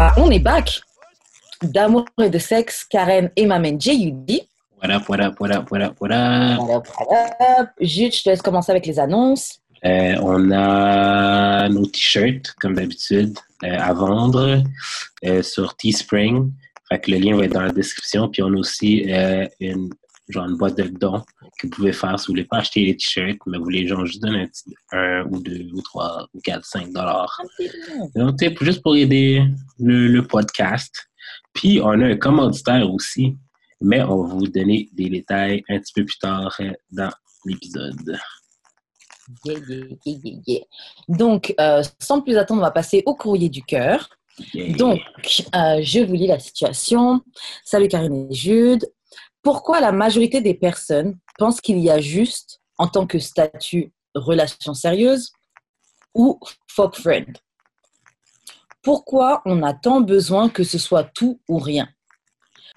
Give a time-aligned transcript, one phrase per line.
[0.00, 0.80] Bah, on est back.
[1.62, 4.48] D'amour et de sexe, Karen et ma main J.U.D.
[4.82, 6.56] What up, what up, what up, what up, what up?
[6.58, 7.72] Voilà, voilà.
[7.82, 9.60] Jude, je te laisse commencer avec les annonces.
[9.84, 14.62] Euh, on a nos t-shirts, comme d'habitude, euh, à vendre
[15.26, 16.50] euh, sur Teespring.
[16.88, 18.30] Fait que le lien va être dans la description.
[18.30, 19.90] Puis on a aussi euh, une,
[20.30, 21.22] genre une boîte de dons
[21.60, 24.06] que vous pouvez faire si vous voulez pas acheter les t-shirts, mais vous voulez genre
[24.06, 27.40] juste donner un, petit- un ou deux ou trois ou quatre, cinq dollars.
[28.14, 29.44] Donc, juste pour aider
[29.78, 31.08] le, le podcast.
[31.52, 33.36] Puis, on a un commanditaire aussi,
[33.80, 36.58] mais on va vous donner des détails un petit peu plus tard
[36.90, 37.10] dans
[37.44, 38.18] l'épisode.
[39.44, 40.60] Yeah, yeah, yeah, yeah, yeah.
[41.08, 44.08] Donc, euh, sans plus attendre, on va passer au courrier du cœur.
[44.78, 45.00] Donc,
[45.54, 47.20] euh, je vous lis la situation.
[47.64, 48.86] Salut Karine et Jude.
[49.42, 54.74] Pourquoi la majorité des personnes pensent qu'il y a juste, en tant que statut, relation
[54.74, 55.32] sérieuse
[56.14, 56.38] ou
[56.68, 57.38] fuck friend
[58.82, 61.88] Pourquoi on a tant besoin que ce soit tout ou rien?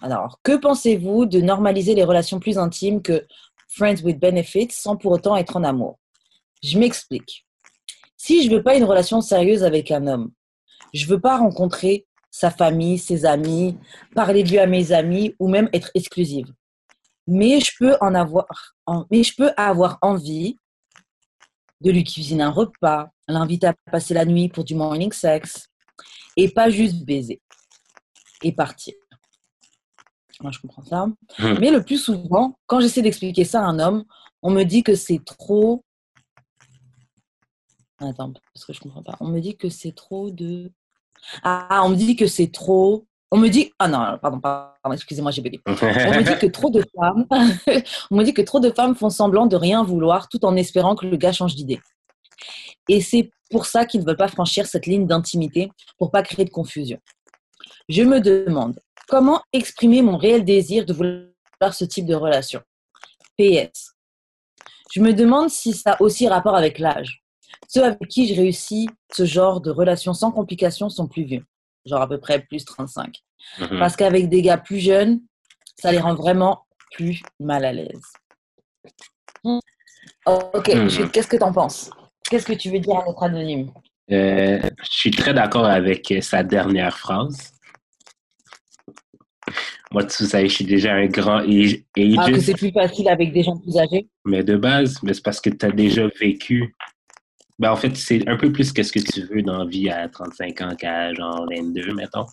[0.02, 3.28] Alors, que pensez-vous de normaliser les relations plus intimes que
[3.68, 6.00] friends with benefits sans pour autant être en amour?
[6.64, 7.46] Je m'explique.
[8.16, 10.32] Si je veux pas une relation sérieuse avec un homme,
[10.94, 13.78] je veux pas rencontrer sa famille, ses amis,
[14.16, 16.48] parler de lui à mes amis ou même être exclusive.
[17.28, 18.46] Mais je peux en avoir,
[18.86, 20.60] en- mais je peux avoir envie
[21.82, 25.68] de lui cuisiner un repas, l'inviter à passer la nuit pour du morning sex
[26.38, 27.42] et pas juste baiser
[28.42, 28.94] et partir.
[30.42, 31.06] Moi, je comprends ça.
[31.40, 31.58] Hmm.
[31.60, 34.04] Mais le plus souvent, quand j'essaie d'expliquer ça à un homme,
[34.42, 35.84] on me dit que c'est trop.
[38.00, 39.16] Attends, parce que je comprends pas.
[39.22, 40.72] On me dit que c'est trop de.
[41.44, 43.08] Ah, on me dit que c'est trop.
[43.34, 43.72] On me dit.
[43.80, 44.40] Ah non, pardon,
[44.94, 45.42] excusez-moi, j'ai.
[45.66, 47.26] On me dit que trop de femmes.
[48.12, 50.96] on me dit que trop de femmes font semblant de rien vouloir tout en espérant
[50.96, 51.82] que le gars change d'idée.
[52.88, 56.46] Et c'est pour ça qu'ils ne veulent pas franchir cette ligne d'intimité pour pas créer
[56.46, 57.00] de confusion.
[57.90, 62.62] Je me demande comment exprimer mon réel désir de vouloir ce type de relation?
[63.40, 63.96] PS.
[64.92, 67.24] Je me demande si ça a aussi rapport avec l'âge.
[67.68, 71.44] Ceux avec qui je réussis ce genre de relation sans complications sont plus vieux,
[71.86, 73.18] genre à peu près plus 35.
[73.60, 73.80] Mhm.
[73.80, 75.22] Parce qu'avec des gars plus jeunes,
[75.80, 78.02] ça les rend vraiment plus mal à l'aise.
[80.26, 80.88] Oh, ok, Hmm.
[80.90, 81.90] Jude, qu'est-ce que tu en penses?
[82.30, 83.72] Qu'est-ce que tu veux dire à notre anonyme?
[84.12, 87.52] Euh, je suis très d'accord avec euh, sa dernière phrase.
[89.92, 91.80] Moi, tu sais, je suis déjà un grand age,
[92.18, 94.08] Ah, que c'est plus facile avec des gens plus âgés?
[94.26, 96.74] Mais de base, mais c'est parce que tu as déjà vécu.
[97.64, 99.90] Ben, en fait, c'est un peu plus que ce que tu veux dans la vie
[99.90, 102.26] à 35 ans qu'à genre 22, mettons.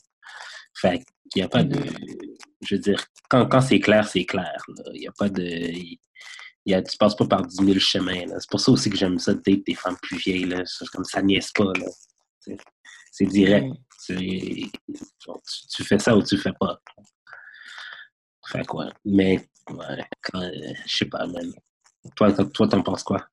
[0.74, 0.98] Fait
[1.30, 1.78] qu'il n'y a pas de.
[2.66, 4.60] Je veux dire, quand, quand c'est clair, c'est clair.
[4.92, 5.70] Il n'y a pas de.
[6.66, 8.26] y a, tu passes pas par 10 000 chemins.
[8.26, 8.41] là.
[8.41, 10.46] C'est pour ça aussi que j'aime ça date des femmes plus vieilles.
[10.46, 10.62] Là.
[10.64, 11.64] C'est comme ça niaise pas.
[11.78, 11.86] là.
[12.41, 12.56] C'est-
[13.12, 13.68] C'est direct.
[13.98, 14.16] C'est-
[15.24, 16.80] genre, tu, tu fais ça ou tu fais pas.
[18.48, 18.91] Fait quoi.
[19.04, 19.36] Mais,
[19.70, 21.52] ouais, quand, euh, je sais pas, man.
[22.16, 23.24] Toi, toi, toi, t'en penses quoi?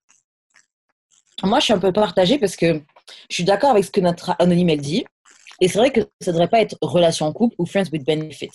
[1.43, 2.81] Moi, je suis un peu partagée parce que
[3.29, 5.05] je suis d'accord avec ce que notre anonyme elle dit.
[5.61, 8.05] Et c'est vrai que ça ne devrait pas être relation en couple ou friends with
[8.05, 8.49] benefits.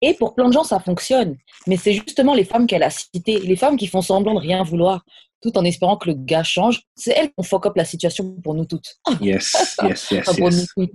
[0.00, 1.36] Et pour plein de gens, ça fonctionne.
[1.66, 4.62] Mais c'est justement les femmes qu'elle a citées, les femmes qui font semblant de rien
[4.62, 5.04] vouloir,
[5.42, 6.82] tout en espérant que le gars change.
[6.94, 8.98] C'est elles qui fuck up la situation pour nous toutes.
[9.20, 10.54] Yes, yes, yes, pour yes.
[10.76, 10.94] nous toutes.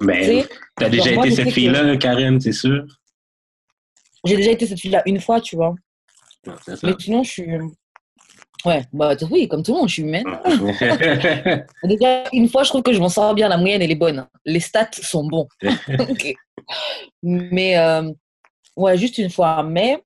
[0.00, 0.44] Mais
[0.76, 2.84] t'as déjà moi, été cette que- fille-là, Karen, c'est sûr?
[4.24, 5.74] J'ai déjà été cette fille-là une fois, tu vois.
[6.46, 6.54] Non.
[6.82, 7.46] Mais sinon, je suis.
[8.64, 10.24] Ouais, bah oui, comme tout le monde, je suis humaine.
[11.84, 13.48] Déjà, une fois, je trouve que je m'en sors bien.
[13.48, 14.26] La moyenne, elle est bonne.
[14.46, 15.46] Les stats sont bons.
[17.22, 18.10] Mais, euh,
[18.76, 19.62] ouais, juste une fois.
[19.62, 20.02] Mais,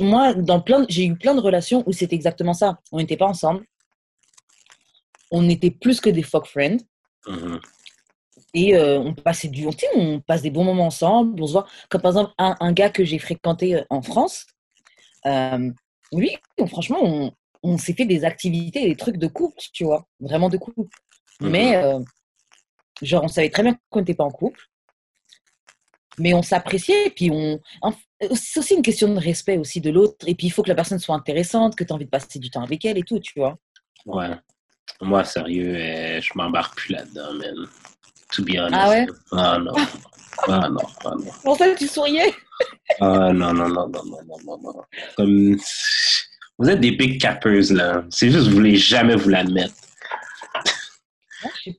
[0.00, 2.78] moi, dans plein, de- j'ai eu plein de relations où c'était exactement ça.
[2.92, 3.64] On n'était pas ensemble.
[5.32, 6.78] on était plus que des fuck friends.
[7.26, 7.60] Mhm.
[8.54, 11.42] Et euh, on passait du, sais, on passe des bons moments ensemble.
[11.42, 11.66] On se voit.
[11.88, 14.46] Comme par exemple, un, un gars que j'ai fréquenté euh, en France,
[15.26, 15.70] euh,
[16.12, 17.32] on- franchement, on,
[17.62, 20.80] on s'est fait des activités, des trucs de couple, tu vois, vraiment de couple.
[21.40, 21.50] Mhm.
[21.50, 21.98] Mais, euh,
[23.02, 24.60] genre, on savait très bien qu'on n'était pas en couple.
[26.18, 27.06] Mais on s'appréciait.
[27.08, 27.60] Et puis, on.
[27.82, 27.92] en-
[28.34, 30.26] C'est aussi une question de respect aussi de l'autre.
[30.26, 32.38] Et puis, il faut que la personne soit intéressante, que tu as envie de passer
[32.38, 33.58] du temps avec elle et tout, tu vois.
[34.06, 34.30] Ouais.
[35.02, 37.66] Moi, sérieux, euh, je m'embarque plus là-dedans, man.
[38.32, 38.74] To be honest.
[38.74, 39.06] Ah ouais?
[39.32, 39.72] Ah non.
[40.48, 41.30] Ah non, ah non.
[41.42, 42.32] Pour ça, tu souriais?
[43.00, 44.82] Ah non, non, non, non, non, non, non, non.
[45.16, 45.56] Comme...
[46.58, 48.04] Vous êtes des big cappers, là.
[48.10, 49.74] C'est juste que vous voulez jamais vous l'admettre.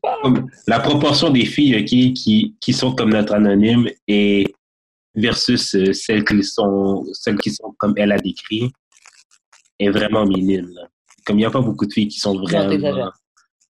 [0.01, 0.17] Pas.
[0.21, 4.53] Comme la proportion des filles ok, qui, qui sont comme notre anonyme et
[5.15, 8.71] versus euh, celles qui sont celles qui sont comme elle a décrit
[9.79, 10.69] est vraiment minime.
[10.73, 10.87] là.
[11.25, 13.11] Comme il n'y a pas beaucoup de filles qui sont vraiment.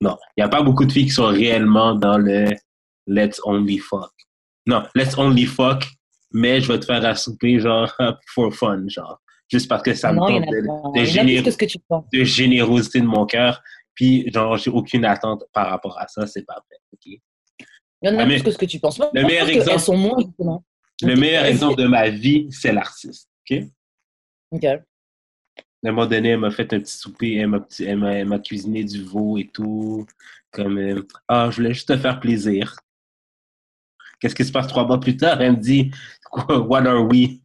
[0.00, 2.50] Non, il n'y a pas beaucoup de filles qui sont réellement dans le
[3.06, 4.12] let's only fuck.
[4.66, 5.84] Non, let's only fuck,
[6.32, 7.92] mais je vais te faire à souper, genre,
[8.34, 9.20] for fun, genre.
[9.48, 13.62] Juste parce que ça me non, tente de, de de générosité de mon cœur.
[13.94, 16.78] Puis, genre, j'ai aucune attente par rapport à ça, c'est pas vrai.
[16.92, 17.06] ok?
[17.06, 17.20] Il
[18.02, 18.98] y en a Ah, plus que ce que tu penses.
[18.98, 20.18] Moi, le meilleur exemple- sont moins.
[21.02, 23.28] Le meilleur exemple de ma vie, c'est l'artiste.
[23.50, 23.62] OK?
[24.52, 24.64] Ok.
[24.64, 29.02] À un moment donné, elle m'a fait un petit souper, m'a, elle m'a cuisiné du
[29.04, 30.04] veau et tout.
[30.50, 32.76] Comme, euh, ah, je voulais juste te faire plaisir.
[34.20, 35.40] Qu'est-ce qui se passe trois mois plus tard?
[35.40, 35.90] Elle me dit,
[36.48, 37.40] what are we?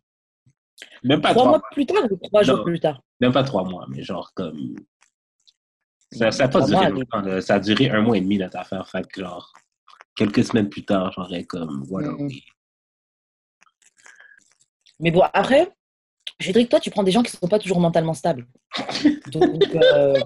[1.04, 3.02] Même pas Trois trois, mois plus tard ou trois jours plus tard?
[3.20, 4.76] Même pas trois mois, mais genre comme.
[6.12, 7.42] Ça ça a pas duré mois, longtemps, là.
[7.42, 8.88] Ça a duré un mois et demi, notre affaire.
[8.88, 9.52] Fait que, genre,
[10.16, 12.42] quelques semaines plus tard, j'aurais comme, what are we?
[15.00, 15.72] Mais bon, après,
[16.40, 18.46] je dirais que toi, tu prends des gens qui ne sont pas toujours mentalement stables.
[19.32, 20.20] Donc, euh,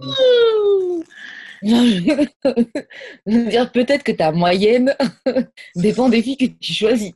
[3.26, 4.96] je veux dire, peut-être que ta moyenne
[5.76, 7.12] dépend des filles que tu choisis.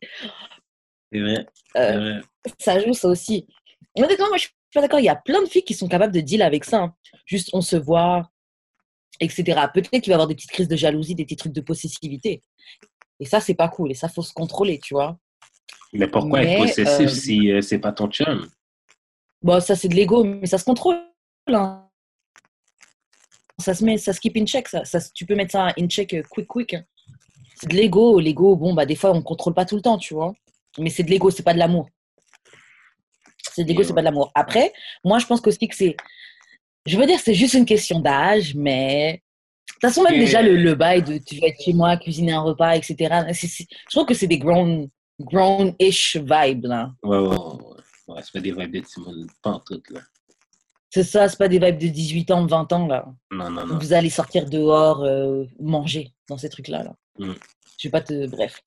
[1.12, 1.46] C'est vrai,
[1.78, 2.22] Euh, vrai.
[2.60, 3.46] ça joue ça aussi.
[3.96, 5.00] Honnêtement, moi, je suis pas d'accord.
[5.00, 6.82] Il y a plein de filles qui sont capables de deal avec ça.
[6.84, 6.94] hein.
[7.26, 8.30] Juste, on se voit,
[9.20, 9.44] etc.
[9.74, 12.44] Peut-être qu'il va y avoir des petites crises de jalousie, des petits trucs de possessivité.
[13.20, 13.92] Et ça, c'est pas cool.
[13.92, 15.18] Et ça, faut se contrôler, tu vois.
[15.94, 18.48] Mais pourquoi être mais, possessif euh, si euh, c'est pas ton chum?
[19.42, 20.98] Bon, ça, c'est de l'ego, mais ça se contrôle.
[21.48, 21.89] hein.
[23.60, 24.68] Ça se met, ça se keep in check.
[24.68, 26.74] Ça, ça- tu peux mettre ça in check euh, quick, quick.
[26.74, 26.84] hein.
[27.56, 28.20] C'est de l'ego.
[28.20, 30.34] L'ego, bon, bah, des fois, on contrôle pas tout le temps, tu vois.
[30.78, 31.90] Mais c'est de l'ego, c'est pas de l'amour.
[33.54, 34.32] C'est de l'ego, c'est pas de l'amour.
[34.36, 34.72] Après,
[35.04, 35.98] moi, je pense qu'aussi que c'est.
[36.86, 39.22] Je veux dire, c'est juste une question d'âge, mais.
[39.68, 42.32] De toute façon, même déjà, le, le bail de tu vas être chez moi, cuisiner
[42.34, 42.96] un repas, etc.
[43.34, 44.90] c'est- c'est- je trouve que c'est des grown,
[45.20, 46.92] grown-ish vibes, là.
[47.04, 47.36] Ouais, ouais, ouais.
[48.08, 48.22] ouais.
[48.24, 50.02] C'est pas des vibes de Timon, pas en tout, là.
[50.92, 53.06] C'est ça, c'est pas des vibes de 18 ans, 20 ans, là.
[53.32, 53.78] Non, non, non.
[53.78, 56.84] Vous allez sortir dehors, euh, manger dans ces trucs-là.
[56.84, 56.96] Là.
[57.20, 57.34] Mm.
[57.78, 58.28] Je vais pas te.
[58.28, 58.62] Bref.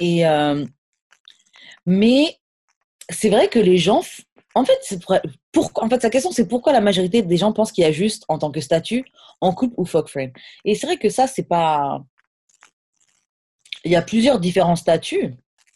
[0.00, 0.26] Et.
[0.26, 0.64] euh,
[1.84, 2.38] Mais
[3.10, 4.02] c'est vrai que les gens.
[4.54, 5.16] En fait, c'est pour...
[5.50, 7.92] pour- en fait, sa question, c'est pourquoi la majorité des gens pensent qu'il y a
[7.92, 9.04] juste, en tant que statut,
[9.40, 10.30] en couple ou fuck friend.
[10.64, 12.04] Et c'est vrai que ça, c'est pas.
[13.84, 15.34] Il y a plusieurs différents statuts.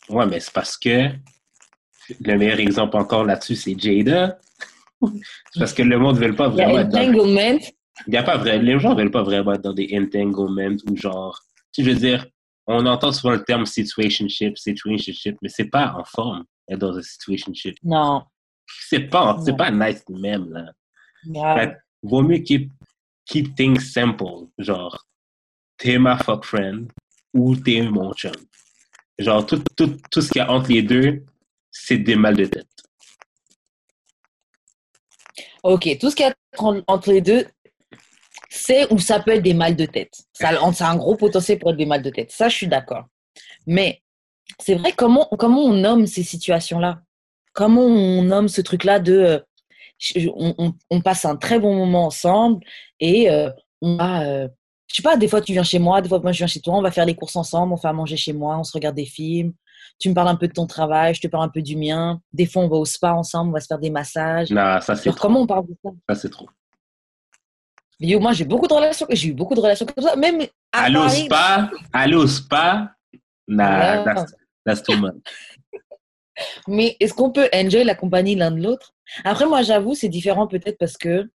[0.08, 1.08] Ouais, mais c'est parce que
[2.20, 4.38] le meilleur exemple encore là-dessus, c'est Jada.
[5.58, 6.98] Parce que le monde ne veut pas Il vraiment être dans...
[6.98, 7.58] entanglement.
[8.06, 8.58] Il y a pas vrai...
[8.58, 11.40] Les gens ne veulent pas vraiment être dans des entanglements ou genre...
[11.72, 12.26] Tu veux dire,
[12.66, 17.02] on entend souvent le terme situationship, situationship, mais c'est pas en forme être dans un
[17.02, 17.76] situationship.
[17.82, 18.24] Non.
[18.88, 20.72] C'est pas, c'est pas nice même, là.
[21.36, 22.72] Ah, Fait vaut mieux keep,
[23.24, 24.48] keep things simple.
[24.58, 25.06] Genre,
[25.76, 26.90] t'es ma fuck friend
[27.32, 28.32] ou t'es mon chum.
[29.18, 31.24] Genre, tout, tout, tout ce qu'il y a entre les deux,
[31.70, 32.66] c'est des mal de tête.
[35.66, 36.34] Ok, tout ce qu'il y a
[36.86, 37.44] entre- les deux,
[38.48, 40.12] c'est ou ça peut être des mal de tête.
[40.32, 42.30] Ça, c'est un gros potentiel pour être des mal de tête.
[42.30, 43.04] Ça, je suis d'accord.
[43.66, 44.00] Mais
[44.60, 47.00] c'est vrai, comment, comment on nomme ces situations-là?
[47.52, 49.12] Comment on nomme ce truc-là de.
[49.12, 49.40] euh,
[50.90, 52.64] on passe un très bon moment ensemble
[53.00, 53.50] et euh,
[53.82, 54.22] on va.
[54.22, 54.48] euh,
[54.88, 56.60] je sais pas, des fois tu viens chez moi, des fois moi je viens chez
[56.60, 58.72] toi, on va faire les courses ensemble, on fait à manger chez moi, on se
[58.72, 59.52] regarde des films.
[59.98, 62.20] Tu me parles un peu de ton travail, je te parle un peu du mien.
[62.32, 64.50] Des fois, on va au spa ensemble, on va se faire des massages.
[64.50, 65.20] Non, ça c'est trop.
[65.28, 65.90] comment on parle de ça?
[66.08, 66.48] Ça c'est trop.
[67.98, 70.16] Yo, moi, j'ai beaucoup de relations, j'ai eu beaucoup de relations comme ça.
[70.16, 72.94] Même à Aller au spa, aller au spa,
[73.48, 74.34] nah, that's,
[74.66, 75.14] that's too much.
[76.68, 78.92] Mais est-ce qu'on peut enjoy la compagnie l'un de l'autre?
[79.24, 81.30] Après, moi, j'avoue, c'est différent peut-être parce que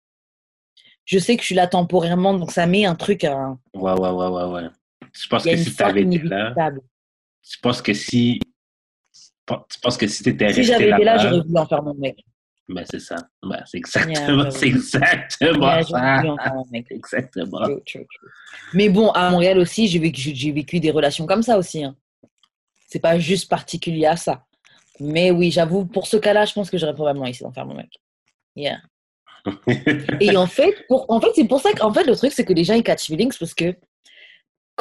[1.05, 3.23] je sais que je suis là temporairement, donc ça met un truc.
[3.23, 4.69] à- Ouais, ouais, ouais, ouais, ouais.
[5.13, 6.81] Je pense que si t'avais été là, inévitable.
[7.43, 8.39] Je pense que si,
[9.13, 11.93] tu penses que si t'étais Si resté j'avais été là, j'aurais voulu en faire mon
[11.95, 12.23] mec.
[12.69, 13.15] Ben, c'est ça.
[13.43, 16.23] Ben, c'est exactement, Yeah, c'est exactement Yeah, ça.
[16.89, 17.63] Exactement.
[17.63, 18.29] True, true, true.
[18.73, 21.83] Mais bon, à Montréal aussi, j'ai vécu, j'ai vécu des relations comme ça aussi.
[21.83, 21.95] Hein.
[22.87, 24.45] C'est pas juste particulier à ça.
[24.99, 27.75] Mais oui, j'avoue, pour ce cas-là, je pense que j'aurais probablement essayé d'en faire mon
[27.75, 27.89] mec.
[28.55, 28.79] Yeah.
[30.19, 32.53] Et en fait, pour, en fait c'est pour ça qu'en fait, le truc, c'est que
[32.53, 33.75] les gens, ils catch feelings parce que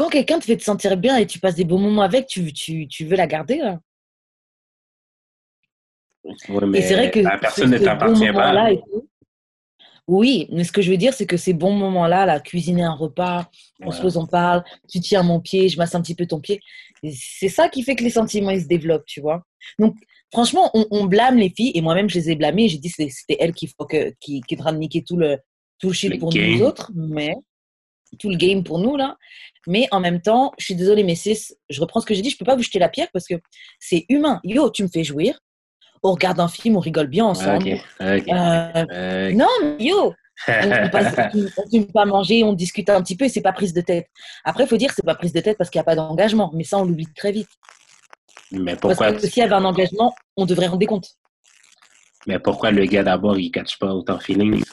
[0.00, 2.52] quand quelqu'un te fait te sentir bien et tu passes des bons moments avec, tu,
[2.54, 3.58] tu, tu veux la garder.
[3.58, 3.78] Là.
[6.68, 8.52] Mais Et c'est vrai que la personne ne t'appartient pas.
[8.76, 9.08] tout-
[10.08, 12.94] Oui, mais ce que je veux dire, c'est que ces bons moments-là, là, cuisiner un
[12.94, 16.26] repas, on se pose, on parle, tu tiens mon pied, je masse un petit peu
[16.26, 16.60] ton pied.
[17.12, 19.44] C'est ça qui fait que les sentiments ils se développent, tu vois.
[19.78, 19.96] Donc,
[20.32, 22.68] franchement, on, on blâme les filles, et moi-même, je les ai blâmées.
[22.68, 25.04] J'ai dit que c'était- elles qui, faut que, qui, qui est en train de niquer
[25.04, 25.36] tout le,
[25.78, 26.58] tout le shit pour game.
[26.58, 27.34] nous autres, mais
[28.18, 29.16] tout le game pour nous, là.
[29.66, 32.30] Mais en même temps, je suis désolée, mais sis, je reprends ce que j'ai dit,
[32.30, 33.34] je peux pas vous jeter la pierre parce que
[33.78, 34.40] c'est humain.
[34.44, 35.38] Yo, tu me fais jouir,
[36.02, 37.78] on regarde un film, on rigole bien ensemble.
[38.00, 40.14] Euh, non, mais yo,
[40.48, 41.14] on, passe,
[41.72, 44.08] on pas manger, on discute un petit peu et c'est pas prise de tête.
[44.44, 45.96] Après, il faut dire que c'est pas prise de tête parce qu'il n'y a pas
[45.96, 47.48] d'engagement, mais ça, on l'oublie très vite.
[48.52, 51.10] Mais pourquoi, Parce que s'il y avait un engagement, on devrait rendre des comptes.
[52.26, 54.64] mais pourquoi le gars d'abord, il ne catch pas autant feeling?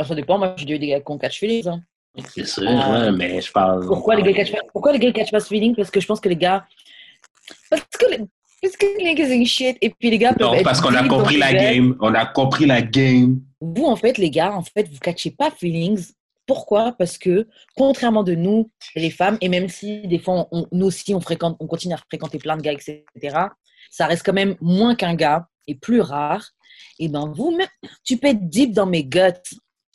[0.00, 1.68] Ah, ça dépend, moi, j'ai déjà eu des gars qui ont catch feelings.
[1.68, 1.82] hein.
[2.34, 2.90] C'est sûr, Ah.
[3.02, 3.86] ouais, mais je parle.
[3.86, 5.74] Pourquoi les gars catch pourquoi les gars catch pas ce feeling?
[5.76, 6.66] Parce que je pense que les gars.
[7.68, 8.18] Parce que les,
[8.62, 9.76] parce que les gars, c'est shit.
[9.80, 11.96] Et puis les gars peuvent Non, être parce qu'on a compris la game.
[12.00, 13.40] On a compris la game.
[13.60, 16.12] Vous, en fait, les gars, en fait, vous catchez pas feelings.
[16.46, 16.92] Pourquoi?
[16.98, 21.14] Parce que, contrairement de nous, les femmes, et même si des fois, on- nous aussi,
[21.14, 23.04] on, fréquente, on continue à fréquenter plein de gars, etc.,
[23.90, 26.44] ça reste quand même moins qu'un gars et plus rare.
[26.98, 27.68] Et ben vous, même,
[28.04, 29.20] tu peux être deep dans mes guts,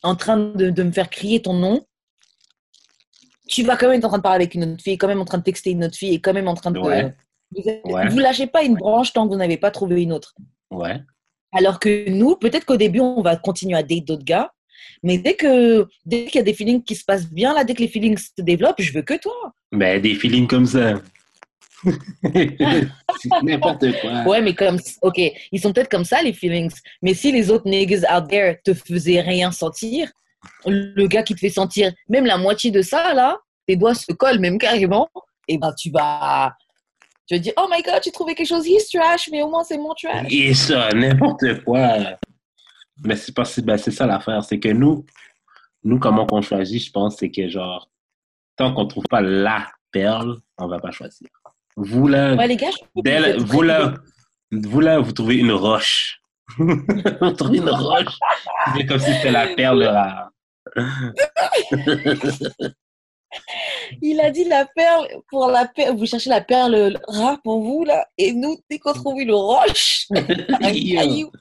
[0.06, 1.86] en train de, de me faire crier ton nom.
[3.48, 5.22] Tu vas quand même être en train de parler avec une autre fille, quand même
[5.22, 6.80] en train de texter une autre fille, et quand même en train de.
[6.80, 7.14] Ouais.
[7.56, 7.62] Vous,
[7.94, 8.10] Ouais.
[8.10, 10.34] vous lâchez pas une branche tant que vous n'avez pas trouvé une autre.
[10.72, 11.00] Ouais.
[11.54, 14.52] Alors que nous, peut-être qu'au début, on va continuer à date d'autres gars,
[15.04, 17.76] mais dès que dès qu'il y a des feelings qui se passent bien, là, dès
[17.76, 19.54] que les feelings se développent, je veux que toi.
[19.72, 20.96] Ben, des feelings comme ça.
[23.44, 24.24] N'importe quoi.
[24.26, 25.20] Ouais, mais comme, ok,
[25.52, 26.74] ils sont peut-être comme ça, les feelings.
[27.02, 30.12] Mais si les autres niggas out there te faisaient rien sentir,
[30.66, 34.12] le gars qui te fait sentir même la moitié de ça, là, tes doigts se
[34.14, 35.10] collent même carrément,
[35.48, 36.54] et ben tu vas.
[37.28, 39.64] Tu vas dire, oh my god, j'ai trouvé quelque chose, he's trash, mais au moins
[39.64, 40.28] c'est mon trash.
[40.30, 42.18] Et ça, n'importe quoi.
[43.04, 45.06] Mais c'est pas ben, c'est ça l'affaire, c'est que nous,
[45.84, 47.90] nous, comment qu'on choisit, je pense, c'est que genre,
[48.56, 51.28] tant qu'on trouve pas la perle, on va pas choisir.
[51.78, 53.94] Vous là, Ouais, les gars, vous là,
[54.52, 56.22] vous là, vous trouvez une roche.
[56.58, 58.18] vous trouvez une roche.
[58.76, 60.32] C'est comme si c'était la perle rare.
[64.02, 65.98] Il a dit la perle pour la perle.
[65.98, 68.08] Vous cherchez la perle rare pour vous, là.
[68.18, 70.24] Et nous, dès qu'on trouve une roche, un
[70.62, 71.32] caillou.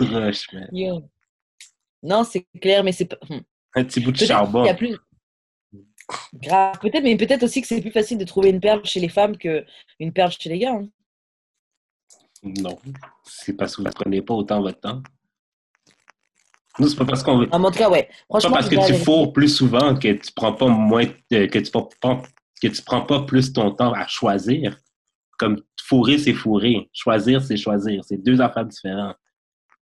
[0.00, 0.68] Roche, man.
[0.72, 1.02] Yo.
[2.02, 3.18] Non, c'est clair, mais c'est pas.
[3.28, 3.40] hmm.
[3.74, 4.74] Un petit bout de charbon.
[4.74, 4.96] plus.
[6.34, 6.78] Grave.
[6.80, 9.36] Peut-être, mais peut-être aussi que c'est plus facile de trouver une perle chez les femmes
[9.36, 10.72] qu'une perle chez les gars.
[10.74, 10.88] hein.
[12.42, 12.78] Non.
[13.24, 15.02] C'est parce que vous ne prenez pas autant votre temps.
[16.78, 17.48] Nous, c'est pas parce qu'on veut.
[17.52, 18.08] Ah, en tout cas, ouais.
[18.10, 21.46] C'est Franchement, pas parce que tu fourres plus souvent que tu prends pas moins euh,
[21.48, 22.22] que tu prends pas-
[22.62, 24.78] que tu prends pas plus ton temps à choisir.
[25.38, 26.88] Comme fourrer, c'est fourrer.
[26.92, 28.02] Choisir, c'est choisir.
[28.06, 29.16] C'est deux affaires différentes.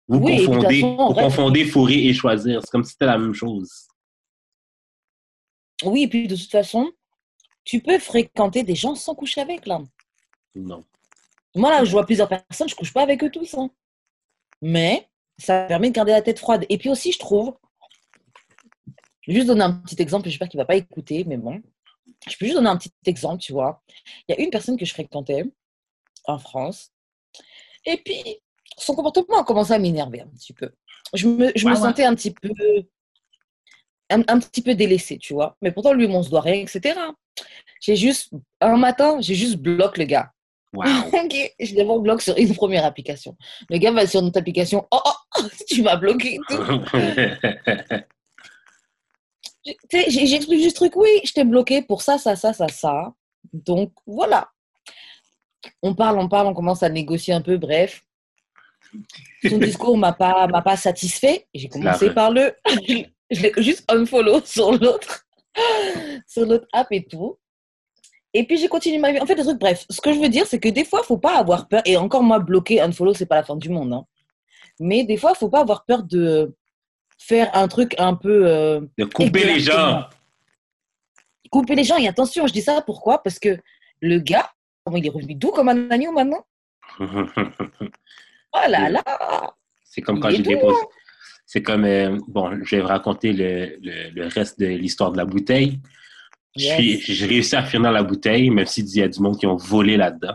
[0.08, 2.60] Vous Oui, confondez, façon, vous vrai- confondez fourrer et choisir.
[2.62, 3.88] C'est comme si c'était la même chose.
[5.86, 6.92] Oui, et puis de toute façon,
[7.64, 9.82] tu peux fréquenter des gens sans coucher avec, là.
[10.56, 10.84] Non.
[11.56, 13.54] Moi, là, je vois plusieurs personnes, je couche pas avec eux tous.
[13.56, 13.70] hein.
[14.62, 16.66] Mais ça permet de garder la tête froide.
[16.70, 17.56] Et puis aussi, je trouve,
[19.22, 21.62] je vais juste donner un petit exemple, j'espère qu'il va pas écouter, mais bon.
[22.30, 23.82] Je peux juste donner un petit exemple, tu vois.
[24.28, 25.46] Il y a une personne que je fréquentais
[26.26, 26.92] en France.
[27.86, 28.24] Et puis,
[28.78, 30.72] son comportement a commencé à m'énerver un petit peu.
[31.14, 31.84] Je me, je me Ouais, ouais.
[31.88, 32.50] sentais un petit peu
[34.10, 35.58] un, un petit peu délaissée, tu vois.
[35.62, 37.00] Mais pourtant, lui, on se doit rien, etc.
[37.82, 38.32] J'ai juste,
[38.62, 40.32] un matin, j'ai juste bloqué le gars.
[40.74, 40.86] Wow.
[41.14, 43.38] Ok, je le bloque sur une première application.
[43.70, 44.88] Le gars va sur notre application.
[44.92, 46.40] Oh, oh, tu m'as bloqué.
[49.92, 50.96] J'explique juste truc.
[50.96, 53.14] Oui, je t'ai bloqué pour ça, ça, ça, ça, ça.
[53.54, 54.50] Donc, voilà.
[55.82, 57.58] On parle, on parle, on commence à négocier un peu.
[57.58, 58.04] Bref.
[59.48, 61.48] Son discours m'a pas, m'a pas satisfait.
[61.54, 62.54] J'ai commencé par le.
[63.34, 65.26] Je l'ai juste unfollow sur l'autre.
[66.28, 67.38] sur l'autre app et tout.
[68.34, 69.20] Et puis j'ai continué ma vie.
[69.20, 71.06] En fait, le truc, bref, ce que je veux dire, c'est que des fois, il
[71.06, 71.82] faut pas avoir peur.
[71.86, 73.94] Et encore moi, bloquer, unfollow, c'est pas la fin du monde.
[73.94, 74.06] hein.
[74.80, 76.56] Mais des fois, il faut pas avoir peur de
[77.20, 78.48] faire un truc un peu.
[78.48, 80.06] euh, De couper les gens.
[81.52, 81.98] Couper les gens.
[81.98, 83.22] Et attention, je dis ça pourquoi?
[83.22, 83.60] Parce que
[84.02, 84.50] le gars,
[84.92, 86.44] il est revenu doux comme un agneau maintenant?
[88.56, 89.04] Oh là là.
[89.84, 90.76] C'est comme Il quand j'ai doux, déposé.
[91.54, 95.18] C'est comme, euh, bon, je vais vous raconter le, le, le reste de l'histoire de
[95.18, 95.80] la bouteille.
[96.56, 99.96] J'ai réussi à finir la bouteille, même s'il y a du monde qui ont volé
[99.96, 100.34] là-dedans.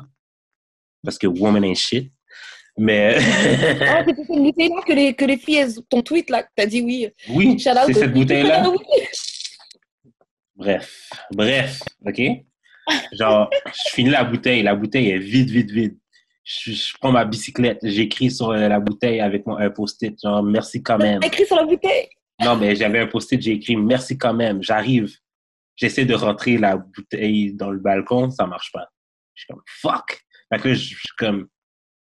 [1.02, 2.12] Parce que woman ain't shit.
[2.76, 6.50] Mais Ah, c'est cette bouteille-là que les, que les filles, elles- ton tweet là, que
[6.54, 7.08] t'as dit oui.
[7.30, 8.70] oui, c'est cette bouteille-là.
[10.54, 12.20] Bref, bref, OK?
[13.18, 15.98] Genre, je finis la bouteille, la bouteille est vide, vide, vide.
[16.50, 20.43] Je, je prends ma bicyclette, j'écris sur euh, la bouteille avec mon, un post-it, genre,
[20.43, 21.23] merci quand même.
[21.23, 22.09] Écrit sur la bouteille?
[22.43, 25.14] Non, mais j'avais un post-it, j'ai écrit merci quand même, j'arrive.
[25.76, 28.88] J'essaie de rentrer la bouteille dans le balcon, ça marche pas.
[29.35, 30.25] Je suis comme, fuck!
[30.50, 31.49] Fait que je je suis comme,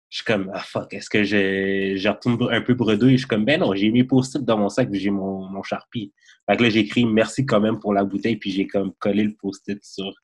[0.08, 3.12] je suis comme, ah fuck, est-ce que je, je retourne un peu bredouille?
[3.12, 5.62] Je suis comme, ben non, j'ai mis post-it dans mon sac, puis j'ai mon, mon
[5.62, 6.14] Sharpie.
[6.48, 9.24] Fait que là, j'ai écrit merci quand même pour la bouteille, puis j'ai comme collé
[9.24, 10.14] le post-it sur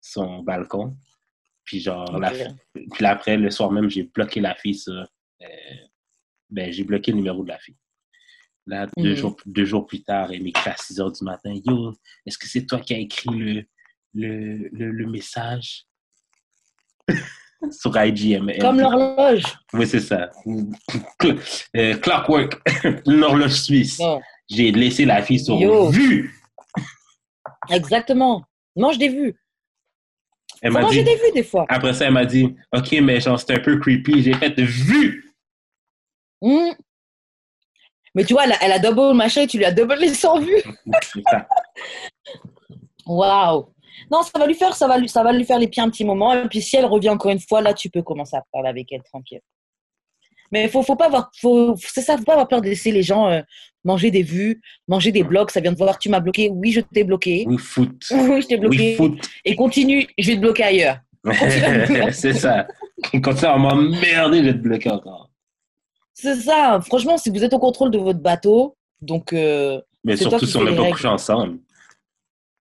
[0.00, 0.96] son balcon.
[1.64, 5.46] Puis genre, la, puis là, après, le soir même, j'ai bloqué la fille sur, euh,
[6.50, 7.76] ben, j'ai bloqué le numéro de la fille.
[8.66, 9.16] Là, deux, Mhm.
[9.16, 11.54] jours, deux jours plus tard, elle m'écrit à 6 heures du matin.
[11.64, 11.92] Yo,
[12.26, 13.64] est-ce que c'est toi qui as écrit le,
[14.14, 15.84] le, le, le message?
[17.70, 18.50] Sur IGM?
[18.60, 19.42] Comme l'horloge.
[19.72, 20.30] Oui, c'est ça.
[21.76, 22.60] Euh, clockwork,
[23.06, 24.00] une horloge suisse.
[24.50, 25.88] J'ai laissé la fille sur Yo.
[25.88, 26.34] vue.
[27.70, 28.44] Exactement.
[28.76, 29.34] Non, je l'ai vu.
[30.64, 31.66] Elle m'a dit, j'ai des vues des fois?
[31.68, 34.22] Après ça, elle m'a dit, OK, mais genre, c'est un peu creepy.
[34.22, 35.30] J'ai fait vue.
[36.40, 36.72] Hmm.
[38.14, 40.14] Mais tu vois, elle a, elle a double machin et tu lui as double les
[40.14, 40.62] sans vues.
[41.02, 41.46] C'est ça.
[43.06, 43.74] Waouh.
[44.10, 45.90] Non, ça va lui faire, ça va lui, ça va lui faire les pieds un
[45.90, 46.32] petit moment.
[46.32, 48.90] Et puis si elle revient encore une fois, là, tu peux commencer à parler avec
[48.90, 49.40] elle tranquille.
[50.54, 53.02] Mais faut, faut pas avoir, faut, c'est ça, faut pas avoir peur de laisser les
[53.02, 53.40] gens euh,
[53.82, 55.50] manger des vues, manger des blocs.
[55.50, 56.48] Ça vient de voir, tu m'as bloqué.
[56.48, 57.44] Oui, je t'ai bloqué.
[57.48, 57.90] Oui, foot.
[58.12, 58.90] Oui, je t'ai bloqué.
[58.90, 59.18] Oui, foot.
[59.44, 60.98] Et continue, je vais te bloquer ailleurs.
[62.12, 62.68] c'est ça.
[63.20, 65.28] Continue à m'emmerder de te bloquer encore.
[66.12, 66.80] C'est ça.
[66.86, 70.62] Franchement, si vous êtes au contrôle de votre bateau, donc euh, Mais surtout si on
[70.62, 71.58] n'a pas couché ensemble.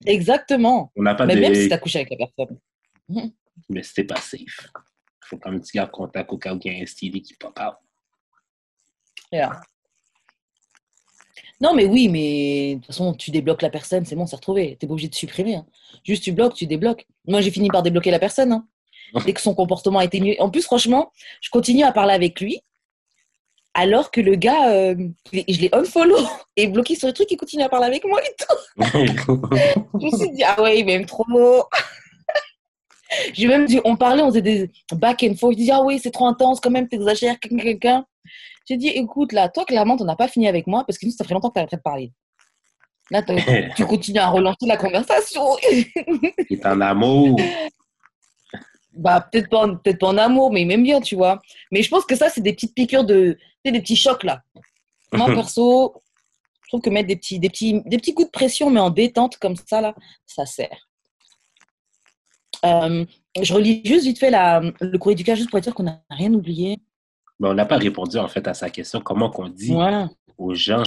[0.06, 0.92] exactement.
[0.98, 2.58] On n'a pas Mais même si tu as couché avec la personne.
[3.70, 4.68] Mais c'était pas safe.
[5.30, 7.22] Faut quand même que tu gardes contact au cas où il y a un STD
[7.22, 7.76] qui pop out.
[9.32, 9.62] Yeah.
[11.62, 14.78] Non, mais oui, mais de toute façon, tu débloques la personne, c'est bon, c'est retrouvé.
[14.80, 15.56] Tu pas obligé de supprimer.
[15.56, 15.66] hein.
[16.04, 17.06] Juste, tu bloques, tu débloques.
[17.28, 18.52] Moi, j'ai fini par débloquer la personne.
[18.54, 18.66] hein.
[19.26, 20.36] Dès que son comportement a été mieux.
[20.40, 21.12] En plus, franchement,
[21.42, 22.62] je continue à parler avec lui.
[23.74, 24.96] Alors que le gars, euh,
[25.34, 26.18] je l'ai unfollow
[26.56, 28.56] et bloqué sur le truc, il continue à parler avec moi et tout.
[30.00, 31.26] Je me suis dit, ah ouais, il m'aime trop.
[33.34, 35.54] J'ai même dit, on parlait, on faisait des back and forth.
[35.54, 38.06] Je dis, ah oui, c'est trop intense quand même, t'exagères, quelqu'un, quelqu'un.
[38.68, 41.12] J'ai dit, écoute, là, toi, clairement, t'en as pas fini avec moi parce que nous,
[41.12, 42.12] ça fait longtemps que t'as arrêté de parler.
[43.12, 43.24] Là,
[43.76, 45.42] tu continues à relancer la conversation.
[45.72, 47.40] Il est en amour.
[48.94, 51.40] bah, peut-être pas, en- peut-être pas en amour, mais il m'aime bien, tu vois.
[51.72, 53.34] Mais je pense que ça, c'est des petites piqûres de.
[53.34, 54.44] Tu sais, des petits chocs, là.
[55.12, 56.04] Moi, perso,
[56.64, 58.92] je trouve que mettre des petits, des, petits, des petits coups de pression, mais en
[58.92, 59.96] détente comme ça, là,
[60.28, 60.89] ça sert.
[62.66, 63.06] Euh,
[63.42, 66.02] je relis juste vite fait la, le courrier du cas, juste pour dire qu'on n'a
[66.10, 66.78] rien oublié.
[67.40, 69.00] Mais on n'a pas répondu en fait à sa question.
[69.02, 70.10] Comment qu'on dit Voilà.
[70.38, 70.84] aux gens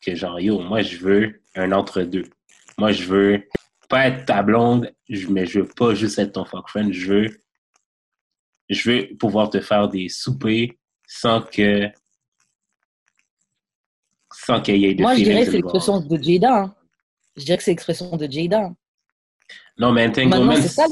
[0.00, 2.24] que genre yo, moi je veux un entre-deux.
[2.78, 3.48] Moi je veux
[3.88, 4.90] pas être ta blonde,
[5.28, 6.92] mais je veux pas juste être ton fuck friend.
[6.92, 7.40] Je veux,
[8.70, 10.70] je veux pouvoir te faire des soupers
[11.06, 11.88] sans que
[14.32, 16.56] sans qu'il y ait de Moi, je dirais que c'est l'expression de Jada.
[16.62, 16.74] hein.
[17.36, 18.70] Je dirais que c'est l'expression de Jada.
[19.78, 20.86] Non, mais entanglement, c'est ça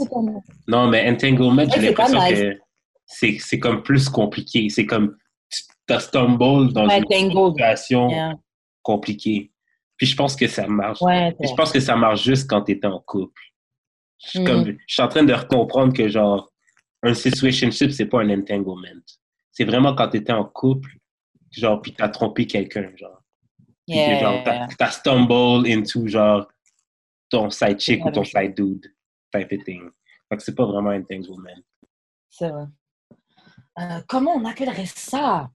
[0.67, 2.59] non, mais entanglement, j'ai l'impression que
[3.07, 4.69] c'est comme plus compliqué.
[4.71, 5.17] C'est comme
[5.51, 5.63] tu
[6.01, 8.35] stumble dans Ouais, une situation Yeah.
[8.83, 9.51] compliquée.
[9.97, 11.01] Puis je pense que ça marche.
[11.03, 13.41] Ouais, Je pense que ça marche juste quand tu es en couple.
[14.25, 16.51] Je suis, comme, je suis en train de comprendre que, genre,
[17.03, 19.01] un situationship, c'est pas un entanglement.
[19.51, 20.91] C'est vraiment quand tu étais en couple,
[21.51, 23.21] genre, puis tu as trompé quelqu'un, genre.
[23.87, 24.43] Puis que, genre, yeah.
[24.69, 26.47] t'as- t'as stumbled into, genre,
[27.33, 28.87] ton side chick ou ton side dude,
[29.35, 29.91] type of thing.
[30.31, 31.51] Que c'est pas vraiment un entanglement.
[32.31, 32.65] C'est vrai.
[33.79, 35.51] Euh, comment on appellerait ça?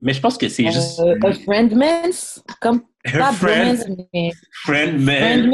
[0.00, 0.98] Mais je pense que c'est juste.
[1.00, 4.30] euh, A friendmans Comme pas friend, bromance, mais
[4.64, 5.52] friend man.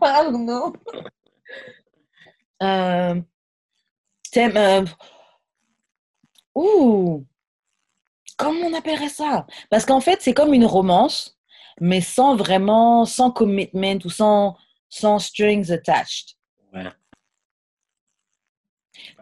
[0.00, 0.72] friendmans know.
[2.60, 3.14] Euh,
[4.32, 4.84] thème, euh,
[6.56, 7.24] Ouh
[8.36, 9.46] Comment on appellerait ça?
[9.70, 11.37] Parce qu'en fait, c'est comme une romance,
[11.80, 14.56] mais sans vraiment, sans commitment ou sans,
[14.88, 16.36] sans strings attached.
[16.72, 16.88] Ouais.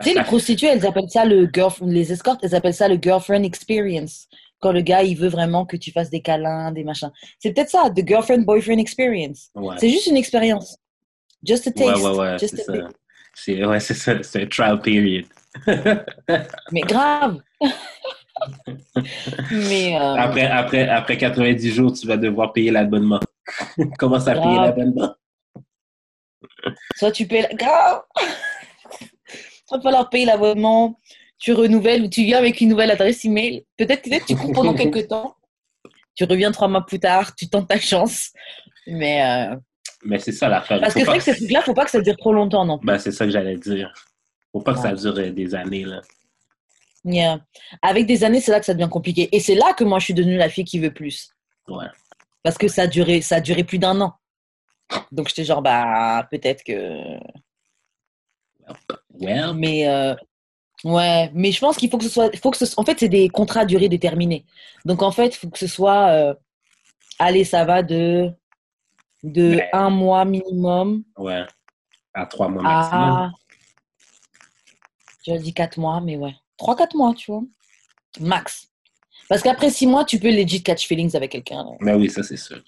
[0.00, 2.98] Tu sais, les prostituées, elles appellent ça le girlfriend, les escortes, elles appellent ça le
[3.00, 4.26] girlfriend experience.
[4.60, 7.12] Quand le gars, il veut vraiment que tu fasses des câlins, des machins.
[7.38, 9.50] C'est peut-être ça, the girlfriend-boyfriend experience.
[9.54, 9.76] Ouais.
[9.78, 10.78] C'est juste une expérience.
[11.44, 12.04] Just a Ouais, taste.
[12.04, 12.88] ouais, ouais, Just c'est a.
[13.34, 15.26] C'est ouais, c'est ça, c'est un trial period.
[16.72, 17.38] Mais grave.
[19.50, 23.20] Mais euh, Après, après, après 90 jours, tu vas devoir payer l'abonnement.
[23.98, 24.66] Commence à payer Grave.
[24.76, 25.14] l'abonnement?
[26.96, 28.02] soit tu payes grave.
[28.20, 30.98] Il va falloir payer l'abonnement.
[31.38, 33.64] Tu renouvelles ou tu viens avec une nouvelle adresse email.
[33.76, 35.36] Peut-être que tu coupes pendant quelques temps.
[36.14, 37.34] Tu reviens trois mois plus tard.
[37.36, 38.32] Tu tentes ta chance.
[38.86, 39.22] Mais
[39.52, 39.56] euh,
[40.04, 40.80] Mais c'est ça l'affaire.
[40.80, 42.78] parce que c'est vrai que ces trucs-là, faut pas que ça dure trop longtemps non?
[42.78, 42.86] Plus.
[42.86, 43.92] Ben, c'est ça que j'allais dire.
[44.52, 46.00] Faut pas que ça dure des années, là.
[47.06, 47.40] Yeah.
[47.82, 49.28] Avec des années, c'est là que ça devient compliqué.
[49.30, 51.30] Et c'est là que moi, je suis devenue la fille qui veut plus.
[51.68, 51.86] Ouais.
[52.42, 54.14] Parce que ça a duré, ça a duré plus d'un an.
[55.12, 57.16] Donc j'étais genre, bah, peut-être que.
[59.20, 60.14] Well, Mais euh,
[60.84, 62.36] ouais, mais je pense qu'il faut que ce soit.
[62.38, 62.64] Faut que ce...
[62.76, 64.44] En fait, c'est des contrats à durée déterminée.
[64.84, 66.08] Donc en fait, il faut que ce soit.
[66.10, 66.34] euh,
[67.18, 68.30] Allez, ça va de
[69.22, 71.44] de un mois minimum ouais.
[72.12, 73.00] À trois mois maximum.
[73.00, 73.30] à.
[75.26, 76.34] Je dis quatre mois, mais ouais.
[76.56, 77.42] Trois, quatre mois, tu vois.
[78.20, 78.68] Max.
[79.28, 81.64] Parce qu'après six mois, tu peux legit catch feelings avec quelqu'un.
[81.80, 82.62] Mais oui, ça, c'est sûr.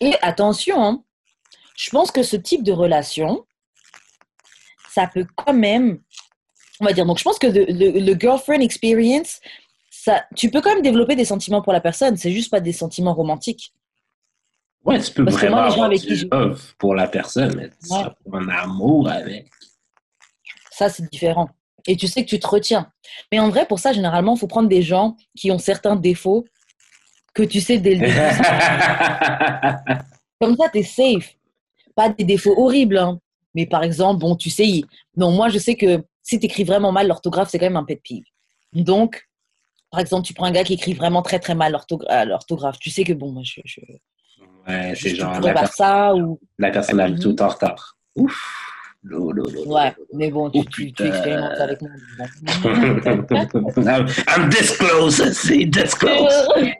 [0.00, 1.04] Et attention, hein,
[1.76, 3.44] je pense que ce type de relation,
[4.90, 6.00] ça peut quand même,
[6.80, 9.40] on va dire, donc je pense que le, le- le girlfriend experience,
[9.90, 12.72] ça, tu peux quand même développer des sentiments pour la personne, c'est juste pas des
[12.72, 13.72] sentiments romantiques.
[14.84, 16.26] Ouais, tu peux Parce vraiment moi, les gens avoir avec qui je-
[16.78, 18.04] pour la personne, mais tu Ouais.
[18.32, 19.48] en amour avec.
[20.70, 21.48] Ça, c'est différent.
[21.86, 22.90] Et tu sais que tu te retiens.
[23.30, 26.44] Mais en vrai, pour ça, généralement, il faut prendre des gens qui ont certains défauts
[27.34, 28.12] que tu sais dès le début.
[30.40, 31.34] Comme ça, tu es safe.
[31.94, 32.98] Pas des défauts horribles.
[32.98, 33.18] hein.
[33.54, 34.82] Mais par exemple, bon, tu sais,
[35.16, 37.84] non, moi, je sais que si tu écris vraiment mal l'orthographe, c'est quand même un
[37.84, 38.24] pet peeve.
[38.72, 39.28] Donc,
[39.90, 41.74] par exemple, tu prends un gars qui écrit vraiment très, très mal
[42.10, 42.78] euh, l'orthographe.
[42.78, 43.80] Tu sais que, bon, moi, je, je,
[44.66, 46.40] ouais, c'est genre la, per- ça ou...
[46.58, 47.18] la personne a Mhm.
[47.18, 47.96] tout en retard.
[48.16, 48.71] Ouf.
[49.04, 51.06] Ouais, mais bon, tu, Oh, tu, tu putain.
[51.06, 51.90] expérimentes avec moi.
[54.36, 56.48] I'm, this close, c'est this close.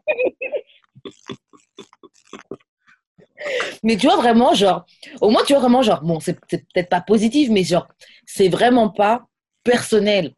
[3.83, 4.87] mais tu vois vraiment, genre,
[5.21, 7.89] au moins, tu vois vraiment, genre, bon, c'est peut-être pas positif, mais genre,
[8.25, 9.25] c'est vraiment pas
[9.65, 10.33] personnel.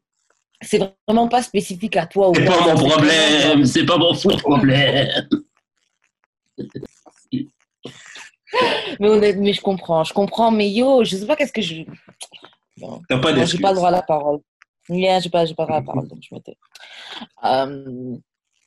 [0.63, 2.33] C'est vraiment pas spécifique à toi.
[2.35, 5.29] C'est pas mon problème, c'est pas mon problème.
[9.01, 11.83] Mais, honnête- mais je comprends, je comprends, mais yo, je sais pas qu'est-ce que je.
[12.77, 14.41] Bon, T'as pas j'ai pas le droit à la parole.
[14.89, 16.57] Yeah, j'ai pas, j'ai pas le droit à la parole, donc je me tais.
[17.45, 18.17] Euh,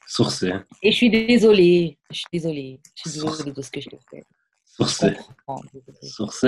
[0.08, 0.45] Sur ce,
[0.82, 4.00] et je suis désolée, je suis désolée, je suis désolée de ce que je t'ai
[4.10, 4.26] fait.
[6.02, 6.47] sur ce.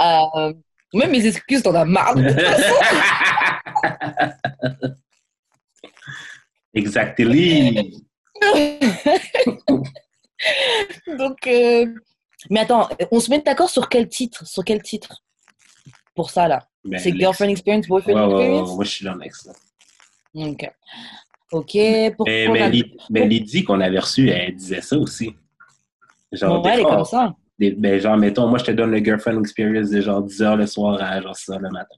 [0.00, 0.52] Euh,
[0.94, 2.14] même mes excuses, t'en as marre.
[6.74, 8.04] exactly.
[11.18, 11.86] donc, euh,
[12.50, 15.22] mais attends, on se met d'accord sur quel titre, sur quel titre
[16.14, 16.68] pour ça là?
[16.84, 18.74] Ben, C'est girlfriend experience, boyfriend Ouais, ouais, ouais, experience?
[18.76, 19.46] moi je suis dans l'ex.
[19.46, 19.52] là.
[20.34, 20.70] Ok.
[21.52, 21.72] Ok.
[21.72, 25.34] Pour, Mais, pour mais, la- Lyd- mais Lydie qu'on avait reçue, elle disait ça aussi.
[26.32, 27.34] Genre, Ouais, elle est comme ça.
[27.58, 30.56] des- ben, genre, mettons, moi je te donne le girlfriend experience de genre 10 h
[30.56, 31.94] le soir à genre 6 h le matin.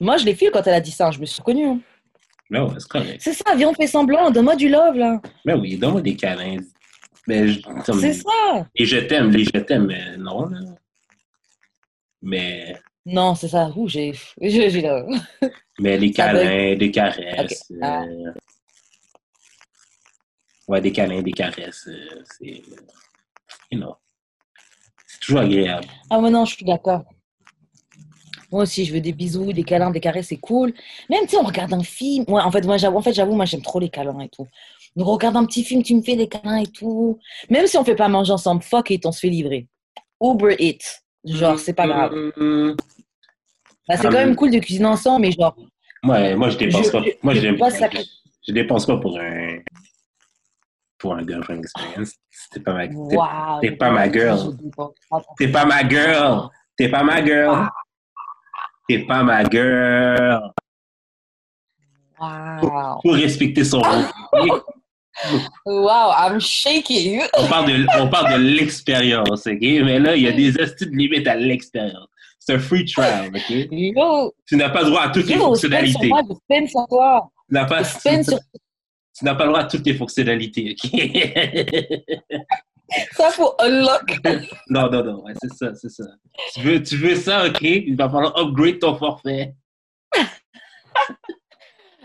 [0.00, 1.10] Moi, je l'ai fait quand elle a dit ça.
[1.10, 1.66] Je me suis reconnue.
[1.66, 1.80] hein.
[2.50, 3.20] Mais ouais, c'est correct.
[3.20, 4.30] C'est ça, viens, on fait semblant.
[4.30, 5.20] Donne-moi du love, là.
[5.44, 6.58] Mais oui, donne-moi des câlins.
[7.26, 7.46] Mais
[7.84, 8.66] C'est ça.
[8.78, 10.60] les je t'aime, les je t'aime, mais non, là.
[12.22, 13.70] Mais, Non, c'est ça.
[13.76, 14.12] Ouh, j'ai.
[14.40, 14.82] j'ai-
[15.78, 17.70] mais les Ça câlins, des caresses.
[17.82, 18.02] Ah.
[18.04, 18.32] euh,
[20.68, 21.86] Ouais, des câlins, des caresses.
[21.88, 22.62] euh, c'est.
[23.70, 23.94] You know.
[25.06, 25.86] C'est toujours agréable.
[26.10, 27.04] Ah, mais non, je suis d'accord.
[28.52, 30.72] Moi aussi, je veux des bisous, des câlins, des caresses, c'est cool.
[31.10, 32.24] Même, tu sais, on regarde un film.
[32.28, 34.46] Ouais, en fait, moi, j'avoue, en fait, j'avoue, moi, j'aime trop les câlins et tout.
[34.98, 37.18] On regarde un petit film, tu me fais des câlins et tout.
[37.50, 39.66] Même si on fait pas manger ensemble, fuck it, on se fait livrer.
[40.22, 40.82] Uber it.
[41.24, 42.12] Genre, c'est pas grave.
[43.88, 45.54] Bah, c'est Ah, quand même cool de cuisiner ensemble, mais genre,
[46.02, 47.00] Ouais, moi, je dépense Je- pas.
[47.22, 47.40] Moi, je
[47.78, 48.04] sacrer-
[48.46, 49.58] je dépense pas pour un.
[50.98, 52.12] Pour un girlfriend experience.
[52.52, 52.88] T'es pas ma,
[53.60, 54.38] t'es, pas ma girl.
[54.56, 54.94] Dépense pour
[55.36, 56.48] t'es pas ma girl.
[56.76, 57.68] T'es pas ma girl.
[58.88, 60.52] T'es pas ma girl.
[62.18, 63.00] Wow.
[63.02, 64.04] Faut respecter son rôle.
[65.64, 67.22] Wow, I'm shaking.
[67.38, 69.60] On parle de, on parle de l'expérience, OK?
[69.60, 72.06] Mais là, il y a des astuces de limite à l'expérience.
[72.38, 73.50] C'est un free trial, OK?
[73.70, 76.08] Yo, Tu n'as pas le droit à toutes les yo, fonctionnalités.
[76.08, 77.28] moi, je spend sur toi.
[77.48, 80.90] Tu n'as pas, sur tu n'as pas le droit à toutes les fonctionnalités, OK?
[83.16, 84.18] ça, faut unlock.
[84.68, 86.04] Non, non, non, ouais, c'est ça, c'est ça.
[86.54, 87.62] Tu veux, tu veux ça, OK?
[87.62, 89.54] Il va falloir upgrade ton forfait.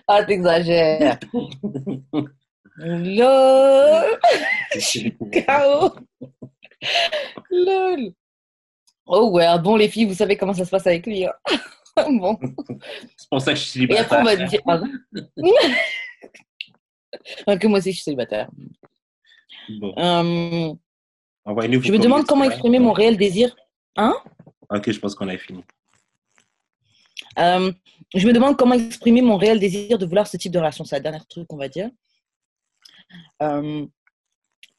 [0.08, 1.20] Ah, t'exagères.
[2.84, 4.20] Lol.
[5.46, 5.96] KO.
[7.52, 8.14] Lol.
[9.06, 11.26] Oh ouais, bon les filles, vous savez comment ça se passe avec lui.
[11.26, 11.34] hein.
[12.10, 12.38] bon.
[13.18, 14.82] C'est pour ça que je suis Et après on va célibataire.
[14.84, 15.62] dire.
[17.60, 18.50] Que moi aussi je suis célibataire.
[19.80, 20.74] Bon, Euh,
[21.46, 23.56] je me demande comment exprimer mon réel désir.
[23.98, 24.16] Hein?
[24.70, 25.64] Ok, je pense qu'on a fini.
[27.40, 27.72] Euh,
[28.16, 30.84] je me demande comment exprimer mon réel désir de vouloir ce type de relation.
[30.86, 31.90] C'est la dernière truc qu'on va dire.
[33.42, 33.86] Euh,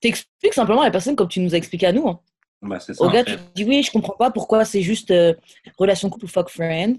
[0.00, 2.08] T'expliques simplement à la personne comme tu nous as expliqué à nous.
[2.08, 2.20] hein.
[2.60, 2.92] Bah, ça.
[2.98, 3.36] Au gars, fait.
[3.36, 5.34] tu dis oui, je comprends pas pourquoi c'est juste euh,
[5.78, 6.96] relation couple ou fuck friend.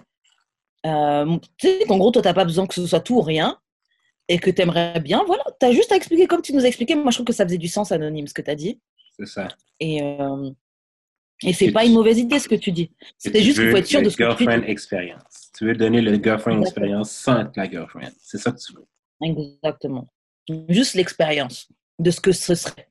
[0.86, 3.58] Euh, tu sais qu'en gros, toi, t'as pas besoin que ce soit tout ou rien
[4.30, 5.24] et que t'aimerais bien.
[5.26, 6.96] Voilà, t'as juste à expliquer comme tu nous as expliqué.
[6.96, 8.80] Moi, je trouve que ça faisait du sens anonyme ce que t'as dit.
[9.18, 9.48] C'est ça.
[9.82, 10.50] Et, euh,
[11.44, 12.92] et c'est pas une mauvaise idée ce que tu dis.
[13.18, 14.72] C'était juste qu'il faut être sûr de ce que tu girlfriend dis.
[14.72, 15.52] experience.
[15.58, 16.86] Tu veux donner le girlfriend Exactement.
[16.86, 18.12] experience sans être la girlfriend.
[18.22, 18.86] C'est ça que tu veux.
[19.22, 20.08] Exactement.
[20.70, 22.90] Juste l'expérience de ce que ce serait.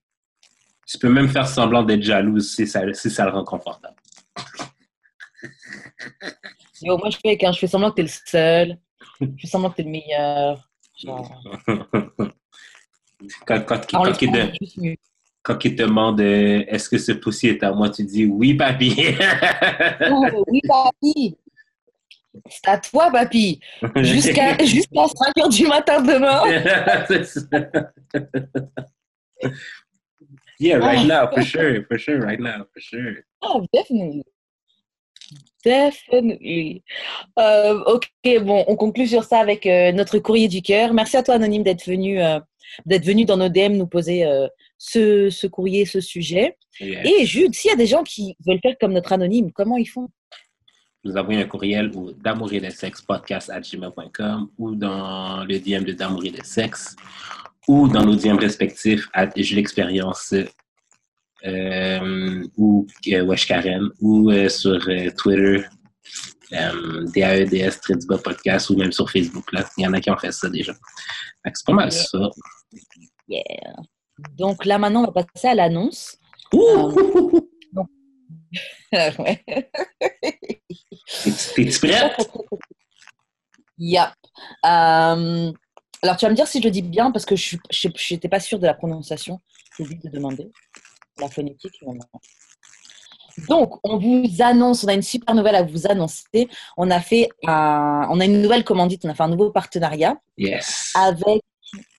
[0.87, 3.97] Tu peux même faire semblant d'être jalouse si ça, si ça le rend confortable.
[6.83, 8.79] Yo, moi, je fais, quand je fais semblant que t'es le seul.
[9.21, 10.69] Je fais semblant que t'es le meilleur.
[10.97, 11.43] Genre,
[13.47, 14.97] quand, il te, juste mieux.
[15.43, 18.55] quand il te demande euh, est-ce que ce poussy est à moi, tu dis oui,
[18.55, 18.97] papi.
[20.11, 21.37] Oh, oui, papy.
[22.49, 23.61] C'est à toi, papy.
[23.97, 26.43] Jusqu'à jusqu'à 5 heures du matin demain.
[30.63, 33.25] Yeah, right now, for sure, for sure, right now, for sure.
[33.43, 34.23] Oh, definitely.
[35.65, 36.85] Definitely.
[37.37, 38.09] Euh, ok,
[38.43, 40.93] bon, on conclut sur ça avec euh, notre courrier du cœur.
[40.95, 42.39] Merci à toi, Anonyme, d'être venu, euh,
[42.87, 44.25] d'être venu dans nos DM nous poser
[44.79, 46.57] ce, ce courrier, ce sujet.
[46.81, 49.87] Et Jude, s'il y a des gens qui veulent faire comme notre Anonyme, comment ils
[49.87, 50.09] font?
[51.05, 55.59] Nous avons un courriel au d'amour et de sexe podcast à gmail.com ou dans le
[55.59, 56.97] DM de d'amour et de sexe
[57.69, 60.35] ou dans nos DM respectifs à J'ai l'expérience
[61.45, 65.65] euh, ou euh, Wesh Karen ou euh, sur euh, Twitter
[66.53, 69.51] DAEDS Trédiba Podcast ou même sur Facebook.
[69.53, 69.65] Là.
[69.79, 70.75] Il y en a qui ont fait ça déjà.
[71.45, 72.19] C'est pas mal ça.
[73.27, 73.43] Yeah.
[74.37, 76.19] Donc là, maintenant, on va passer à l'annonce.
[78.93, 79.43] T'es-
[81.55, 82.31] T'es-tu prête?
[83.79, 84.09] Yep.
[84.65, 85.53] Euh,
[86.03, 87.57] alors, tu vas me dire si je le dis bien parce que je
[88.11, 89.39] n'étais pas sûre de la prononciation.
[89.77, 90.51] J'ai oublié de demander
[91.21, 91.73] la phonétique.
[93.49, 96.49] Donc, on vous annonce, on a une super nouvelle à vous annoncer.
[96.77, 100.17] On a fait un- on a une nouvelle commandite, on a fait un nouveau partenariat
[100.37, 100.93] Yes.
[100.95, 101.43] avec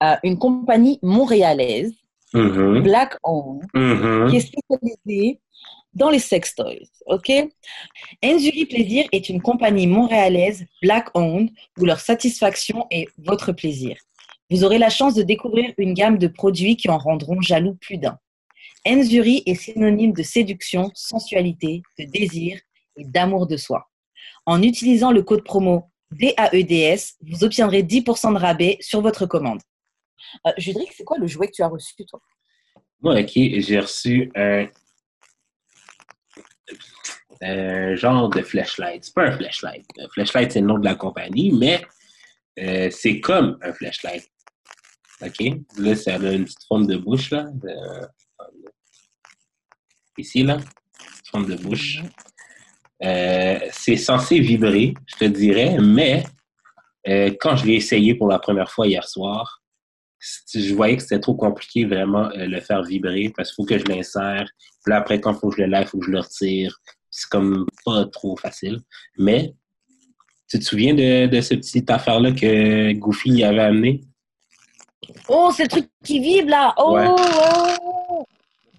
[0.04, 1.92] euh, une compagnie montréalaise,
[2.34, 2.84] Mhm.
[2.84, 4.30] Black Owned, Mhm.
[4.30, 5.42] qui est spécialisée
[5.96, 6.90] dans les sex toys.
[7.08, 7.32] OK?
[8.24, 13.98] Enzuri Plaisir est une compagnie montréalaise black owned où leur satisfaction est votre plaisir.
[14.50, 17.98] Vous aurez la chance de découvrir une gamme de produits qui en rendront jaloux plus
[17.98, 18.18] d'un.
[18.86, 22.60] Enzuri est synonyme de séduction, sensualité, de désir
[22.98, 23.88] et d'amour de soi.
[24.46, 29.62] En utilisant le code promo DAEDS, vous obtiendrez 10% de rabais sur votre commande.
[30.46, 32.20] Euh, c'est quoi le jouet que tu as reçu, toi?
[33.02, 34.68] Moi, OK, j'ai reçu un,
[37.42, 39.04] un genre de flashlight.
[39.04, 39.86] C'est pas un flashlight.
[40.00, 41.84] Un flashlight, c'est le nom de la compagnie, mais
[42.60, 44.28] euh, c'est comme un flashlight.
[45.22, 45.54] OK?
[45.78, 47.48] Là, ça a une petite forme de bouche, là.
[50.18, 50.58] Ici, là.
[50.58, 52.02] Petite forme de bouche.
[53.04, 56.24] Euh, c'est censé vibrer, je te dirais, mais
[57.08, 59.62] euh, quand je l'ai essayé pour la première fois hier soir,
[60.54, 63.78] je voyais que c'était trop compliqué vraiment euh, le faire vibrer parce qu'il faut que
[63.78, 64.46] je l'insère.
[64.84, 66.20] Puis là, après, quand il faut que je le lève, il faut que je le
[66.20, 66.80] retire.
[67.10, 68.80] C'est comme pas trop facile.
[69.18, 69.54] Mais
[70.50, 74.02] tu te souviens de, de cette petite affaire-là que Goofy avait amené?
[75.28, 77.08] Oh, c'est le truc qui vibre là Oh, Ouais.
[77.08, 78.26] oh.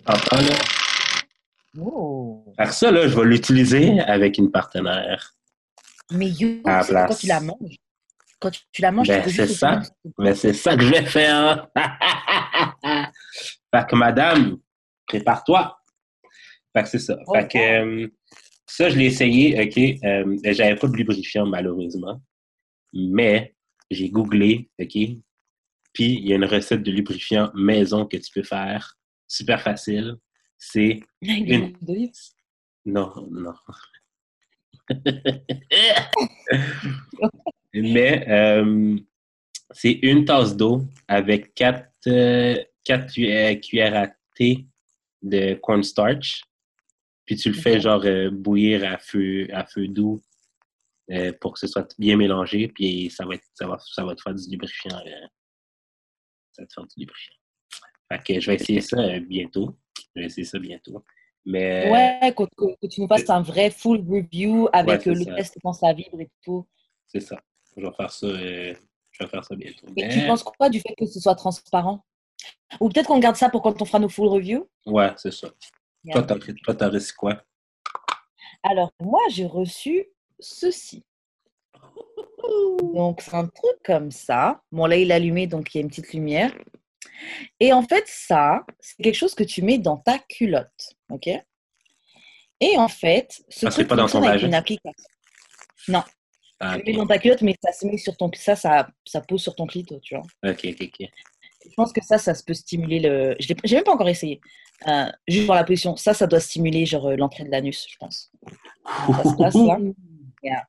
[0.07, 0.55] Entends, là?
[1.81, 2.45] Oh.
[2.59, 5.35] Que ça, là, je vais l'utiliser avec une partenaire.
[6.11, 7.19] Mais you, c'est place.
[7.19, 7.77] tu la manges.
[8.45, 9.81] Quand tu, tu la manges, Ben, peux c'est ça.
[10.19, 11.67] Mais c'est ça que je vais faire.
[12.85, 14.59] fait que madame,
[15.07, 15.79] prépare-toi.
[16.77, 17.17] Fait que c'est ça.
[17.27, 18.07] Oh, Fait que euh,
[18.67, 19.79] ça, je l'ai essayé, OK.
[20.05, 22.21] Euh, J'avais pas de lubrifiant, malheureusement.
[22.93, 23.55] Mais
[23.91, 24.93] j'ai googlé, OK.
[24.93, 25.17] Puis
[26.19, 28.99] il y a une recette de lubrifiant maison que tu peux faire.
[29.27, 30.17] Super facile.
[30.59, 31.01] C'est.
[31.23, 31.73] Une-
[32.85, 33.55] Non, non.
[37.75, 38.97] Mais euh,
[39.73, 44.67] c'est une tasse d'eau avec quatre, euh, quatre cu- euh, cuillères à thé
[45.23, 46.43] de cornstarch.
[47.27, 50.23] Puis tu le fais genre euh, bouillir à feu, à feu doux
[51.41, 52.69] pour que ce soit bien mélangé.
[52.69, 54.91] Puis ça va, être, ça va, ça va te faire du lubrifiant.
[56.53, 57.35] ça va te faire du lubrifiant.
[58.13, 59.77] Fait que je vais essayer ça bientôt.
[60.15, 61.03] Je vais essayer ça bientôt.
[61.47, 65.25] Mais Ouais, que, que- que tu nous fasses un vrai full review avec Ouais, le
[65.25, 65.35] ça.
[65.35, 66.67] test quand ça vibre et tout.
[67.07, 67.39] c'est ça.
[67.77, 68.75] Je vais faire ça, euh,
[69.11, 69.87] je vais faire ça bientôt.
[69.97, 72.05] Et Mais- tu penses quoi du fait que ce soit transparent?
[72.81, 74.69] Ou peut-être qu'on garde ça pour quand on fera nos full reviews?
[74.87, 75.49] Ouais, c'est ça.
[76.05, 76.23] Yeah.
[76.23, 77.43] Toi, toi, t'as reçu quoi?
[78.63, 80.07] Alors, moi, j'ai reçu
[80.39, 81.05] ceci.
[82.95, 84.63] Donc, c'est un truc comme ça.
[84.71, 86.53] Bon, là, il est allumé, donc il y a une petite lumière.
[87.61, 90.95] Et en fait, ça, c'est quelque chose que tu mets dans ta culotte.
[91.11, 91.29] OK?
[92.61, 94.93] Et en fait, ce Ah, c'est truc pas dans ton avec une application.
[95.89, 96.03] Non,
[96.65, 98.31] Ah, tu ok, le mets dans ta culotte, mais ça se met sur ton...
[98.35, 100.25] Ça, ça, ça pose sur ton clito, tu vois.
[100.51, 100.89] ok, ok.
[101.01, 101.09] ok.
[101.67, 103.37] Je pense que ça, ça peut stimuler le...
[103.39, 104.41] Je l'ai j'ai même pas encore essayé.
[104.87, 105.97] Euh, juste pour la position.
[105.97, 108.31] Ça, ça doit stimuler, genre, euh, l'entrée de l'anus, je pense.
[108.85, 109.79] Ça se passe là.
[110.43, 110.65] Yeah.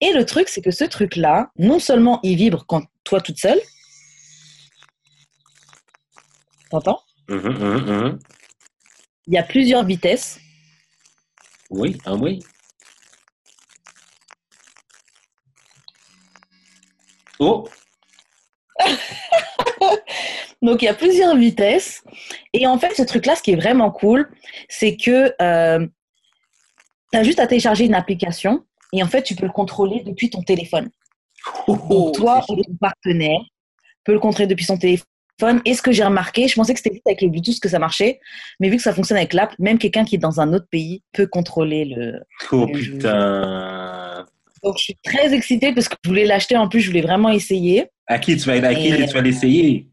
[0.00, 3.60] Et le truc, c'est que ce truc-là, non seulement il vibre quand toi toute seule,
[6.70, 7.00] t'entends?
[7.28, 8.18] Mhm, mhm, mhm.
[9.28, 10.40] Il y a plusieurs vitesses.
[11.70, 12.40] Oui, ah oui.
[17.38, 17.68] Oh!
[20.62, 22.02] Donc, il y a plusieurs vitesses.
[22.52, 24.28] Et en fait, ce truc-là, ce qui est vraiment cool,
[24.68, 25.28] c'est que
[27.12, 30.30] tu as juste à télécharger une application et en fait, tu peux le contrôler depuis
[30.30, 30.88] ton téléphone.
[31.68, 33.40] Donc, toi ou ton partenaire
[34.04, 35.06] peut le contrôler depuis son téléphone.
[35.64, 38.20] Et ce que j'ai remarqué, je pensais que c'était avec le Bluetooth que ça marchait,
[38.58, 41.02] mais vu que ça fonctionne avec l'app, même quelqu'un qui est dans un autre pays
[41.12, 42.22] peut contrôler le.
[42.52, 43.95] Oh putain!
[44.66, 46.56] Donc, je suis très excitée parce que je voulais l'acheter.
[46.56, 47.86] En plus, je voulais vraiment essayer.
[48.08, 49.86] À qui tu vas, à qui Et- tu vas l'essayer?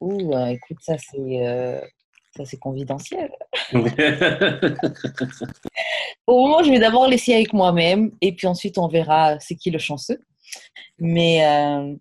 [0.00, 1.78] Ouh, euh, écoute, ça c'est euh,
[2.34, 3.30] ça c'est confidentiel.
[6.26, 9.70] Au moment, je vais d'abord l'essayer avec moi-même et puis ensuite on verra c'est qui
[9.70, 10.20] le chanceux.
[10.98, 11.94] Mais euh,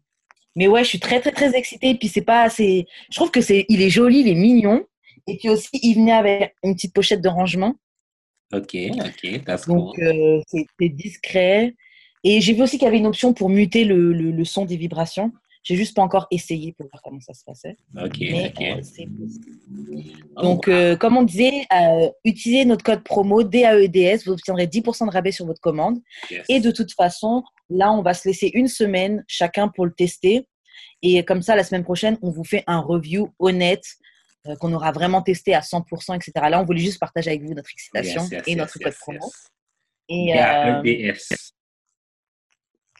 [0.55, 1.89] mais ouais, je suis très très très excitée.
[1.89, 2.85] Et puis c'est pas assez.
[3.09, 4.85] Je trouve que c'est il est joli, il est mignon.
[5.27, 7.75] Et puis aussi, il venait avec une petite pochette de rangement.
[8.53, 9.75] Ok, ok, that's cool.
[9.77, 11.75] Donc, euh, c'est c'est discret.
[12.23, 14.65] Et j'ai vu aussi qu'il y avait une option pour muter le, le, le son
[14.65, 15.31] des vibrations.
[15.63, 17.75] J'ai juste pas encore essayé pour voir comment ça se passait.
[17.99, 18.61] Ok, Mais ok.
[18.61, 19.05] euh.
[20.35, 25.07] Oh, Donc, euh, comme on disait, euh, utilisez notre code promo DAEDS, vous obtiendrez 10%
[25.07, 25.97] de rabais sur votre commande.
[26.29, 26.45] yes.
[26.49, 30.47] Et de toute façon, là, on va se laisser une semaine chacun pour le tester.
[31.01, 33.85] Et comme ça, la semaine prochaine, on vous fait un review honnête
[34.47, 36.31] euh, qu'on aura vraiment testé à 100%, etc.
[36.49, 38.97] Là, on voulait juste partager avec vous notre excitation Yes, yes, et notre code yes,
[38.99, 39.19] promo.
[40.09, 40.83] yes.
[40.83, 41.13] Et, euh,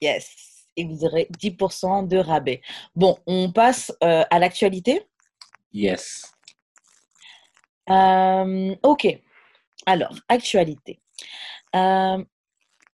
[0.02, 0.36] yes.
[0.78, 2.62] Et vous aurez 10% de rabais.
[2.96, 5.04] Bon, on passe euh, à l'actualité.
[5.72, 6.32] Yes.
[7.90, 9.08] Euh, ok.
[9.86, 11.00] Alors, actualité.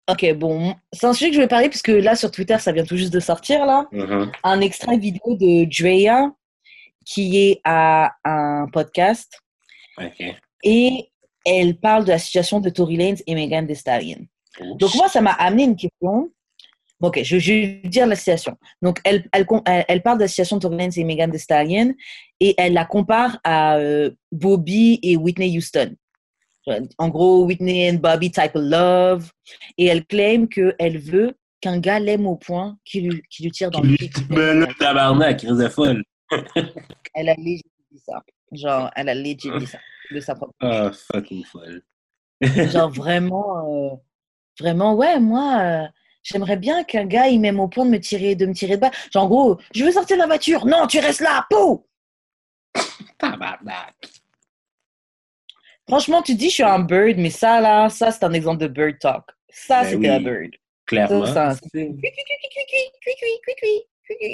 [0.08, 2.72] Ok, bon, c'est un sujet que je vais parler parce que là, sur Twitter, ça
[2.72, 3.86] vient tout juste de sortir, là.
[3.92, 4.32] Mhm.
[4.42, 6.32] Un extrait vidéo de Drea
[7.04, 9.38] qui est à un podcast
[10.62, 11.08] et
[11.44, 14.26] elle parle de la situation de Tory Lanez et Megan Thee Stallion.
[14.60, 16.30] Oh, Donc, moi, ça m'a amené une question.
[17.00, 18.56] Ok, je, je vais dire la situation.
[18.80, 21.40] Donc, elle, elle, elle, elle parle de la situation de Tory Lanez et Megan Thee
[21.40, 21.94] Stallion
[22.38, 25.94] et elle la compare à euh, Bobby et Whitney Houston.
[26.98, 29.30] En gros, Whitney and Bobby type of love.
[29.78, 33.70] Et elle claim qu'elle veut qu'un gars l'aime au point qu'il lui, qu'il lui tire
[33.70, 34.10] dans le pied.
[34.28, 36.04] ben là, tabarnak, de folle.
[37.14, 38.22] Elle a legit dit ça.
[38.52, 39.78] Genre, elle a legit dit ça.
[40.10, 40.52] De sa propre.
[40.60, 41.82] Ah, fucking folle.
[42.42, 43.96] Genre, vraiment, euh,
[44.60, 45.86] vraiment, ouais, moi, euh,
[46.22, 48.82] j'aimerais bien qu'un gars, il m'aime au point de me tirer, de me tirer de
[48.82, 48.90] bas.
[49.12, 50.66] Genre, en gros, je veux sortir de la voiture.
[50.66, 51.86] Non, tu restes là, pou!
[55.88, 58.68] Franchement, tu dis, je suis un bird, mais ça, là, ça, c'est un exemple de
[58.68, 59.24] bird talk.
[59.48, 60.08] Ça, Ben c'était oui.
[60.08, 60.50] un bird.
[60.86, 61.26] Clairement.
[61.26, 61.54] Ça,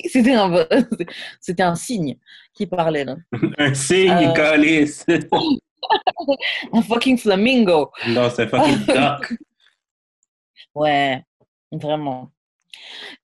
[0.09, 0.67] c'était- un,
[1.41, 2.17] c'était un signe
[2.55, 3.17] qui parlait, là.
[3.59, 4.33] Un signe, Euh.
[4.33, 5.05] calice.
[6.73, 7.91] Un fucking flamingo.
[8.09, 9.35] non, c'est fucking duck.
[10.75, 11.23] Ouais,
[11.73, 12.31] vraiment.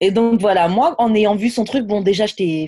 [0.00, 2.66] Et donc voilà, moi, en ayant vu son truc, bon, déjà, j'étais,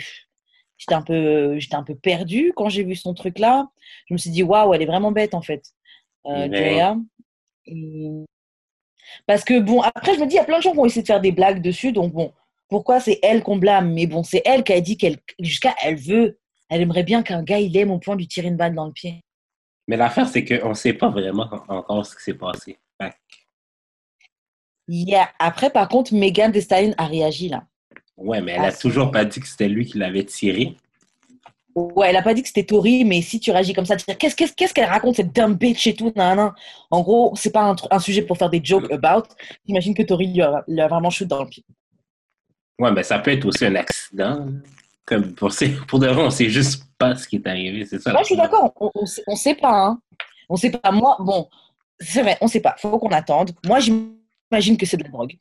[0.76, 3.68] j'étais un peu, j'étais un peu perdue quand j'ai vu son truc là.
[4.08, 5.62] Je me suis dit, waouh, elle est vraiment bête en fait,
[6.26, 6.48] euh.
[7.66, 8.24] Et-
[9.26, 10.84] Parce que bon, après, je me dis, il y a plein de gens qui vont
[10.86, 12.32] essayer de faire des blagues dessus, donc bon,
[12.68, 13.92] pourquoi c'est elle qu'on blâme?
[13.92, 16.38] Mais bon, c'est elle qui a dit qu'elle, jusqu'à, elle veut,
[16.68, 18.86] elle aimerait bien qu'un gars, il aime au point de lui tirer une balle dans
[18.86, 19.20] le pied.
[19.88, 22.76] Mais l'affaire, c'est qu'on ne sait pas vraiment encore ce qui s'est passé.
[24.88, 25.30] Yeah.
[25.38, 27.64] Après, par contre, Megan Thee Stallion a réagi là.
[28.16, 30.76] Ouais, mais elle Ah, a c'est- toujours pas dit que c'était lui qui l'avait tiré.
[31.74, 34.06] Ouais, elle a pas dit que c'était Tori, mais si tu réagis comme ça, tu
[34.08, 36.52] dis qu'est-ce qu'elle raconte cette dumb bitch et tout, nan, nan.
[36.90, 39.24] En gros, c'est pas un, sujet pour faire des jokes about.
[39.66, 41.64] J'imagine que Tori lui a, lui a vraiment shoot dans le pied.
[42.78, 44.46] Ouais, mais ça peut être aussi un accident.
[45.04, 45.50] Comme pour,
[45.86, 48.12] pour de vrai, on sait juste pas ce qui est arrivé, c'est ça.
[48.12, 48.72] Moi, je suis d'accord.
[48.80, 49.86] On, on, sait- on sait pas.
[49.86, 50.00] Hein.
[50.48, 50.90] On sait pas.
[50.90, 51.48] Moi, bon,
[52.00, 52.74] c'est vrai, on sait pas.
[52.78, 53.52] Faut qu'on attende.
[53.64, 55.36] Moi, j'imagine que c'est de la drogue.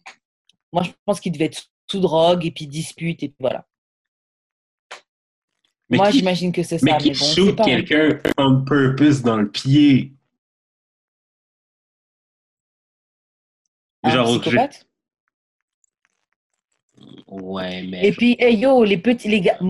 [0.72, 3.66] Moi, je pense qu'il devait être sous drogue et puis dispute et puis voilà.
[5.90, 6.86] Mais Moi, j'imagine que c'est ça.
[6.86, 7.64] mais Mais qui bon, on sait shoot hein.
[7.64, 10.14] quelqu'un on purpose dans le pied?
[14.04, 14.88] Un Genre, psychopathe?
[17.28, 18.08] Ouais, mais.
[18.08, 19.58] Et puis, hey, yo, les petits, les gars.
[19.60, 19.70] Bon,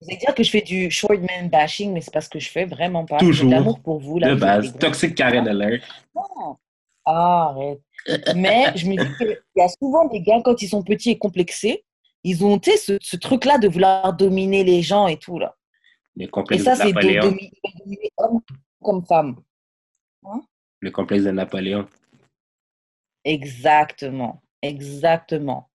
[0.00, 2.38] vous allez dire que je fais du short man bashing, mais c'est pas ce que
[2.38, 3.18] je fais, vraiment pas.
[3.20, 3.48] J'ai Toujours.
[3.48, 4.18] de l'amour pour vous.
[4.18, 5.82] Là, de base, Toxic Karen Alert.
[6.14, 6.56] Non.
[7.04, 7.80] Ah, arrête.
[8.36, 11.18] Mais je me dis qu'il y a souvent des gars, quand ils sont petits et
[11.18, 11.84] complexés,
[12.24, 15.38] ils ont tu sais, ce, ce truc-là de vouloir dominer les gens et tout.
[15.38, 15.54] là.
[16.16, 17.22] Le Et complexe ça, de c'est de Napoléon.
[17.22, 18.40] dominer, dominer homme
[18.82, 19.36] comme femme.
[20.80, 21.86] Le complexe de Napoléon.
[23.24, 24.42] Exactement.
[24.62, 25.68] Exactement.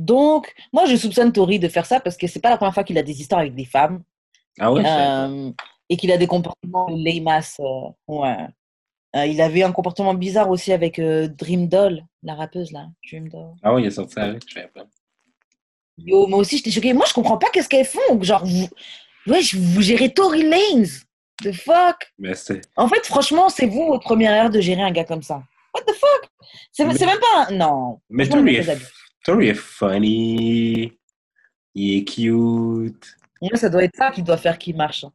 [0.00, 2.84] Donc, moi, je soupçonne Tori de faire ça parce que c'est pas la première fois
[2.84, 4.02] qu'il a des histoires avec des femmes
[4.58, 4.82] Ah ouais?
[4.86, 5.52] euh,
[5.90, 7.60] et qu'il a des comportements lame-ass.
[7.60, 8.46] euh, ouais.
[9.14, 12.86] Euh, il avait un comportement bizarre aussi avec euh, Dream Doll, la rappeuse là.
[13.10, 13.50] Dream Doll.
[13.62, 14.86] Ah ouais, il est sorti avec, je savais pas.
[15.98, 16.94] Yo, moi aussi, j'étais choquée.
[16.94, 18.22] Moi, je comprends pas qu'est-ce qu'elles font.
[18.22, 18.68] Genre, vous,
[19.26, 20.88] ouais, vous gérez Tory Lanez.
[21.42, 22.10] The fuck?
[22.18, 22.62] Mais c'est.
[22.74, 25.42] En fait, franchement, c'est vous votre première erreur de gérer un gars comme ça.
[25.74, 26.30] What the fuck?
[26.72, 27.52] C'est même pas un...
[27.52, 28.00] Non.
[28.08, 28.78] Mais Tori est,
[29.24, 30.92] Tori est funny.
[31.74, 33.16] Il est cute.
[33.54, 35.04] Ça doit être ça qui doit faire qu'il marche.
[35.04, 35.12] hein.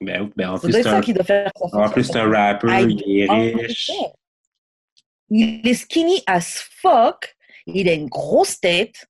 [0.00, 1.76] Ben, ben en Ça plus, doit c'est être ça un, qui doit faire que ça
[1.78, 3.90] en plus, c'est un rapper, Ah, il est riche.
[5.30, 7.34] Il est skinny as fuck.
[7.66, 9.06] Il a une grosse tête.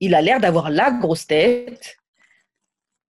[0.00, 1.96] Il a l'air d'avoir la grosse tête.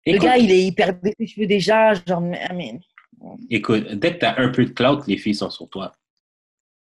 [0.05, 1.93] Le gars, il est hyper ses cheveux déjà.
[1.93, 2.79] Genre, mais-
[3.49, 5.91] écoute, dès que t'as un peu de clout, les filles sont sur toi.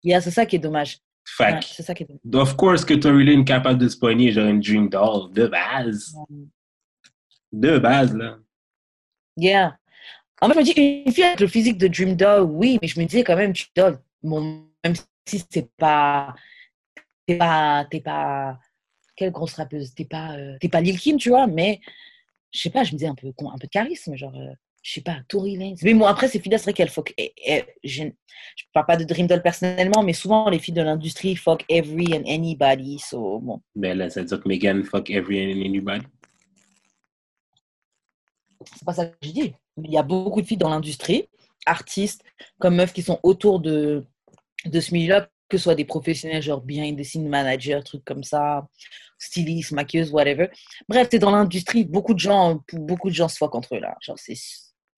[0.02, 0.98] Yeah, c'est ça qui est dommage.
[1.26, 2.50] Fait Ouais, c'est ça qui est dommage.
[2.50, 5.46] of course que Tory Lane est capable de se pogner genre une Dream Doll, de
[5.46, 6.14] base.
[7.52, 8.38] De base, là.
[9.36, 9.76] Yeah.
[10.40, 10.72] En fait, je me dis,
[11.06, 13.52] une fille avec le physique de Dream Doll, oui, mais je me disais quand même,
[13.52, 14.94] Dream Doll, bon, même
[15.26, 16.34] si c'est pas.
[17.26, 17.86] T'es pas.
[17.90, 18.58] T'es pas.
[19.16, 21.80] Quelle grosse rappeuse T'es pas, euh, t'es pas Lil Kim, tu vois, mais
[22.52, 24.52] je sais pas, je me disais un peu, un peu de charisme, genre, euh,
[24.86, 25.76] je sais pas, Tory Lanez.
[25.82, 27.14] Mais bon, après, c'est vrai qu'elles fuck.
[27.16, 30.82] et- et je, je parle pas de Dream Doll personnellement, mais souvent, les filles de
[30.82, 33.62] l'industrie fuck every and anybody, so bon.
[33.74, 36.04] Ben là, ça veut dire que Megan fuck every and anybody.
[38.76, 39.54] c'est pas ça que je dis.
[39.82, 41.28] Il y a beaucoup de filles dans l'industrie,
[41.66, 42.22] artistes,
[42.58, 44.04] comme meufs qui sont autour de,
[44.66, 48.22] de ce milieu-là, que ce soit des professionnels, genre behind the scene manager, trucs comme
[48.24, 48.66] ça,
[49.18, 50.48] stylistes, maquilleuses, whatever.
[50.88, 53.96] Bref, t'es dans l'industrie, beaucoup de gens, beaucoup de gens se fuck entre eux là.
[54.00, 54.34] Genre, c'est,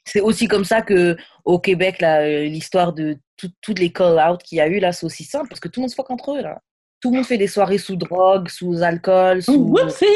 [0.07, 4.43] c'est aussi comme ça que au Québec, là, euh, l'histoire de tout- toutes les call-out
[4.43, 6.11] qu'il y a eu là, c'est aussi simple parce que tout le monde se fuck
[6.11, 6.61] entre eux là.
[7.03, 9.53] Tout le monde fait des soirées sous drogue, sous alcool, sous.
[9.55, 10.07] Whoopsie!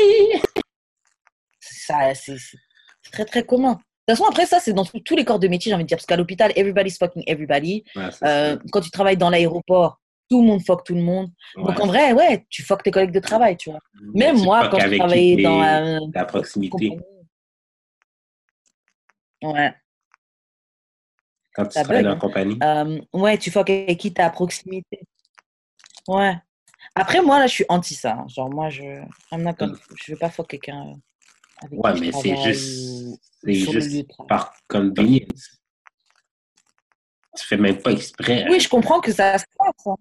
[1.60, 2.36] ça, c'est
[3.12, 3.72] très très commun.
[4.08, 5.88] De toute façon, après ça, c'est dans tous les corps de métier, j'ai envie de
[5.88, 7.84] dire, parce qu'à l'hôpital, everybody's fucking everybody.
[7.94, 11.28] Ouais, Euh, quand tu travailles dans l'aéroport, tout le monde fuck tout le monde.
[11.56, 13.80] Donc en vrai, ouais, tu fuck tes collègues de travail, tu vois.
[14.14, 16.96] Mais Même tu moi, quand je travaillais dans la la proximité.
[19.42, 19.74] Ouais.
[21.54, 22.58] Quand tu Ça travailles bug, dans la compagnie.
[22.62, 25.00] Euh, ouais, tu fuck avec qui t'es à proximité?
[26.06, 26.36] Ouais.
[26.94, 28.14] Après, moi, là, je suis anti ça.
[28.14, 28.26] hein.
[28.28, 28.82] Genre, moi, je
[29.32, 30.94] not gonna- je veux pas fuck quelqu'un euh,
[31.62, 35.60] avec Ouais, qui mais c'est juste, ou- c'est juste par convenience.
[37.36, 38.46] Tu fais même pas exprès.
[38.50, 39.86] Oui, je comprends que ça se passe.
[39.86, 39.96] hein.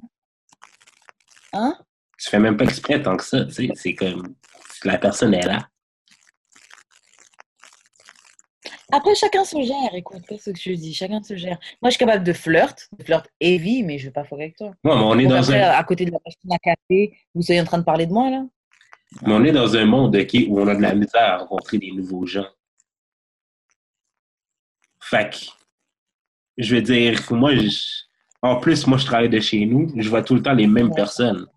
[1.54, 1.80] Hein?
[2.18, 3.46] Tu fais même pas exprès tant que ça.
[3.46, 3.70] tu sais.
[3.76, 4.36] C'est comme
[4.84, 5.69] la personne est là.
[8.92, 9.94] Après, chacun se gère.
[9.94, 10.94] Écoute, c'est ce que je dis.
[10.94, 11.60] Chacun se gère.
[11.82, 14.56] Moi, je suis capable de flirt, de flirt heavy, mais je vais pas fuck avec
[14.58, 14.68] toi.
[14.84, 17.42] Ouais, mais on est dans après, un, à côté de la machine à café, vous
[17.42, 18.46] soyez en train de parler de moi, là?
[19.24, 21.92] mais on est dans un monde où on a de la misère à rencontrer des
[21.92, 22.46] nouveaux gens.
[25.12, 25.18] Que,
[26.58, 28.04] je veux dire, moi, je-
[28.44, 30.90] en plus, moi, je travaille de chez nous, je vois tout le temps les mêmes
[30.90, 30.96] Ouais.
[30.96, 31.48] personnes.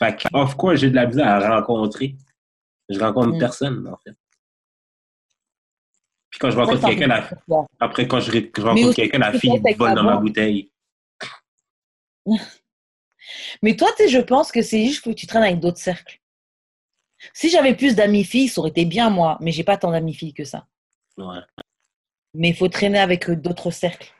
[0.00, 2.16] Que, of course, j'ai de la misère à rencontrer.
[2.88, 3.38] Je rencontre Mm.
[3.38, 4.16] personne, en fait.
[6.36, 7.30] Puis quand je rencontre quelqu'un, la-
[7.80, 8.30] après, quand je,
[8.62, 10.70] rencontre quelqu'un, la fille vole dans ma bouteille.
[13.62, 16.20] Mais toi, tu sais, je pense que c'est juste que tu traînes avec d'autres cercles.
[17.32, 19.38] Si j'avais plus d'amis filles, ça aurait été bien, moi.
[19.40, 20.66] Mais j'ai pas tant d'amis filles que ça.
[21.16, 21.38] Ouais.
[22.34, 24.12] Mais il faut traîner avec d'autres cercles.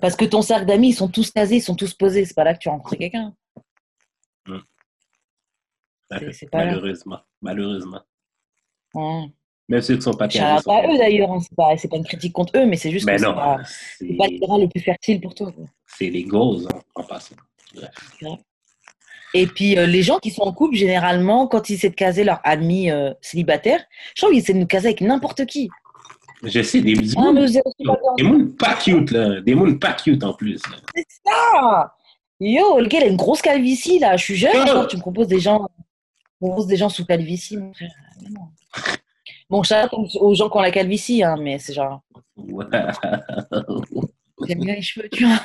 [0.00, 2.24] Parce que ton cercle d'amis, ils sont tous casés, ils sont tous posés.
[2.24, 3.34] C'est pas là que tu as rencontré quelqu'un.
[4.46, 4.62] Là.
[6.54, 7.20] Malheureusement.
[7.42, 8.00] Malheureusement.
[9.68, 11.40] Même ceux qui sont pas à pas- eux d'ailleurs, hein.
[11.40, 13.56] c'est pas, une critique contre eux, mais c'est juste Mais que c'est pas,
[14.18, 15.52] pas le terrain le plus fertile pour toi.
[15.86, 17.34] c'est les goals en, en passant.
[17.74, 17.90] Bref.
[19.34, 22.24] Et puis, euh, les gens qui sont en couple, généralement, quand ils essaient de caser
[22.24, 25.68] leur ami euh, célibataire, je trouve qu'ils essaient de nous caser avec n'importe qui.
[26.44, 27.46] Je sais, des, des, Ah, mounes-
[28.16, 29.40] des mounes pas cute, là.
[29.42, 30.62] Des mounes pas cute en plus.
[30.94, 31.94] C'est ça
[32.40, 34.16] Yo, le gars, il a une grosse calvitie, là.
[34.16, 34.52] Je suis jeune,
[34.88, 35.68] tu me proposes des gens,
[36.40, 37.90] proposes des gens sous calvitie, mon frère.
[38.30, 38.48] Non.
[39.50, 42.02] Bon, chat aux gens qui ont la calvitie, hein, mais c'est genre,
[42.36, 42.64] Ouais.
[44.46, 45.40] j'aime bien les cheveux, tu vois.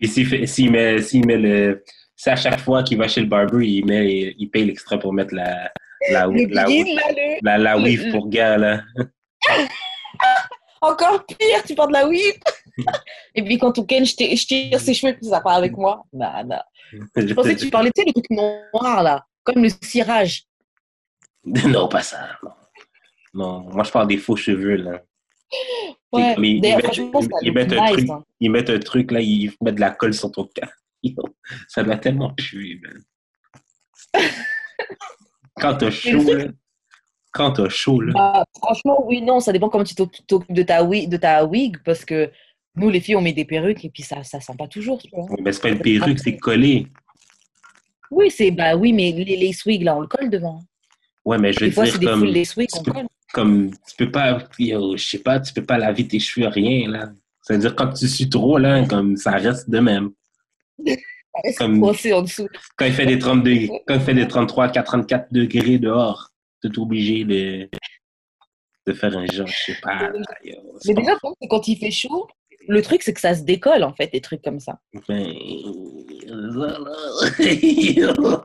[0.00, 1.84] Et s'il met, s'il met le.
[2.14, 5.12] C'est à chaque fois qu'il va chez le barber, il, met, il paye l'extra pour
[5.12, 5.70] mettre la,
[6.10, 8.82] la, Le la, le- weave le- pour gars, là.
[10.80, 12.42] Encore pire, tu portes de la whip.
[13.34, 15.76] Et puis quand on ken, je tire je tire ses cheveux, puis ça part avec
[15.76, 16.04] moi.
[16.12, 16.64] Bah, bah.
[17.16, 20.44] Je pensais que tu parlais, tu sais, le truc noir, là, comme le cirage.
[21.44, 22.28] Non, pas ça.
[22.42, 22.50] Non.
[23.38, 25.02] Non, moi je parle des faux cheveux, là.
[26.12, 26.96] Ouais, comme ils- mettent-
[27.42, 28.10] ils mettent nice, truc.
[28.10, 28.24] hein.
[28.40, 30.68] Ils mettent un truc, là, ils mettent de la colle sur ton cas.
[31.68, 33.02] Ça doit tellement puer, man.
[35.60, 36.46] Quand t'as chaud, là.
[37.32, 38.12] Quand t'as chaud, là.
[38.14, 41.44] Bah, franchement, oui, non, ça dépend comment tu t'oc- t'occupes de ta, wig, de ta
[41.44, 42.30] wig, parce que
[42.74, 45.08] nous, les filles, on met des perruques et puis ça ça sent pas toujours, tu
[45.12, 45.26] vois.
[45.40, 46.86] Mais c'est pas une perruque, c'est collé.
[48.10, 50.60] Oui, c'est, bah oui, mais les lace wigs, là, on le colle devant.
[51.24, 52.84] Ouais, mais je veux Des fois, dire, c'est des comme, full lace wigs tu qu'on
[52.84, 53.06] peux- colle.
[53.32, 56.88] Comme, tu peux pas, yo, je sais pas, tu peux pas laver tes cheveux, rien,
[56.90, 57.10] là.
[57.42, 60.10] C'est-à-dire, quand tu suis trop, là, comme, ça reste de même.
[61.56, 62.48] Comme- en dessous?
[62.76, 66.78] Quand il fait des 32, quand il fait des 33, 34 degrés dehors, tu es
[66.78, 67.68] obligé de,
[68.86, 70.12] de faire un genre, je sais pas, là,
[70.42, 71.12] yo, c'est Mais déjà,
[71.48, 72.26] quand il fait chaud,
[72.66, 74.78] le truc, c'est que ça se décolle, en fait, des trucs comme ça.
[75.08, 75.24] Ben,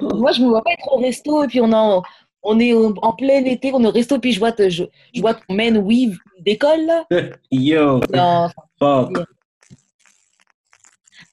[0.02, 2.04] Moi, je me vois pas être au resto et puis on, en-
[2.44, 4.84] on est en plein été, on est au resto, puis je vois, te- je,
[5.14, 7.06] je vois ton man weave décolle, là.
[7.52, 9.18] Yo, Non, fuck.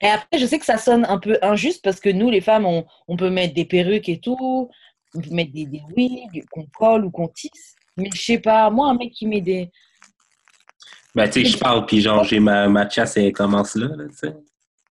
[0.02, 2.64] Et après, je sais que ça sonne un peu injuste parce que nous, les femmes,
[2.64, 4.70] on, on peut mettre des perruques et tout,
[5.14, 7.74] on peut mettre des, des wigs qu'on colle ou qu'on tisse.
[7.96, 9.70] Mais je sais pas, moi, un mec qui met des.
[11.14, 14.04] Ben, tu sais, je parle, puis genre, j'ai ma, ma chasse, elle commence là, là,
[14.08, 14.34] tu sais.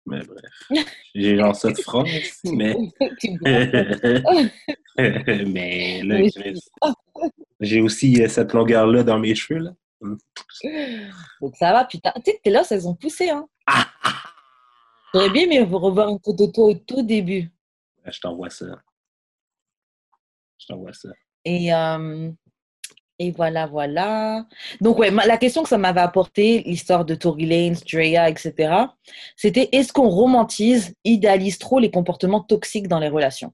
[0.07, 0.87] Mais bref.
[1.15, 2.75] J'ai genre ça de front, aussi, mais.
[5.47, 6.19] Mais là,
[7.61, 9.71] j'ai aussi euh, cette longueur-là dans mes cheveux, là.
[11.41, 12.13] Donc ça va, putain.
[12.17, 13.49] Tu sais, tes losses, elles ont poussé, hein.
[15.13, 17.51] J'aurais bien aimé revoir une photo de toi au tout début.
[18.05, 18.67] Je t'envoie ça.
[20.59, 21.09] Je t'envoie ça.
[21.45, 22.31] Et, euh,
[23.19, 24.47] et voilà, voilà.
[24.81, 28.75] Donc, ouais, la question que ça m'avait apporté, l'histoire de Tory Lanez, Drea, etc.,
[29.37, 33.53] c'était est-ce qu'on romantise, idéalise trop les comportements toxiques dans les relations?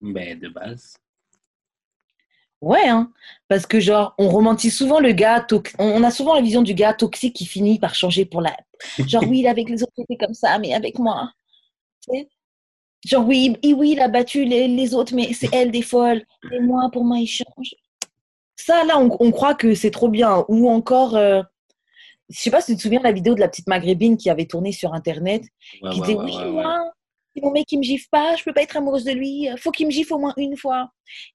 [0.00, 0.96] Ben, de base.
[2.60, 3.12] Ouais, hein,
[3.48, 5.46] parce que genre, on romantise souvent le gars,
[5.78, 8.56] on a souvent la vision du gars toxique qui finit par changer pour la...
[9.06, 11.30] Genre, oui, avec les autres, c'était comme ça, mais avec moi.
[12.02, 12.28] tu sais?
[13.06, 16.24] Genre, oui, il- oui, il a battu les, les autres, mais c'est elle des folles.
[16.52, 17.74] Et moi, pour moi, il change.
[18.56, 20.44] Ça, là, on, on croit que c'est trop bien.
[20.48, 21.42] Ou encore, euh,
[22.30, 24.30] je sais pas si tu te souviens de la vidéo de la petite maghrébine qui
[24.30, 25.42] avait tourné sur Internet,
[25.82, 26.90] Ouais, qui ouais, disait ouais, oui moi
[27.36, 29.72] si mon mec il me gifle pas je peux pas être amoureuse de lui faut
[29.72, 30.90] qu'il me gifle au moins une fois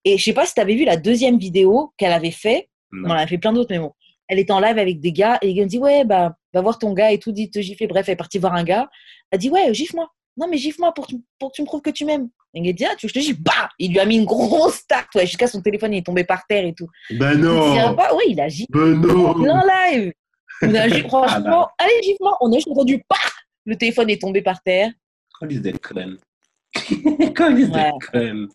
[0.05, 3.09] et je sais pas si tu avais vu la deuxième vidéo qu'elle avait fait Non.
[3.09, 3.91] on en a fait plein d'autres mais bon
[4.30, 6.61] elle était en live avec des gars et les gars me dit ouais bah va
[6.61, 8.88] voir ton gars et tout dit te gifler bref elle est partie voir un gars
[9.30, 10.09] elle dit ouais gifle-moi
[10.39, 12.73] non mais gifle-moi pour, que tu- pour que tu me prouves que tu m'aimes et
[12.73, 13.41] dit ah tu veux que je te gifle?
[13.41, 16.23] Bah il lui a mis une grosse tarte ouais, jusqu'à son téléphone il est tombé
[16.23, 17.95] par terre et tout Ben il non!
[17.95, 19.27] pas ouais il a giflé Ben non!
[19.31, 19.61] en
[19.91, 20.13] live
[20.63, 23.15] on a giflé franchement allez gifle-moi on a juste entendu bah
[23.65, 24.91] le téléphone est tombé par terre
[25.39, 26.17] Calice de conne.
[27.35, 27.91] Calice Ouais.
[27.91, 28.47] de conne.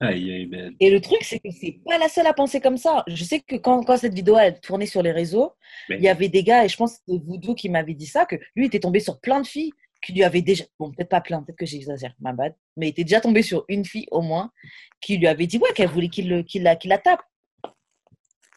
[0.00, 0.74] Aïe, aïe, ben.
[0.78, 3.02] Et le truc, c'est que c'est pas la seule à penser comme ça.
[3.06, 5.52] Je sais que quand, quand cette vidéo a tourné sur les réseaux,
[5.88, 8.06] Ben, il y avait des gars, et je pense que c'était Voodoo qui m'avait dit
[8.06, 9.72] ça, que lui était tombé sur plein de filles
[10.06, 12.90] qui lui avaient déjà, bon, peut-être pas plein, peut-être que j'exagère, ma bad, mais il
[12.90, 14.52] était déjà tombé sur une fille au moins
[15.00, 17.22] qui lui avait dit, ouais, qu'elle voulait qu'il qu'il la, qu'il la tape.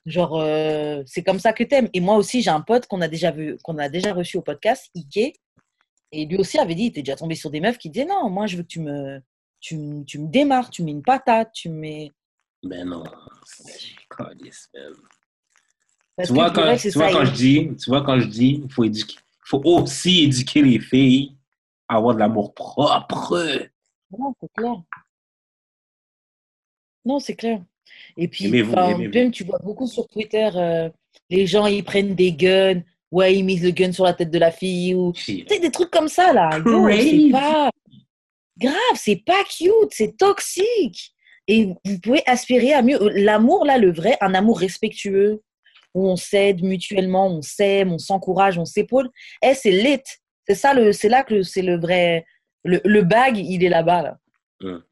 [0.05, 1.89] Genre, euh, c'est comme ça que t'aimes.
[1.93, 4.41] Et moi aussi, j'ai un pote qu'on a déjà vu, qu'on a déjà reçu au
[4.41, 5.39] podcast, Ike,
[6.11, 8.29] et lui aussi avait dit, il était déjà tombé sur des meufs qui disaient, non,
[8.29, 9.19] moi, je veux que tu me,
[9.59, 12.11] tu, me- tu me démarres, tu mets une patate, tu mets.
[12.63, 13.03] ben non.
[14.15, 14.93] Calice, man.
[16.25, 18.83] Tu vois, quand, tu vois quand je dis, tu vois, quand je dis, il faut
[18.83, 21.35] éduquer, faut aussi éduquer les filles
[21.97, 23.35] avoir de l'amour propre.
[24.17, 24.75] Non, c'est clair.
[27.05, 27.61] Non, c'est clair.
[28.17, 29.13] Et puis, Aimez-vous, enfin, aimez-vous.
[29.13, 30.89] même, tu vois beaucoup sur Twitter, euh,
[31.29, 32.81] les gens, ils prennent des guns.
[33.11, 34.93] Ouais, ils misent le gun sur la tête de la fille.
[34.93, 35.11] Ou...
[35.13, 36.59] Tu sais, des trucs comme ça, là.
[36.63, 37.71] Yo, c'est pas...
[38.57, 41.13] Grave, c'est pas cute, c'est toxique.
[41.47, 42.99] Et vous pouvez aspirer à mieux.
[43.15, 45.41] L'amour, là, le vrai, un amour respectueux,
[45.95, 49.09] où on s'aide mutuellement, on s'aime, on s'encourage, on s'épaule.
[49.41, 50.03] Eh, c'est lit.
[50.49, 52.25] C'est ça, le, c'est là que c'est le vrai,
[52.63, 54.17] Le, le bag, il est là-bas, là.
[54.61, 54.83] Hum.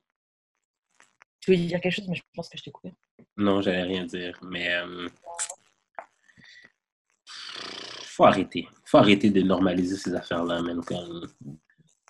[1.39, 2.93] Tu veux dire quelque chose, mais je pense que je t'ai coupé.
[3.35, 5.07] Non, j'allais rien dire, mais euh,
[7.25, 8.67] faut arrêter.
[8.85, 10.81] Faut arrêter de normaliser ces affaires-là, même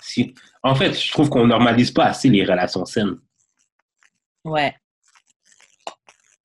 [0.02, 0.34] si.
[0.62, 3.18] En fait, je trouve qu'on normalise pas assez les relations saines.
[4.44, 4.76] Ouais.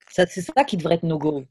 [0.09, 1.43] Ça, c'est ça qui devrait être no go.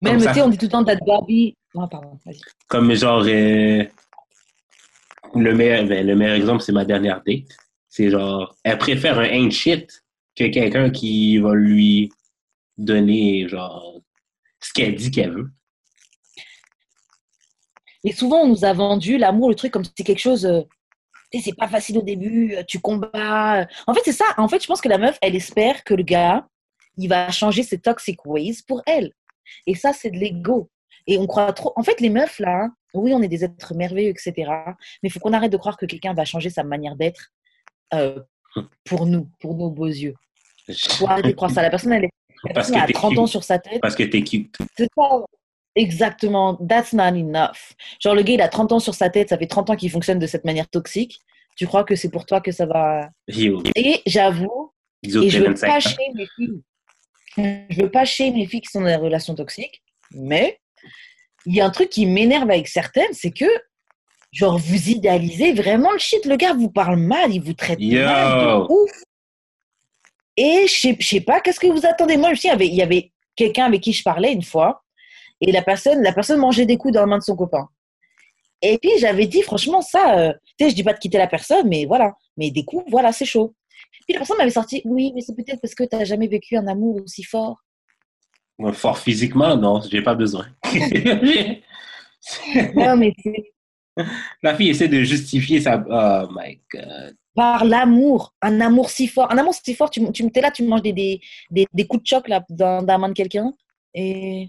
[0.00, 1.56] Même, tu sais, on dit tout le temps that Barbie.
[1.76, 2.40] Ah, pardon, vas-y.
[2.68, 3.84] Comme genre euh,
[5.34, 7.48] le meilleur, ben, le meilleur exemple, c'est ma dernière date.
[7.88, 10.04] C'est genre, elle préfère un ain't shit
[10.36, 12.10] que quelqu'un qui va lui
[12.76, 14.00] donner genre
[14.60, 15.50] ce qu'elle dit qu'elle veut.
[18.04, 20.46] Et souvent, on nous a vendu l'amour, le truc, comme si c'était quelque chose.
[20.46, 20.62] euh,
[21.32, 23.66] c'est pas facile au début, euh, tu combats.
[23.86, 24.24] En fait, c'est ça.
[24.36, 26.46] En fait, je pense que la meuf, elle espère que le gars,
[26.96, 29.12] il va changer ses toxic ways pour elle.
[29.66, 30.70] Et ça, c'est de l'ego.
[31.08, 31.72] Et on croit trop.
[31.74, 34.32] En fait, les meufs, là, hein, oui, on est des êtres merveilleux, etc.
[35.02, 37.32] Mais il faut qu'on arrête de croire que quelqu'un va changer sa manière d'être
[37.94, 38.20] euh,
[38.84, 40.14] pour nous, pour nos beaux yeux.
[40.90, 41.62] faut arrêter de croire ça.
[41.62, 42.10] La personne, elle, est,
[42.44, 43.18] la Parce personne que a t'es 30 cute.
[43.20, 43.80] ans sur sa tête.
[43.80, 44.56] Parce que t'es cute.
[44.76, 45.24] C'est ça.
[45.74, 46.56] Exactement.
[46.56, 47.74] That's not enough.
[48.00, 49.90] Genre, le gars, il a 30 ans sur sa tête, ça fait 30 ans qu'il
[49.90, 51.18] fonctionne de cette manière toxique.
[51.56, 53.08] Tu crois que c'est pour toi que ça va.
[53.28, 56.62] Yo, Et j'avoue, et je veux 25 pas chez mes filles.
[57.70, 59.82] Je veux pas chez mes filles qui sont dans des relations toxiques,
[60.12, 60.58] mais
[61.46, 63.46] il y a un truc qui m'énerve avec certaines, c'est que,
[64.32, 66.24] genre, vous idéalisez vraiment le shit.
[66.26, 68.04] Le gars vous parle mal, il vous traite Yo.
[68.04, 68.90] mal de ouf.
[70.36, 72.16] Et je sais- pas, qu'est-ce que vous attendez?
[72.16, 74.84] Moi, sais, il y avait, il y avait quelqu'un avec qui je parlais une fois,
[75.40, 77.68] et la personne, la personne mangeait des coups dans la main de son copain.
[78.62, 81.28] Et puis, j'avais dit, franchement, ça, euh, tu sais, je dis pas de quitter la
[81.28, 82.14] personne, mais voilà.
[82.36, 83.54] Mais des coups, voilà, c'est chaud.
[84.06, 86.56] Puis la personne m'avait sorti, oui, mais c'est peut-être parce que tu n'as jamais vécu
[86.56, 87.58] un amour aussi fort.
[88.72, 90.46] Fort physiquement, non, j'ai pas besoin.
[92.74, 93.14] Non, mais
[94.42, 95.82] La fille essaie de justifier sa.
[95.88, 97.16] Oh my god.
[97.34, 99.30] par l'amour, un amour si fort.
[99.32, 102.02] Un amour si fort, tu, tu es là, tu manges des, des, des, des coups
[102.02, 103.52] de choc là, dans, dans la main de quelqu'un.
[103.94, 104.48] Et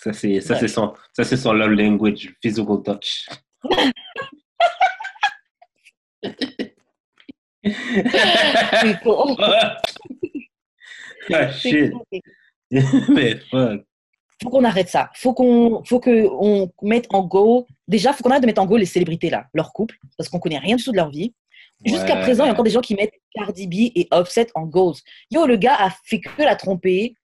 [0.00, 0.60] Ça, c'est ça, Ouais.
[0.60, 3.28] c'est son, ça, c'est son love language, physical touch.
[11.32, 11.92] ah, shit.
[13.08, 13.82] Mais fuck.
[14.42, 15.10] faut qu'on arrête ça.
[15.14, 17.66] Faut qu'on, faut que on mette en go.
[17.88, 20.38] Déjà, faut qu'on arrête de mettre en go les célébrités là, leur couple, parce qu'on
[20.38, 21.34] connaît rien du tout de leur vie.
[21.84, 24.66] Jusqu'à présent, il y a encore des gens qui mettent Cardi B et Offset en
[24.66, 24.96] goals.
[25.30, 27.14] Yo, le gars a fait que la tromper.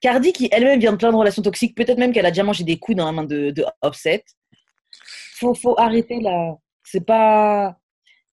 [0.00, 2.62] Cardi, qui elle-même vient de plein de relations toxiques, peut-être même qu'elle a déjà mangé
[2.64, 4.22] des coups dans la main de, de Offset.
[5.38, 6.54] Faut, faut arrêter là.
[6.84, 7.76] C'est pas,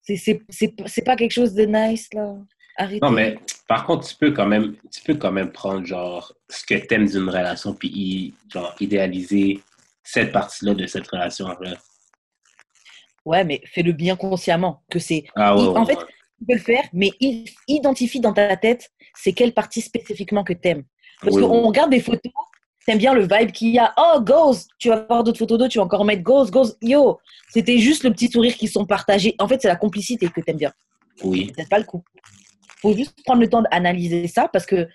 [0.02, 2.36] c'est, c'est, c'est, c'est pas quelque chose de nice là.
[2.78, 2.99] Arrêtez.
[3.02, 3.38] Non, mais
[3.72, 7.05] par contre, tu peux quand même, tu peux quand même prendre genre ce que t'aimes
[7.07, 9.61] d'une relation puis genre idéaliser
[10.03, 11.78] cette partie-là de cette relation-là.
[13.24, 14.84] Ouais, mais fais-le bien consciemment.
[14.89, 16.03] Que c'est Ah ouais, en fait, ouais.
[16.39, 17.11] tu peux le faire, mais
[17.65, 20.84] identifie dans ta tête c'est quelle partie spécifiquement que t'aimes.
[21.22, 21.67] Parce Oui, qu'on oui.
[21.69, 22.34] regarde des photos,
[22.86, 23.93] t'aimes bien le vibe qu'il y a.
[23.95, 26.78] Oh, Ghost, tu vas voir d'autres photos d'eux, tu vas encore mettre Ghost, Ghost.
[26.82, 29.34] Yo, c'était juste le petit sourire qui sont partagés.
[29.39, 30.74] En fait, c'est la complicité que t'aimes bien.
[31.24, 31.53] oui.
[31.57, 32.03] C'est pas le coup.
[32.82, 34.88] Faut juste prendre le temps d'analyser ça parce que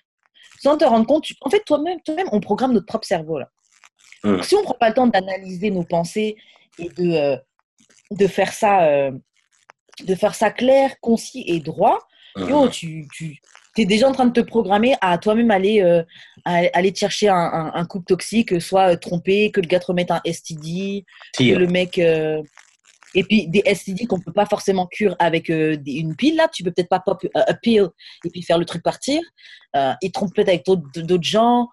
[0.61, 3.49] sans te rendre compte, tu- en fait, toi-même, toi-même, on programme notre propre cerveau là.
[4.43, 6.37] Si on prend pas le temps d'analyser nos pensées
[6.79, 7.37] et de, euh,
[8.11, 9.13] de faire ça, euh,
[10.05, 11.99] de faire ça clair, concis et droit,
[12.51, 13.41] Yo, tu, tu
[13.79, 16.03] es déjà en train de te programmer à toi-même aller, euh,
[16.45, 19.87] à- aller te chercher un, un, un couple toxique, soit trompé, que le gars te
[19.87, 21.05] remette un STD,
[21.55, 21.99] que le mec.
[23.19, 26.47] Et puis des STD qu'on peut pas forcément curer avec euh, des- une pile là,
[26.53, 27.89] tu peux peut-être pas pop euh, a pill
[28.25, 29.21] et puis faire le truc partir.
[29.75, 31.69] Euh, ils trompent peut-être avec d'autres gens.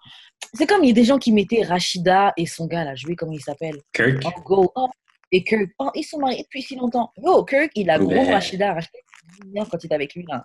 [0.54, 3.06] C'est comme il y a des gens qui mettaient Rachida et son gars là, je
[3.06, 3.76] vais comment il s'appelle.
[3.92, 4.24] Kirk.
[4.24, 4.72] En go.
[4.74, 4.88] Oh,
[5.30, 7.12] et Kirk, oh, ils sont mariés depuis si longtemps.
[7.22, 8.24] Yo, Kirk, il a gros.
[8.24, 8.72] Rachida.
[8.74, 8.98] Rachida,
[9.44, 10.24] mineur quand il était avec lui.
[10.28, 10.44] Là.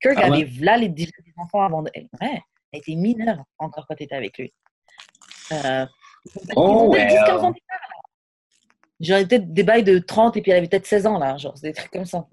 [0.00, 0.50] Kirk Ah avait ouais?
[0.60, 1.90] là les, déjà des enfants avant de.
[2.20, 2.40] Ouais,
[2.72, 4.52] elle était mineure encore quand il était avec lui.
[5.52, 5.84] Euh,
[6.56, 7.08] Oh, well.
[7.08, 7.87] 10, 15 ans d'écart, là.
[9.00, 11.36] Genre, peut-être des bails de 30 et puis elle avait peut-être 16 ans, là.
[11.36, 12.26] Genre, des trucs comme ça.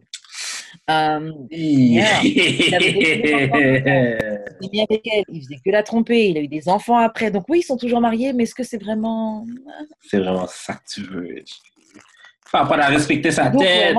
[0.89, 2.21] Euh, Yeah.
[2.23, 2.91] Il avait
[4.61, 7.31] il avec elle, il faisait que la tromper, il a eu des enfants après.
[7.31, 9.45] Donc, oui, ils sont toujours mariés, mais est-ce que c'est vraiment.
[10.01, 11.43] C'est vraiment ça que tu veux.
[12.45, 13.97] Faut pas la respecter sa Donc, tête.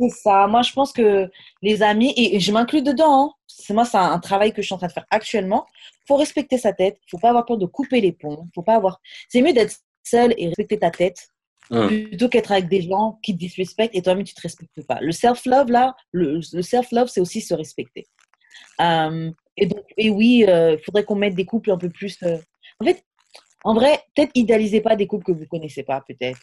[0.00, 0.46] C'est ça.
[0.46, 3.32] Moi, je pense que les amis, et je m'inclus dedans, hein.
[3.46, 5.66] c'est moi, c'est un, un travail que je suis en train de faire actuellement.
[6.08, 6.98] faut respecter sa tête.
[7.10, 8.48] faut pas avoir peur de couper les ponts.
[8.54, 9.00] faut pas avoir.
[9.28, 11.28] C'est mieux d'être seul et respecter ta tête
[11.70, 11.86] Hum.
[11.88, 14.98] plutôt qu'être avec des gens qui te disrespectent et toi-même tu te respectes pas.
[15.00, 18.06] Le self-love, là, le, le self-love, c'est aussi se respecter.
[18.80, 22.18] Euh, et donc, et oui, il faudrait qu'on mette des couples un peu plus.
[22.24, 22.36] euh,
[22.80, 23.02] En fait,
[23.64, 26.40] en vrai, peut-être idéalisez pas des couples que vous connaissez pas, peut-être.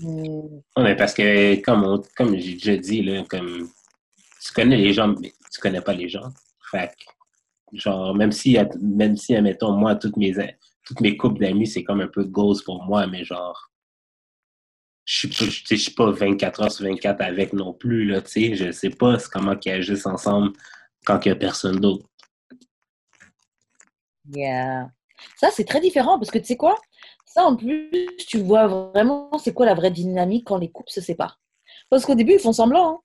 [0.00, 3.68] Hmm, Ouais, mais parce que, comme, on- comme déjà dit, là, comme,
[4.42, 6.30] tu connais les gens, mais tu connais pas les gens.
[6.70, 6.90] Fait
[7.72, 10.32] genre, même si, même si, admettons, moi, toutes mes,
[10.84, 13.70] toutes mes couples d'amis, c'est comme un peu ghost pour moi, mais genre,
[15.04, 18.70] je je suis pas 24 heures sur 24 avec non plus, là, tu sais, je
[18.70, 20.52] sais pas comment ils agissent ensemble
[21.04, 22.06] quand il y a personne d'autre.
[24.32, 24.88] Yeah.
[25.36, 26.76] Ça, c'est très différent parce que tu sais quoi?
[27.26, 27.90] Ça, en plus,
[28.28, 31.40] tu vois vraiment c'est quoi la vraie dynamique quand les couples se séparent.
[31.90, 32.90] Parce qu'au début, ils font semblant.
[32.90, 33.00] hein.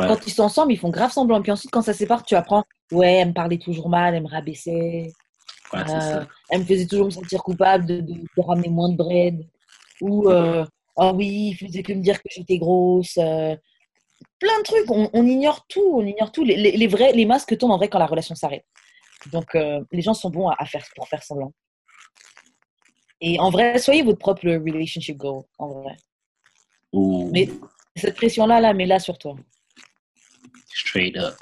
[0.00, 0.06] Ouais.
[0.06, 1.42] Quand ils sont ensemble, ils font grave semblant.
[1.42, 4.22] Puis ensuite, quand ça se sépare, tu apprends, ouais, elle me parlait toujours mal, elle
[4.22, 5.12] me rabaissait,
[5.72, 8.96] Ouais, euh, elle me faisait toujours me sentir coupable de, de- de ramener moins de
[8.96, 9.46] bread.
[10.00, 10.64] Ou, euh,
[10.96, 13.16] oh oui, il faisait que me dire que j'étais grosse.
[13.18, 13.54] euh.
[14.38, 14.90] Plein de trucs.
[14.90, 15.92] On, on ignore tout.
[15.94, 16.44] On ignore tout.
[16.44, 18.64] Les, les, les vrais, les masques tombent en vrai quand la relation s'arrête.
[19.32, 21.52] Donc, les gens sont bons à, à faire pour faire semblant.
[23.20, 25.44] Et en vrai, soyez votre propre relationship goal.
[25.58, 25.96] En vrai.
[27.32, 27.48] Mais
[27.94, 29.36] cette pression-là, là, mets-la sur toi.
[30.74, 31.34] straight up.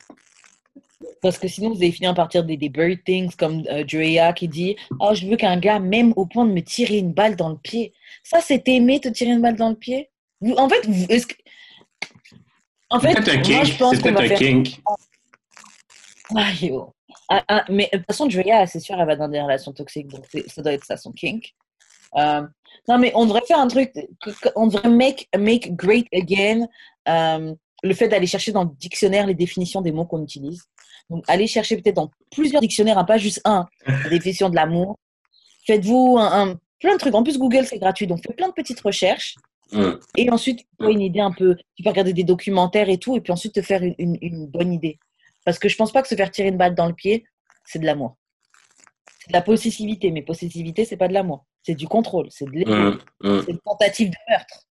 [1.21, 4.33] Parce que sinon, vous allez finir par dire des, des bird things comme euh, Drea
[4.33, 7.35] qui dit Oh, je veux qu'un gars m'aime au point de me tirer une balle
[7.37, 7.93] dans le pied.
[8.23, 10.11] Ça, c'est aimer te tirer une balle dans le pied?
[10.41, 11.35] Vous- En fait, vous- est-ce que-
[12.91, 13.65] en fait un moi, kink.
[13.67, 14.39] je pense C'est qu'on va un faire.
[14.39, 14.81] kink.
[16.37, 16.95] Ah, yo.
[17.31, 20.09] Ah, ah, mais de toute façon, Drea, c'est sûr, elle va dans des relations toxiques,
[20.09, 21.55] donc ça doit être ça, son kink.
[22.17, 22.43] Euh,
[22.89, 23.93] non, mais on devrait faire un truc,
[24.57, 26.67] on devrait make, make great again
[27.09, 30.63] euh, le fait d'aller chercher dans le dictionnaire les définitions des mots qu'on utilise.
[31.11, 34.99] Donc, allez chercher peut-être dans plusieurs dictionnaires, hein, pas juste un, la définition de l'amour.
[35.67, 37.15] Faites-vous un, un- plein de trucs.
[37.15, 39.35] En plus, Google, c'est gratuit, donc faites plein de petites recherches.
[40.17, 41.57] Et ensuite, tu une idée un peu.
[41.77, 44.47] Tu peux regarder des documentaires et tout, et puis ensuite te faire une, une- une
[44.47, 44.99] bonne idée.
[45.45, 47.25] Parce que je pense pas que se faire tirer une balle dans le pied,
[47.65, 48.17] c'est de l'amour.
[49.21, 51.45] C'est de la possessivité, mais possessivité, c'est pas de l'amour.
[51.63, 52.71] C'est du contrôle, c'est de l'ego,
[53.45, 54.65] c'est une tentative de meurtre.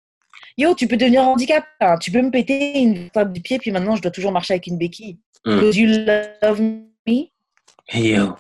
[0.57, 1.67] Yo, tu peux devenir handicapé.
[1.81, 1.97] hein.
[1.99, 4.67] Tu peux me péter une table du pied, puis maintenant je dois toujours marcher avec
[4.69, 5.19] une béquille.
[5.45, 5.89] Because you
[6.43, 6.61] love
[7.07, 7.33] me?
[7.93, 8.37] Yo.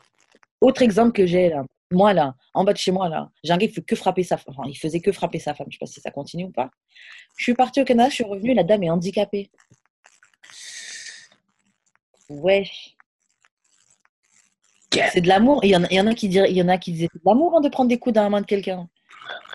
[0.60, 3.58] Autre exemple que j'ai là, moi là, en bas de chez moi là, j'ai un
[3.58, 4.54] gars qui fait que frapper sa femme.
[4.56, 5.66] Enfin, il faisait que frapper sa femme.
[5.68, 6.70] Je sais pas si ça continue ou pas.
[7.36, 9.50] Je suis partie au Canada, je suis revenue, la dame est handicapée.
[12.30, 12.96] Wesh.
[14.90, 15.62] Quel C'est de l'amour.
[15.64, 17.08] Il y, en il y en a qui diraient, il y en a qui disaient
[17.12, 18.88] c'est de l'amour hein, de prendre des coups dans la main de quelqu'un.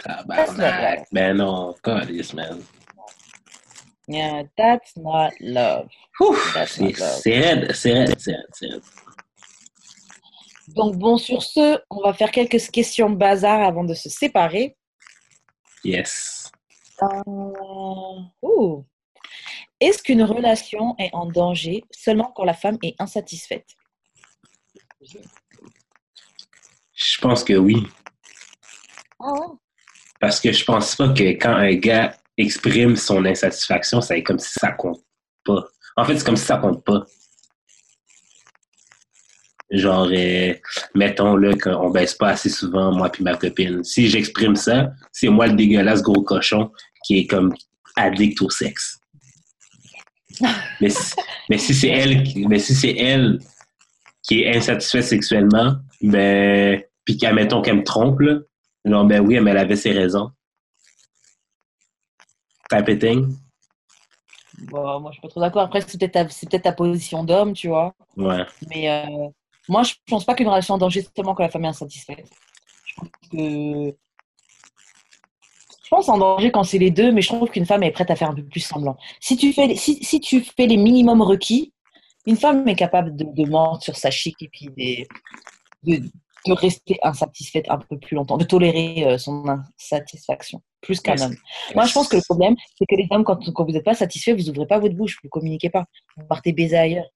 [0.03, 1.07] tabarnak.
[1.11, 2.61] Ben non, calice, man.
[4.07, 5.89] Yeah, that's not love.
[6.67, 8.81] C'est raide, c'est raide, c'est raide, c'est raide.
[10.69, 14.75] Donc bon, sur ce, on va faire quelques questions bazar avant de se séparer.
[15.83, 16.51] Yes.
[17.01, 18.85] Euh, ouh.
[19.79, 23.67] Est-ce qu'une relation est en danger seulement quand la femme est insatisfaite?
[26.93, 27.87] Je pense que oui.
[30.19, 34.51] Parce que je pense pas que quand un gars exprime son insatisfaction, c'est comme si
[34.53, 35.01] ça compte
[35.45, 35.65] pas.
[35.99, 37.05] En fait, c'est comme si ça compte pas.
[39.69, 40.53] Genre, euh,
[40.95, 43.83] mettons là qu'on baisse pas assez souvent, moi puis ma copine.
[43.83, 46.71] Si j'exprime ça, c'est moi le dégueulasse gros cochon
[47.05, 47.53] qui est comme
[47.95, 48.99] addict au sexe.
[50.79, 50.89] Mais
[51.57, 53.39] si, c'est elle, mais si c'est elle
[54.23, 58.39] qui est insatisfaite sexuellement, ben, puis qu'elle, mettons qu'elle me trompe, là,
[58.85, 60.31] non, ben oui, mais elle avait ses raisons.
[62.69, 63.35] Type of thing.
[64.63, 65.61] Bon, moi, je suis pas trop d'accord.
[65.63, 67.93] Après, c'est peut-être ta, c'est peut-être ta position d'homme, tu vois.
[68.17, 68.45] Ouais.
[68.69, 69.27] Mais euh,
[69.67, 72.29] moi, je pense pas qu'une relation en danger seulement quand la femme est insatisfaite.
[72.85, 73.95] Je pense que.
[75.83, 78.11] Je pense en danger quand c'est les deux, mais je trouve qu'une femme est prête
[78.11, 78.95] à faire un peu plus semblant.
[79.19, 81.73] Si tu fais, si, si tu fais les minimums requis,
[82.27, 85.07] une femme est capable de, de mentir sur sa chic et puis des-
[85.83, 86.03] de,
[86.45, 91.23] de rester insatisfaite un peu plus longtemps, de tolérer euh, son insatisfaction plus qu'un Yes.
[91.23, 91.35] homme.
[91.75, 93.93] Moi, je pense que le problème, c'est que les hommes, quand, quand vous n'êtes pas
[93.93, 95.85] satisfait, vous n'ouvrez pas votre bouche, vous ne communiquez pas.
[96.15, 97.09] Vous partez baiser ailleurs.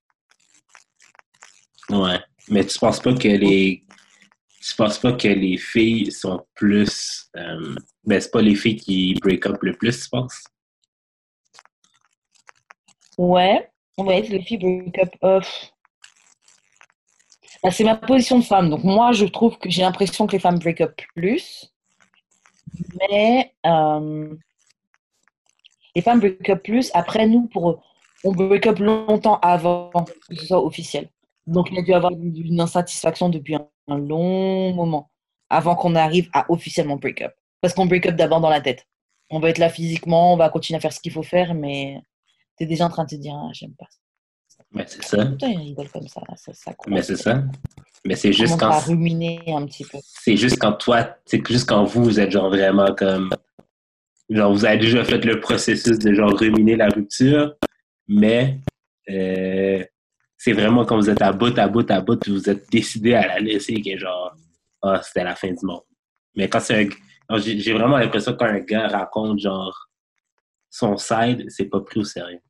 [1.90, 2.18] Ouais.
[2.48, 3.84] Mais tu penses pas que les.
[4.60, 7.30] Tu penses pas que les filles sont plus.
[7.36, 7.74] Euh...
[8.04, 10.44] Ben, c'est pas les filles qui break up le plus, tu penses?
[13.16, 15.73] Ouais, ouais, les filles break up off.
[17.64, 18.68] Bah, c'est ma position de femme.
[18.68, 21.72] Donc, moi, je trouve que j'ai l'impression que les femmes break up plus.
[23.00, 24.34] Mais euh,
[25.96, 26.90] les femmes break up plus.
[26.92, 27.82] Après, nous, pour,
[28.22, 29.90] on break up longtemps avant
[30.28, 31.08] que ce soit officiel.
[31.46, 35.10] Donc, il y a dû avoir une, insatisfaction depuis un, long moment
[35.48, 37.32] avant qu'on arrive à officiellement break up.
[37.62, 38.86] Parce qu'on break up d'abord dans la tête.
[39.30, 42.02] On va être là physiquement, on va continuer à faire ce qu'il faut faire, mais
[42.58, 43.86] t'es déjà en train de te dire, ah, j'aime pas
[44.74, 45.24] Ben, c'est ça.
[45.24, 46.20] Comme ça.
[46.36, 47.42] ça, ça Mais c'est ça.
[48.04, 48.78] Mais c'est juste quand.
[48.80, 49.98] ruminer un petit peu.
[50.02, 51.16] C'est juste quand toi.
[51.24, 53.30] C'est juste quand vous, vous êtes genre vraiment comme.
[54.28, 57.54] genre, vous avez déjà fait le processus de genre ruminer la rupture,
[58.08, 58.58] mais
[59.08, 59.84] euh,
[60.36, 63.14] c'est vraiment quand vous êtes à bout, à bout, à bout, puis vous êtes décidé
[63.14, 64.34] à la laisser que genre,
[64.82, 65.82] ah, c'était la fin du monde.
[66.34, 66.90] Mais quand c'est
[67.30, 67.38] un.
[67.38, 69.88] j'ai vraiment l'impression que quand un gars raconte genre
[70.68, 72.40] son side, c'est pas pris au sérieux.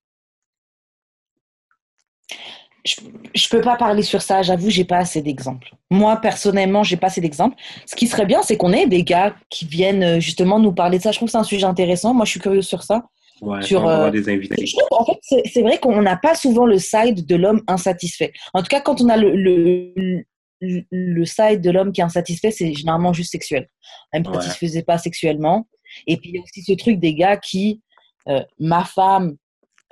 [2.84, 2.96] Je,
[3.34, 5.74] je peux pas parler sur ça, j'avoue, j'ai pas assez d'exemples.
[5.90, 7.56] Moi, personnellement, j'ai pas assez d'exemples.
[7.86, 10.98] Ce qui serait bien, c'est qu'on ait des gars qui viennent euh, justement nous parler
[10.98, 11.10] de ça.
[11.12, 12.12] Je trouve que c'est un sujet intéressant.
[12.12, 13.04] Moi, je suis curieuse sur ça.
[13.40, 14.64] Ouais, Sur, euh, des invités.
[14.64, 15.18] Je trouve, en fait,
[15.52, 18.32] c'est vrai qu'on n'a pas souvent le side de l'homme insatisfait.
[18.52, 20.24] En tout cas, quand on a le, le,
[20.60, 23.68] le, le side de l'homme qui est insatisfait, c'est généralement juste sexuel.
[24.12, 24.40] Elle ne me Ouais.
[24.42, 25.66] satisfaisait pas sexuellement.
[26.06, 27.82] Et puis, il y a aussi ce truc des gars qui,
[28.28, 29.36] euh, ma femme,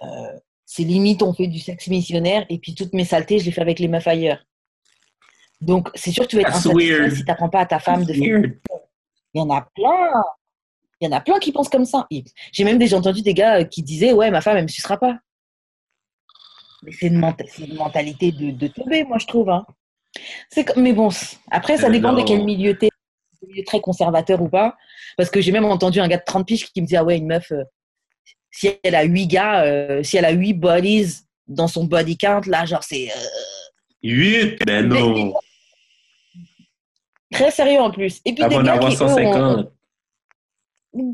[0.02, 0.06] euh,
[0.74, 3.60] c'est limite, on fait du sexe missionnaire, et puis toutes mes saletés, je les fais
[3.60, 4.38] avec les meufs ailleurs.
[5.60, 7.10] Donc, c'est sûr que tu vas être insatisfait weird.
[7.12, 8.58] si tu n'apprends pas à ta femme de faire Weird.
[9.34, 10.22] il y en a plein.
[11.00, 12.06] Il y en a plein qui pensent comme ça.
[12.52, 14.96] J'ai même déjà entendu des gars euh, qui disaient Ouais, ma femme, elle me sucera
[14.98, 15.18] pas.
[16.82, 17.18] Mais c'est une,
[17.76, 19.50] mentalité de, de teubé, moi, je trouve.
[19.50, 19.64] hein.
[20.66, 21.10] Comme- Mais bon,
[21.50, 22.88] après, ça Euh, dépend de quel milieu t'es.
[23.44, 24.76] Un milieu très conservateur ou pas.
[25.16, 27.18] Parce que j'ai même entendu un gars de 30 piges qui me disait Ah ouais,
[27.18, 27.62] une meuf, euh,
[28.52, 32.42] si elle a 8 gars, euh, si elle a 8 bodies dans son body count,
[32.46, 33.14] là, genre, c'est euh,
[34.04, 34.64] 8?
[34.64, 35.34] Ben non.
[37.32, 38.20] très sérieux en plus.
[38.24, 39.72] Et puis, Avant d'avoir qui, eux, ont- 150.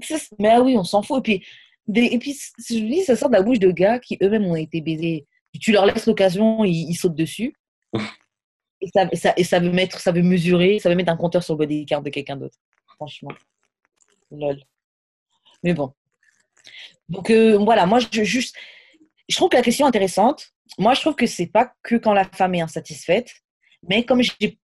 [0.03, 1.18] C'est- Mais ah oui, on s'en fout.
[1.18, 1.47] Et puis,
[1.86, 4.57] des, et puis je dis, ça sort de la bouche de gars qui eux-mêmes ont
[4.57, 5.26] été baisés.
[5.61, 7.55] Tu leur laisses l'occasion, ils, ils sautent dessus.
[8.80, 11.16] Et ça, et ça, et ça veut mettre, ça veut mesurer, ça veut mettre un
[11.16, 12.57] compteur sur le body count de quelqu'un d'autre.
[12.95, 13.32] Franchement.
[14.30, 14.61] Lol.
[15.64, 15.93] Mais bon.
[17.09, 18.54] Donc euh, voilà, moi je juste,
[19.28, 20.48] je trouve que la question est intéressante.
[20.78, 23.30] Moi je trouve que c'est pas que quand la femme est insatisfaite,
[23.88, 24.59] mais comme j'ai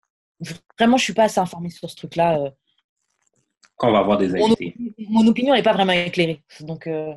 [0.78, 2.38] vraiment je suis pas assez informée sur ce truc-là.
[2.38, 2.50] euh,
[3.76, 4.74] Qu'on va avoir des invités.
[5.08, 6.42] mon opinion n'est pas vraiment éclairée.
[6.60, 7.12] Donc, euh,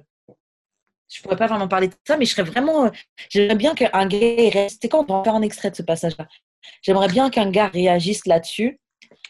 [1.13, 2.85] je pourrais pas vraiment parler de ça, mais je serais vraiment.
[2.85, 2.89] euh,
[3.29, 4.79] J'aimerais bien qu'un gars reste.
[4.81, 6.27] C'est quand on va faire un extrait de ce passage-là.
[6.81, 8.79] J'aimerais bien qu'un gars réagisse là-dessus.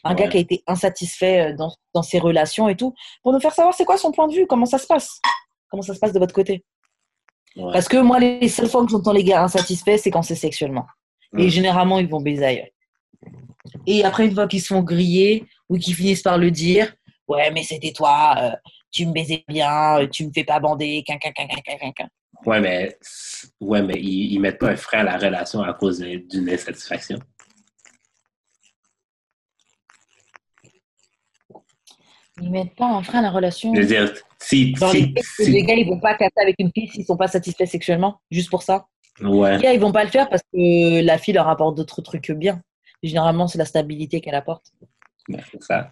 [0.04, 3.54] Un gars qui a été insatisfait dans, dans ses relations et tout, pour nous faire
[3.54, 5.20] savoir c'est quoi son point de vue, comment ça se passe.
[5.74, 6.64] Comment ça se passe de votre côté.
[7.56, 7.74] Ouais.
[7.74, 10.86] Parce que moi, les seules fois que j'entends les gars insatisfaits, c'est quand c'est sexuellement.
[11.36, 12.68] Et généralement, ils vont baiser ailleurs.
[13.88, 16.94] Et après, une fois qu'ils se font griller ou qu'ils finissent par le dire,
[17.28, 18.52] ouais, mais c'était toi, euh,
[18.92, 21.78] tu me baisais bien, euh, tu me fais pas bander, quin, quin, quin, quin, quin,
[21.80, 22.08] quin, quin.
[22.46, 22.96] Ouais, mais,
[23.60, 27.18] ouais, mais ils, ils mettent pas un frein à la relation à cause d'une insatisfaction.
[32.40, 33.74] Ils mettent pas un frein à la relation.
[33.74, 34.14] Je veux dire,
[34.44, 34.76] si.
[34.78, 37.28] Si- les, si- les gars, ils vont pas casser avec une fille s'ils sont pas
[37.28, 38.86] satisfaits sexuellement, juste pour ça.
[39.22, 39.58] ouais.
[39.58, 42.32] Les gars, ils vont pas le faire parce que la fille leur apporte d'autres trucs
[42.32, 42.62] bien.
[43.02, 44.72] Généralement, c'est la stabilité qu'elle apporte.
[45.52, 45.91] C'est ça.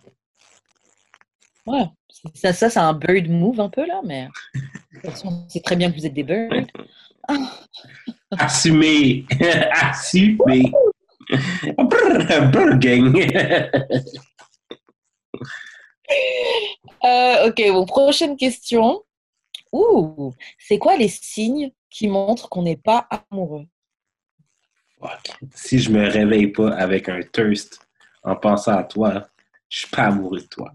[1.68, 1.86] Ouais,
[2.34, 5.76] ça, ça c'est un bird move un peu là, mais de toute façon, c'est très
[5.76, 6.50] bien que vous êtes des birds.
[8.32, 9.26] Assumer.
[9.74, 10.72] Assumer.
[11.78, 13.16] Brr, brr, gang.
[17.04, 19.04] Euh, ok, bon, prochaine question.
[19.72, 23.66] Ouh, c'est quoi les signes qui montrent qu'on n'est pas amoureux?
[25.56, 27.80] Si je me réveille pas avec un thirst
[28.24, 29.28] en pensant à toi,
[29.70, 30.72] je suis pas amoureux de toi.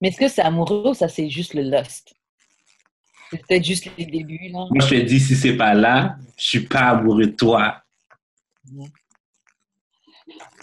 [0.00, 2.14] Mais est-ce que c'est amoureux ou ça c'est juste le lust?
[3.30, 4.66] C'est peut-être juste les débuts là.
[4.70, 7.82] Moi, je te dis, si c'est pas là, je suis pas amoureux de toi.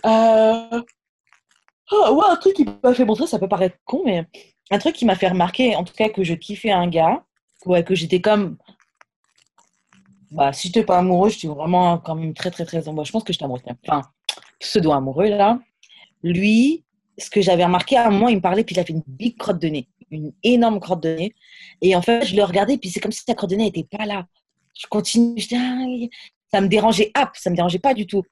[0.05, 0.81] Euh...
[1.91, 4.25] ah, ouais, un truc qui m'a fait montrer, ça peut paraître con, mais
[4.71, 7.23] un truc qui m'a fait remarquer, en tout cas que je kiffais un gars,
[7.65, 8.57] ouais, que j'étais comme.
[10.31, 13.05] Bah, si j'étais pas amoureux, j'étais vraiment quand même très, très, très amoureux.
[13.05, 13.61] Je pense que j'étais amoureux.
[13.87, 14.01] Enfin,
[14.59, 15.59] pseudo amoureux, là.
[16.23, 16.83] Lui,
[17.17, 19.37] ce que j'avais remarqué, à un moment, il me parlait, puis il avait une big
[19.37, 21.35] crotte de nez, une énorme crotte de nez.
[21.81, 23.85] Et en fait, je le regardais, puis c'est comme si sa crotte de nez n'était
[23.85, 24.25] pas là.
[24.77, 26.09] Je continue, je dis,
[26.51, 28.23] ça me dérangeait, hop, ça me dérangeait pas du tout.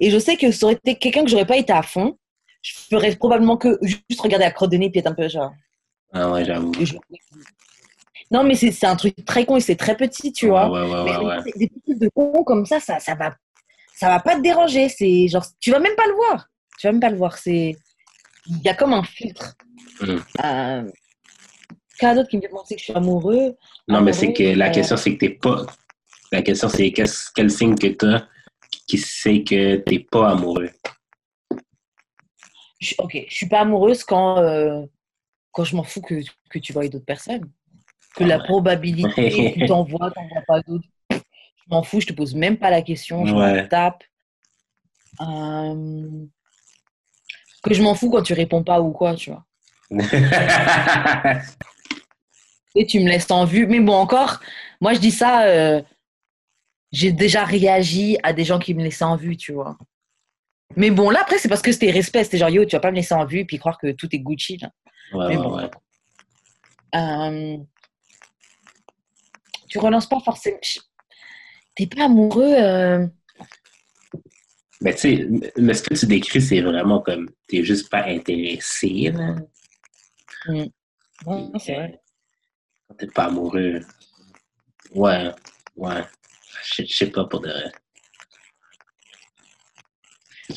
[0.00, 2.18] Et je sais que ça aurait été quelqu'un que j'aurais pas été à fond.
[2.62, 5.52] Je ferais probablement que juste regarder la crotte de nez puis être un peu genre.
[6.12, 6.72] Ah ouais, j'avoue.
[8.30, 10.70] Non, mais c'est un truc très con et c'est très petit, tu vois.
[10.70, 11.52] Ouais, ouais, Mais ouais, ouais.
[11.56, 13.34] des- trucs de con comme ça, ça, ça va,
[13.94, 14.88] ça va pas te déranger.
[14.88, 16.48] C'est genre, tu vas même pas le voir.
[16.78, 17.36] Tu vas même pas le voir.
[17.36, 17.76] C'est,
[18.46, 19.54] il y a comme un filtre.
[20.00, 20.16] Mm.
[20.44, 20.84] Euh...
[21.98, 23.54] Quelqu'un d'autre qui me fait penser que je suis amoureux.
[23.86, 25.66] Non, mais c'est que la euh, question, c'est que t'es pas.
[26.32, 28.26] La question, c'est qu'est-ce- quel signe que t'as
[28.88, 30.70] qui sait que t'es pas amoureux?
[32.82, 34.82] Je- ok, je suis pas amoureuse quand, euh,
[35.52, 36.16] quand je m'en fous que,
[36.50, 37.50] que tu vois d'autres personnes.
[38.16, 38.44] Que Ah la ouais.
[38.44, 40.88] probabilité que tu t'en vois, t'en vois pas d'autres.
[41.66, 43.62] Je m'en fous, je te pose même pas la question, je Ouais.
[43.62, 44.04] m'en tape.
[45.20, 46.26] Euh,
[47.62, 49.44] Que je m'en fous quand tu réponds pas ou quoi, tu vois.
[52.74, 53.66] Et tu me laisses en vue.
[53.66, 54.40] Mais bon, encore,
[54.80, 55.82] moi, je dis ça, euh,
[56.92, 59.76] j'ai déjà réagi à des gens qui me laissaient en vue, tu vois.
[60.76, 62.24] Mais bon, là, après, c'est parce que c'était respect.
[62.24, 64.08] C'était genre, yo, tu vas pas me laisser en vue et puis croire que tout
[64.12, 64.56] est Gucci.
[64.58, 64.70] Là.
[65.12, 65.56] Ouais, Mais ouais, bon.
[65.56, 65.70] ouais.
[66.94, 67.56] Euh,
[69.68, 70.58] tu relances pas forcément.
[71.74, 72.54] T'es pas amoureux.
[72.54, 73.06] euh,
[74.80, 79.12] Mais tu sais, mais ce que tu décris, c'est vraiment comme, t'es juste pas intéressé,
[79.12, 79.36] là.
[80.48, 80.70] ouais,
[81.58, 82.00] c'est vrai.
[82.88, 83.80] Quand t'es pas amoureux.
[84.94, 85.30] Ouais,
[85.76, 86.02] ouais.
[86.76, 87.72] Je je sais pas pour de vrai.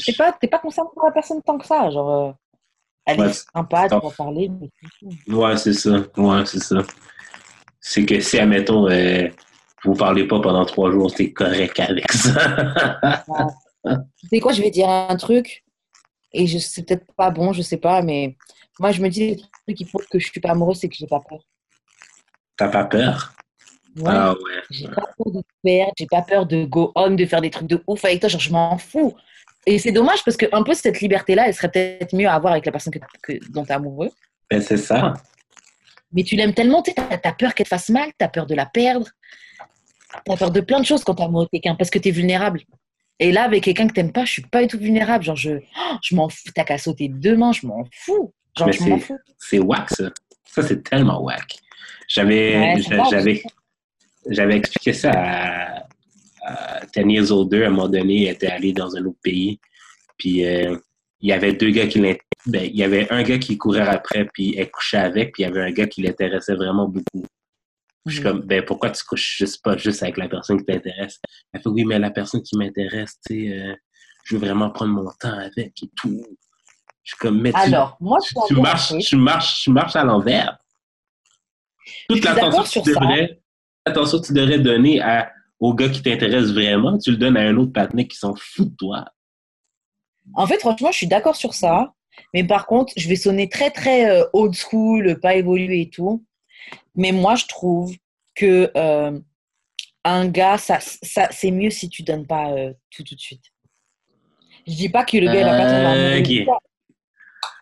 [0.03, 1.89] T'es pas, t'es pas concerné par la personne tant que ça.
[1.89, 2.35] Genre,
[3.05, 4.49] elle Ouais, est sympa, tu c'est- vas parler.
[4.49, 4.69] Mais...
[5.27, 5.33] c'est.
[5.33, 5.91] Ouais, c'est ça.
[6.17, 6.77] Ouais, c'est ça.
[7.79, 9.27] C'est que si, admettons, euh,
[9.83, 12.99] vous parlez pas pendant trois jours, t'es correct avec ça.
[14.21, 15.63] Tu sais quoi, je vais dire un truc,
[16.33, 18.35] et je c'est peut-être pas bon, je sais pas, mais
[18.79, 20.95] moi, je me dis, le truc qui prouve que je suis pas amoureuse, c'est que
[20.95, 21.39] j'ai pas peur.
[22.57, 23.33] T'as pas peur?
[23.97, 24.03] Ouais.
[24.07, 24.63] Ah ouais.
[24.71, 27.67] J'ai pas peur de perdre, j'ai pas peur de go on, de faire des trucs
[27.67, 29.13] de ouf avec toi, genre je m'en fous.
[29.65, 32.53] Et c'est dommage parce que un peu cette liberté-là, elle serait peut-être mieux à avoir
[32.53, 34.11] avec la personne que, que- dont tu es amoureux.
[34.51, 35.13] Ben, c'est ça.
[36.13, 38.53] Mais tu l'aimes tellement, tu as, peur qu'elle te fasse mal, tu as peur de
[38.55, 39.07] la perdre,
[40.25, 41.97] tu as peur de plein de choses quand tu es amoureux de quelqu'un parce que
[41.99, 42.61] tu es vulnérable.
[43.19, 45.23] Et là, avec quelqu'un que t'aimes pas, je suis pas du tout vulnérable.
[45.23, 48.33] Genre, je, oh, je m'en fous, t'as qu'à sauter deux mains, je m'en fous.
[48.57, 49.17] Genre, Mais je m'en c'est- fous.
[49.39, 50.09] C'est whack, ça.
[50.45, 51.57] Ça, c'est tellement whack.
[52.07, 53.07] J'avais, Ouais, c'est whack.
[53.09, 53.43] j'avais,
[54.29, 55.74] j'avais expliqué ça à,
[56.45, 57.63] à Ten Years Older.
[57.63, 59.59] À un moment donné, il était allé dans un autre pays.
[60.17, 60.77] Puis, euh,
[61.21, 63.81] il y avait deux gars qui l'int- ben, il y avait un gars qui courait
[63.87, 67.25] après, puis elle couchait avec, puis il y avait un gars qui l'intéressait vraiment beaucoup.
[68.05, 68.25] Je suis Mhm.
[68.27, 71.19] comme, ben, pourquoi tu couches juste pas juste avec la personne qui t'intéresse?
[71.51, 73.73] Elle fait, oui, mais la personne qui m'intéresse, tu sais, euh,
[74.25, 76.23] je veux vraiment prendre mon temps avec et tout.
[77.03, 79.95] Je suis comme, mais tu, Alors, moi, je tu, tu marches, tu marches, tu marches
[79.95, 80.57] à l'envers.
[82.09, 83.39] Toute que tu devrais,
[83.85, 87.41] l'attention que tu devrais donner à, au gars qui t'intéresse vraiment, tu le donnes à
[87.41, 89.05] un autre partenaire qui s'en fout de toi.
[90.33, 91.93] En fait, franchement, je suis d'accord sur ça.
[92.33, 96.25] Mais par contre, je vais sonner très, très euh, old school, pas évolué et tout.
[96.95, 97.93] Mais moi, je trouve
[98.35, 99.19] que euh,
[100.03, 103.43] un gars, ça, ça, c'est mieux si tu donnes pas euh, tout tout de suite.
[104.67, 106.45] Je dis pas que le gars, il va pas tomber amoureux de Ok.
[106.45, 106.59] toi.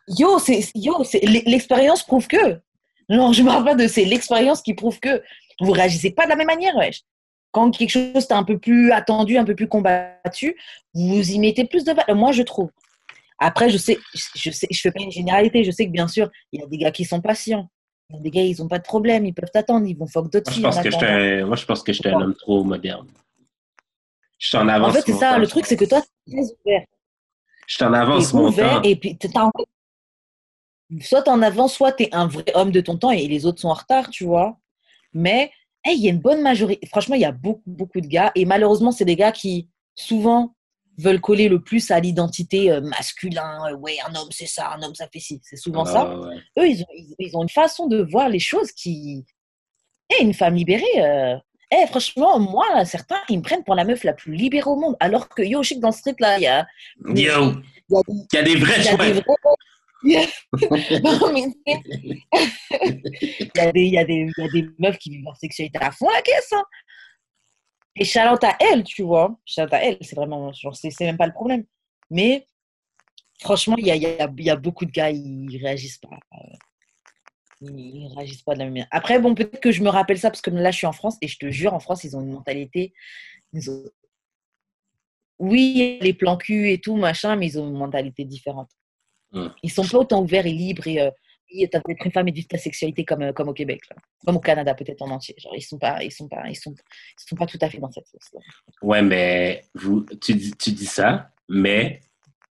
[0.07, 2.61] Yo, c'est, yo, c'est, l'expérience prouve que.
[3.09, 5.21] Non, je parle pas de c'est l'expérience qui prouve que
[5.59, 7.01] vous réagissez pas de la même manière, wesh.
[7.53, 10.57] Quand quelque chose est un peu plus attendu, un peu plus combattu,
[10.93, 12.15] vous y mettez plus de valeur.
[12.15, 12.69] Moi, je trouve.
[13.39, 13.97] Après, je sais,
[14.35, 15.63] je sais, je fais pas une généralité.
[15.63, 17.69] Je sais que bien sûr, il y a des gars qui sont patients.
[18.09, 20.07] Il y a des gars, ils ont pas de problème, ils peuvent t'attendre, ils vont
[20.07, 20.63] fuck d'autres filles.
[20.63, 23.07] pense en que un, moi, je pense que j'étais un homme trop moderne.
[24.39, 24.89] Je suis en avance.
[24.89, 25.37] En fait, c'est ça.
[25.37, 26.85] Le truc, c'est que toi, tu es très ouvert.
[27.67, 28.89] Je suis en avance mon ouvert temps.
[28.89, 29.29] et puis t'as
[31.01, 33.61] soit t'es en avant, soit t'es un vrai homme de ton temps et les autres
[33.61, 34.57] sont en retard, tu vois.
[35.13, 35.51] Mais
[35.83, 36.85] hey, il y a une bonne majorité.
[36.87, 40.55] Franchement, il y a beaucoup, beaucoup de gars et malheureusement, c'est des gars qui souvent
[40.99, 43.65] veulent coller le plus à l'identité euh, masculin.
[43.71, 45.41] Euh, Ouais, un homme, c'est ça, un homme, ça fait ci.
[45.43, 46.07] C'est souvent ça.
[46.11, 46.35] Ah, ouais.
[46.59, 49.25] Eux, ils ont, ils, ils ont une façon de voir les choses qui.
[50.17, 50.83] Et une femme libérée.
[50.97, 51.35] euh,
[51.71, 54.95] eh, franchement, moi, certains, ils me prennent pour la meuf la plus libérée au monde.
[54.99, 56.67] Alors que, yo, je sais que dans ce street, là, il y a,
[57.89, 58.97] Yo, il y a des- vrais choix.
[60.03, 60.11] il
[63.55, 65.37] y, a des, il, y a des, il y a des meufs qui vivent leur
[65.37, 66.51] sexualité à fond la caisse.
[66.53, 66.63] Hein.
[67.95, 69.37] Et Charlotte à elle, tu vois.
[69.45, 70.51] Charlotte à elle, c'est vraiment.
[70.73, 71.63] C'est même pas le problème.
[72.09, 72.47] Mais
[73.41, 76.17] franchement, il y a, y, a, y a beaucoup de gars, ils réagissent pas.
[76.33, 76.55] euh,
[77.61, 78.87] Ils réagissent pas de la même manière.
[78.91, 81.17] Après, bon, peut-être que je me rappelle ça parce que là, je suis en France
[81.21, 82.93] et je te jure, en France, ils ont une mentalité.
[85.39, 88.69] Oui, les plans cul et tout, machin, mais ils ont une mentalité différente.
[89.33, 89.47] Hmm.
[89.63, 91.01] Ils sont pas autant ouverts et libres et.
[91.01, 91.11] Euh,
[91.71, 93.95] t'as peut-être une femme et vivre ta sexualité comme, euh, comme au Québec, là.
[94.25, 95.35] comme au Canada, peut-être en entier.
[95.37, 97.77] Genre, ils sont pas, ils sont pas, ils sont, ils sont pas tout à fait
[97.77, 98.39] dans cette sauce-là.
[98.81, 102.01] Ouais, mais vous, tu, dis, tu dis ça, mais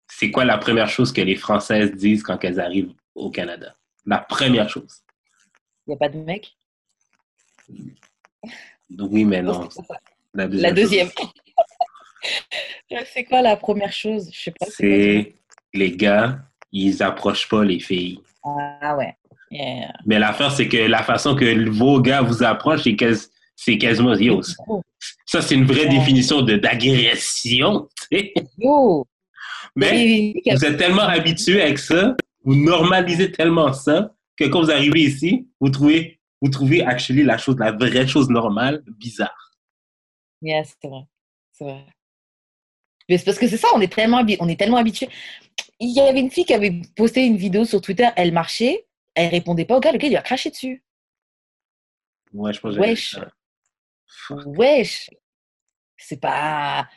[0.08, 3.76] c'est quoi la première chose que les Françaises disent quand elles arrivent au Canada?
[4.06, 5.02] La première chose.
[5.88, 6.56] Il n'y a pas de mec?
[8.98, 9.70] Oui, mais non.
[9.70, 9.82] Ça.
[10.34, 11.10] La La deuxième.
[13.06, 14.30] c'est quoi la première chose?
[14.32, 14.68] Je sais pas.
[14.70, 15.36] C'est
[15.74, 16.40] les gars,
[16.78, 18.20] ils approchent pas les filles.
[18.44, 19.16] Ah ouais.
[19.52, 19.94] Yeah.
[20.06, 24.14] Mais l'affaire, c'est que la façon que vos gars vous approchent, c'est quas- c'est quasiment...
[24.16, 24.42] Yo,
[25.26, 25.98] ça, c'est une vraie Ouais.
[25.98, 27.88] définition de- d'agression.
[29.76, 35.02] Mais vous êtes tellement habitué avec ça, vous normalisez tellement ça, que quand vous arrivez
[35.04, 39.52] ici, vous trouvez, vous trouvez actually la chose, la vraie chose normale, bizarre.
[40.42, 41.04] Yeah, c'est vrai.
[41.54, 41.86] C'est vrai.
[43.08, 45.10] Mais c'est parce que c'est ça, on est tellement, on est tellement habitués.
[45.80, 49.30] Il y avait une fille qui avait posté une vidéo sur Twitter, elle marchait, elle
[49.30, 50.84] répondait pas au gars, le gars il lui a craché dessus.
[52.34, 53.20] Ouais, je pense que Wesh.
[54.46, 55.10] Wesh.
[55.98, 56.88] C'est pas.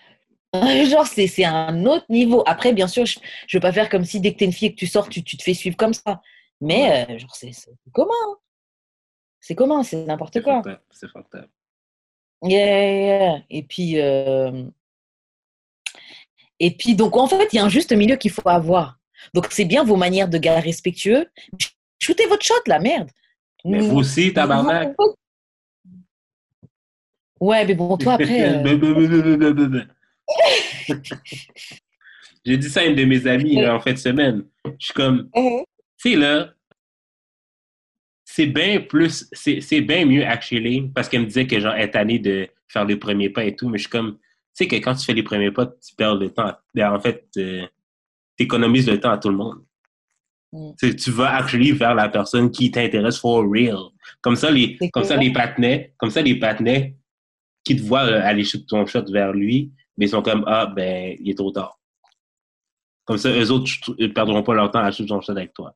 [0.54, 2.42] Genre, c'est un autre niveau.
[2.46, 4.68] Après, bien sûr, je, je veux pas faire comme si dès que t'es une fille
[4.68, 6.22] et que tu sors, tu, tu te fais suivre comme ça.
[6.60, 7.52] Mais, euh, genre, c'est
[7.92, 8.10] commun.
[8.26, 8.36] hein.
[9.40, 10.62] C'est commun, c'est n'importe quoi.
[10.90, 11.50] C'est fucked up.
[12.42, 13.42] Yeah, yeah, yeah.
[13.50, 14.64] Et puis, euh,
[16.60, 18.98] et puis, donc, en fait, il y a un juste milieu qu'il faut avoir.
[19.34, 21.26] Donc, c'est bien vos manières de gars respectueux.
[22.00, 23.10] Shootez votre shot, la merde.
[23.64, 24.94] Mais vous aussi, tabarnak.
[27.40, 28.56] Ouais, mais bon, toi, après.
[28.56, 28.62] euh,
[32.44, 34.44] J'ai dit ça à une de mes amies là, en fin de semaine.
[34.64, 35.64] Je suis comme, Mhm.
[35.98, 36.52] tu sais, là,
[38.24, 41.90] c'est bien plus, c'est bien mieux, actually, parce qu'elle me disait que, genre, elle est
[41.90, 44.18] tannée de faire les premiers pas et tout, mais je suis comme,
[44.58, 46.52] sais, que quand tu fais les premiers pas, tu perds le temps.
[46.74, 47.62] Ben, En fait, tu
[48.38, 49.64] économises le temps à tout le monde.
[50.52, 50.70] Mm.
[50.96, 53.78] Tu vas actually vers la personne qui t'intéresse for real.
[54.20, 56.38] Comme ça, les, comme ça, les patinets, comme ça, les
[57.64, 60.66] qui te voient euh, aller shoot ton shot vers lui, mais ils sont comme, ah,
[60.66, 61.78] ben, il est trop tard.
[63.04, 65.74] Comme ça, eux autres ne perdront pas leur temps à shoot ton shot avec toi.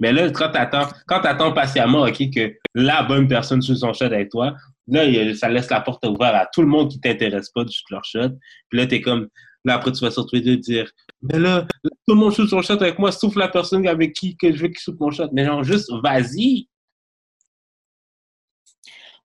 [0.00, 4.06] Mais là, quand t'attends, quand t'attends patiemment, OK, que la bonne personne shoot son shot
[4.06, 4.54] avec toi,
[4.90, 7.90] là, ça laisse la porte ouverte à tout le monde qui t'intéresse pas de shoot
[7.90, 8.30] leur shot.
[8.68, 9.28] Puis là, t'es comme,
[9.64, 10.90] là, après, tu vas sur Twitter dire,
[11.22, 14.36] mais là, tout le monde shoot son shot avec moi, sauf la personne avec qui
[14.36, 15.28] que je veux qu'il shoot mon shot.
[15.32, 16.68] Mais genre, juste, vas-y.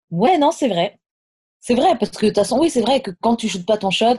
[0.09, 0.99] Ouais, non, c'est vrai.
[1.59, 3.77] C'est vrai, parce que de toute façon, oui, c'est vrai que quand tu shootes pas
[3.77, 4.17] ton shot,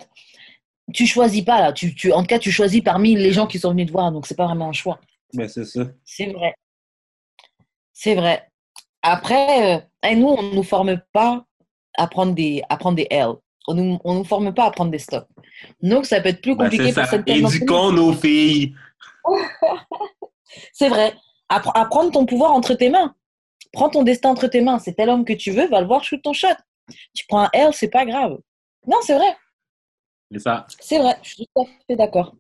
[0.93, 1.73] tu choisis pas, là.
[1.73, 4.11] Tu, tu, en tout cas, tu choisis parmi les gens qui sont venus te voir,
[4.13, 5.01] donc c'est pas vraiment un choix.
[5.35, 5.87] Mais c'est ça.
[6.05, 6.55] C'est vrai.
[7.93, 8.49] C'est vrai.
[9.03, 11.45] Après, euh, hey, nous, on ne nous forme pas
[11.97, 13.29] à prendre des, à prendre des L.
[13.69, 15.27] On ne nous, on nous forme pas à prendre des stops.
[15.83, 17.49] Donc, ça peut être plus Ben, compliqué c'est pour nous.
[17.49, 18.75] Éduquons nos filles.
[20.73, 21.15] C'est vrai.
[21.49, 23.15] À prendre ton pouvoir entre tes mains.
[23.73, 24.79] Prends ton destin entre tes mains.
[24.79, 26.49] C'est tel homme que tu veux, va le voir, shoot ton shot.
[27.15, 28.39] Tu prends un L, c'est pas grave.
[28.87, 29.37] Non, c'est vrai.
[30.31, 30.67] C'est ça.
[30.81, 31.17] C'est vrai.
[31.23, 32.35] Je suis tout à fait d'accord.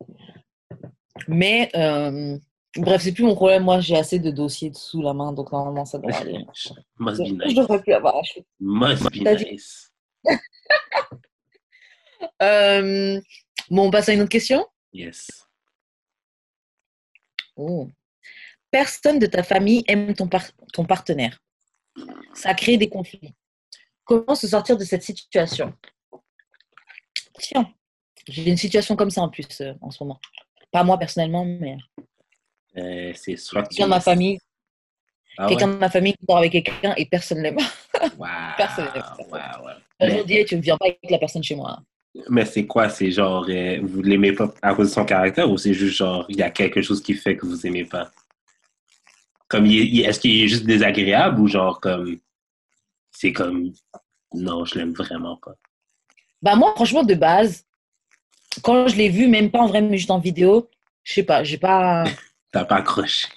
[1.28, 2.38] Mais, euh,
[2.79, 3.64] bref, c'est plus mon problème.
[3.64, 6.45] Moi, j'ai assez de dossiers sous la main, donc normalement, ça devrait aller.
[6.99, 7.55] Must be Je nice.
[7.55, 8.45] devrais plus avoir shoot.
[8.61, 9.93] Must be nice.
[12.43, 13.20] Euh,
[13.70, 14.66] bon, on passe à une autre question.
[14.93, 15.47] Yes.
[17.57, 17.91] Oh.
[18.70, 21.39] Personne de ta famille aime ton, par- ton partenaire.
[22.35, 23.35] Ça crée des conflits.
[24.05, 25.72] Comment se sortir de cette situation?
[27.39, 27.70] Tiens,
[28.29, 30.20] j'ai une situation comme ça en plus euh, en ce moment.
[30.72, 31.77] Pas moi personnellement, mais
[32.79, 34.39] Euh, c'est soit quelqu'un de ma famille,
[35.39, 35.74] Ah quelqu'un ouais?
[35.74, 37.59] de ma famille qui dort avec quelqu'un et personne l'aime.
[38.18, 38.27] Wow.
[38.59, 39.70] personne wow, wow.
[40.01, 41.79] Mais, dis, tu ne viens pas avec la personne chez moi.
[42.29, 42.89] mais c'est quoi?
[42.91, 46.27] C'est genre, euh, vous l'aimez pas à cause de son caractère ou c'est juste genre,
[46.29, 48.11] il y a quelque chose qui fait que vous aimez pas?
[49.49, 52.18] Comme, est-ce qu'il est juste désagréable ou genre, comme,
[53.12, 53.72] c'est comme,
[54.35, 55.55] non, je l'aime vraiment pas?
[56.43, 57.64] Bah moi, franchement, de base,
[58.62, 60.68] quand je l'ai vu, même pas en vrai, mais juste en vidéo,
[61.05, 62.05] je sais pas, j'ai pas.
[62.57, 63.28] T'as pas accroché.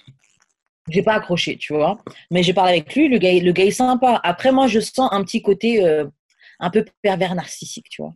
[0.88, 2.02] j'ai pas accroché, tu vois.
[2.30, 4.18] Mais j'ai parlé avec lui, le gars, le gars est sympa.
[4.24, 6.06] Après, moi, je sens un petit côté euh,
[6.58, 8.14] un peu pervers narcissique, tu vois.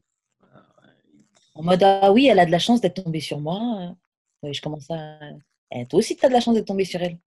[1.55, 3.95] En mode, ah oui, elle a de la chance d'être tombée sur moi.
[4.45, 5.19] Euh, je commence à.
[5.73, 7.19] Eh, toi aussi, tu as de la chance d'être tombée sur elle.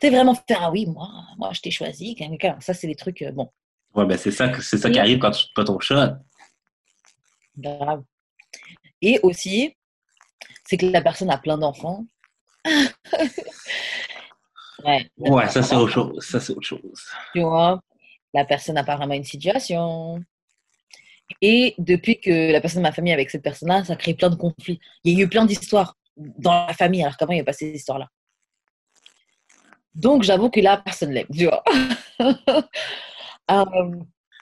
[0.00, 1.08] T'es vraiment faire, ah oui, moi,
[1.38, 2.16] moi je t'ai choisi.
[2.60, 3.50] Ça, c'est des trucs, euh, bon,
[3.94, 5.96] Ouais, ben c'est ça, que- c'est ça qui arrive quand tu pas ton shot.
[7.56, 8.04] grave.
[9.02, 9.74] Et aussi,
[10.64, 12.04] c'est que la personne a plein d'enfants.
[14.84, 15.10] ouais.
[15.18, 16.24] Ouais, ça c'est autre chose.
[16.24, 17.04] Ça c'est autre chose.
[17.34, 17.80] tu vois,
[18.34, 20.20] la personne n'a pas vraiment une situation.
[21.42, 24.30] Et depuis que la personne de ma famille est avec cette personne-là, ça crée plein
[24.30, 24.80] de conflits.
[25.04, 27.52] Il y a eu plein d'histoires dans la famille, alors qu'avant, il n'y a pas
[27.52, 28.08] ces histoires-là.
[29.94, 31.62] Donc, j'avoue que là, personne l'aime, tu vois.
[33.50, 33.64] Euh,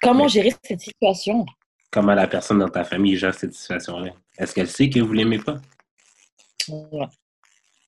[0.03, 1.47] comment Mais- gérer cette situation?
[1.93, 4.11] Comment la personne dans ta famille gère cette situation-là?
[4.37, 5.61] Est-ce qu'elle sait que vous l'aimez pas?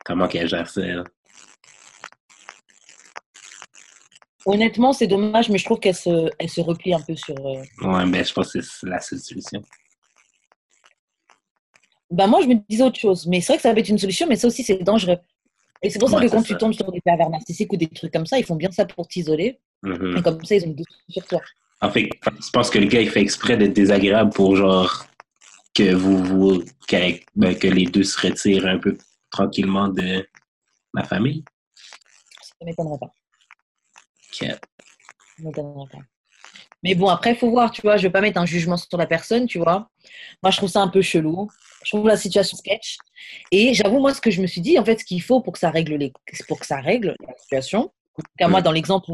[0.09, 0.81] Comment qu'elle gère ça?
[0.81, 1.05] elle?
[4.47, 7.35] Honnêtement, c'est dommage, mais je trouve qu'elle se, elle se replie un peu sur...
[7.47, 9.63] euh, Ouais, ben je pense que c'est la seule solution.
[12.11, 13.27] Bah moi, je me disais autre chose.
[13.27, 15.19] Mais c'est vrai que ça peut être une solution, mais ça aussi, c'est dangereux.
[15.83, 17.87] Et c'est pour ça Ouais, que quand tu tombes sur des pervers narcissiques ou des
[17.89, 19.59] trucs comme ça, ils font bien ça pour t'isoler.
[19.83, 20.17] Mhm.
[20.17, 21.43] Et comme ça, ils ont le dessus sur toi.
[21.83, 25.07] En fait, je pense que le gars, il fait exprès d'être désagréable pour genre
[25.75, 28.97] que vous, vous qu'avec- ben, que les deux se retirent un peu?
[29.31, 30.29] Tranquillement de
[30.95, 31.45] la famille.
[31.75, 33.13] Ça ne m'étonnerait pas.
[34.29, 34.49] Ok.
[34.49, 34.59] Ça
[35.41, 35.99] m'étonnerait pas.
[36.85, 38.77] Mais bon, après, il faut voir, tu vois, je ne vais pas mettre un jugement
[38.77, 39.91] sur la personne, tu vois.
[40.43, 41.49] Moi, je trouve ça un peu chelou.
[41.85, 42.99] Je trouve la situation sketch.
[43.51, 45.55] Et j'avoue, moi, ce que je me suis dit, en fait, ce qu'il faut pour
[45.55, 46.13] que ça règle, les...
[46.47, 49.13] pour que ça règle la situation, en tout cas, moi, dans l'exemple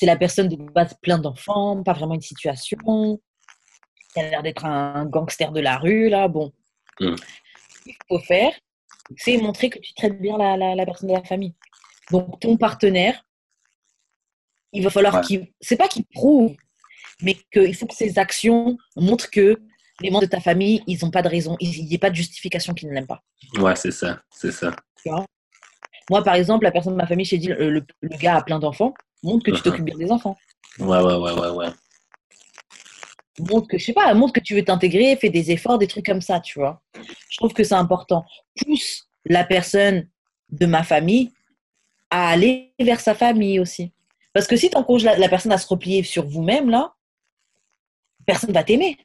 [0.00, 3.20] c'est la personne de base plein d'enfants, pas vraiment une situation.
[4.16, 6.26] Il a l'air d'être un gangster de la rue, là.
[6.26, 6.54] Bon.
[7.00, 7.16] Mm.
[7.16, 8.52] Ce qu'il faut faire,
[9.16, 11.54] c'est montrer que tu traites bien la, la- la personne de la famille.
[12.10, 13.24] Donc, ton partenaire,
[14.72, 15.20] il va falloir Ouais.
[15.22, 15.52] qu'il.
[15.60, 16.54] C'est pas qu'il prouve,
[17.22, 19.60] mais qu'il faut que ses actions montrent que
[20.00, 22.14] les membres de ta famille, ils n'ont pas de raison, il n'y a pas de
[22.16, 23.22] justification qu'ils ne l'aiment pas.
[23.58, 24.22] Ouais, c'est ça.
[24.30, 24.74] C'est ça.
[26.08, 28.42] Moi, par exemple, la personne de ma famille, j'ai dit, le, le- le gars a
[28.42, 29.62] plein d'enfants, montre que tu Mhm.
[29.62, 30.36] t'occupes bien des enfants.
[30.78, 31.68] Ouais, ouais, ouais, ouais, ouais.
[33.48, 36.06] Montre que, je sais pas, montre que tu veux t'intégrer, fais des efforts, des trucs
[36.06, 36.82] comme ça, tu vois.
[37.28, 38.24] Je trouve que c'est important.
[38.56, 40.08] Pousse la personne
[40.50, 41.30] de ma famille
[42.10, 43.92] à aller vers sa famille aussi.
[44.32, 46.94] Parce que si tu encourages la, la personne à se replier sur vous-même, là,
[48.26, 48.96] personne va t'aimer.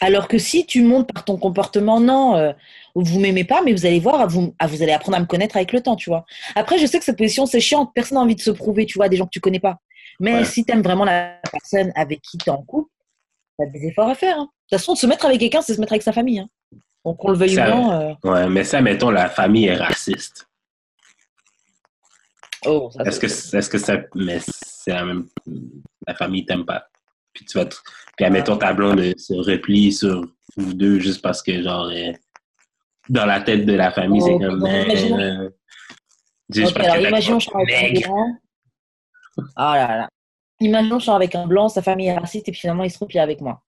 [0.00, 2.52] Alors que si tu montres par ton comportement, non, euh,
[2.94, 5.56] vous m'aimez pas, mais vous allez voir, vous, ah, vous allez apprendre à me connaître
[5.56, 6.24] avec le temps, tu vois.
[6.54, 8.96] Après, je sais que cette position, c'est chiant, personne n'a envie de se prouver, tu
[8.96, 9.80] vois, des gens que tu connais pas.
[10.20, 10.44] Mais Ouais.
[10.44, 12.90] si tu aimes vraiment la personne avec qui tu es en couple,
[13.62, 14.38] as des efforts à faire.
[14.38, 14.44] hein.
[14.70, 16.38] De toute façon, se mettre avec quelqu'un, c'est se mettre avec sa famille.
[16.40, 16.48] hein.
[17.04, 17.92] Donc, qu'on le veuille ou non.
[17.92, 20.46] euh, Ouais, mais ça, mettons, la famille est raciste.
[22.66, 23.26] Oh, ça, Est-ce que,
[23.56, 23.96] est-ce que ça.
[24.14, 25.28] Mais c'est la même.
[26.06, 26.86] La famille t'aime pas.
[27.32, 27.64] Puis tu vas.
[27.66, 27.76] te-
[28.16, 30.22] Puis admettons, ta blonde se replie sur
[30.56, 31.90] vous deux juste parce que, genre,
[33.08, 34.58] dans la tête de la famille, Oh, c'est comme.
[34.58, 35.48] non, euh, imaginons- euh,
[36.50, 37.50] juste Ok, parce alors que imaginons je.
[39.54, 40.08] Ah là là.
[40.60, 42.98] Imaginons je sors avec un blanc, sa famille est raciste et puis finalement il se
[42.98, 43.62] replie avec moi.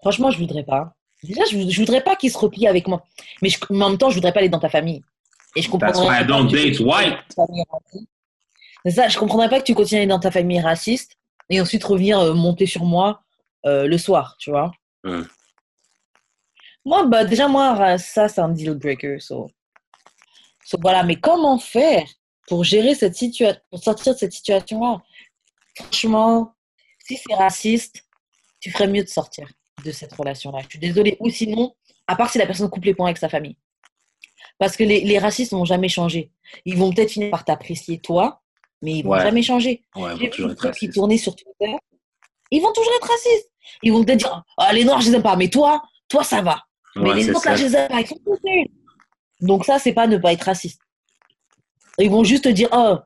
[0.00, 0.94] Franchement, je voudrais pas.
[1.22, 3.04] Déjà, je, je voudrais pas qu'il se replie avec moi.
[3.42, 5.02] Mais, je- mais en même temps, je voudrais pas aller dans ta famille.
[5.56, 7.18] Et je comprends That's why I don't date white.
[8.84, 11.16] C'est ça, je comprendrais pas que tu continues à aller dans ta famille raciste
[11.50, 13.20] et ensuite revenir euh, monter sur moi
[13.66, 14.72] euh, le soir, tu vois.
[15.04, 15.24] Hmm.
[16.86, 19.18] Moi, bah, déjà, moi, ça, c'est un deal breaker.
[19.20, 19.50] So.
[20.64, 22.04] So, voilà, mais comment faire?
[22.50, 25.00] Pour gérer cette situation, pour sortir de cette situation-là
[25.76, 26.52] Franchement,
[27.06, 28.04] si c'est raciste,
[28.58, 29.48] tu ferais mieux de sortir
[29.84, 30.58] de cette relation-là.
[30.64, 31.16] Je suis désolée.
[31.20, 31.74] Ou sinon,
[32.08, 33.56] à part si la personne coupe les points avec sa famille.
[34.58, 36.32] Parce que les, les racistes n'ont jamais changé.
[36.64, 38.42] Ils vont peut-être finir par t'apprécier toi,
[38.82, 39.22] mais ils vont Ouais.
[39.22, 39.84] jamais changer.
[39.94, 41.76] Ouais, J'ai vu des trucs qui tournaient sur Twitter.
[42.50, 43.52] Ils vont toujours être racistes.
[43.84, 46.42] Ils vont te dire ah, les noirs, je les aime pas, mais toi, toi, ça
[46.42, 46.64] va.
[46.96, 48.00] mais les autres, là, je les aime pas.
[48.00, 48.66] Ils sont tous nuls.
[49.40, 50.80] Donc, ça, c'est pas ne pas être raciste.
[51.98, 52.98] Ils vont juste te dire oh,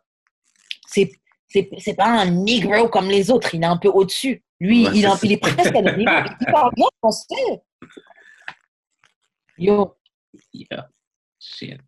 [0.86, 1.11] c'est
[1.48, 4.43] c'est c'est pas un negro comme les autres, il est un peu au-dessus.
[4.61, 6.11] Lui, Ouais, il, est un- c'est il est presque à notre niveau.
[6.40, 7.62] Il parle bien français.
[9.59, 9.94] Yo.
[10.52, 10.89] Yeah.
[11.39, 11.78] Shit.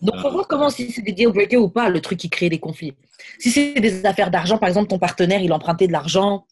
[0.00, 2.48] Donc, faut voir comment si c'est des deal breakers ou pas, le truc qui crée
[2.50, 2.94] des conflits.
[3.38, 6.46] Si c'est des affaires d'argent, par exemple, ton partenaire, il a emprunté de l'argent,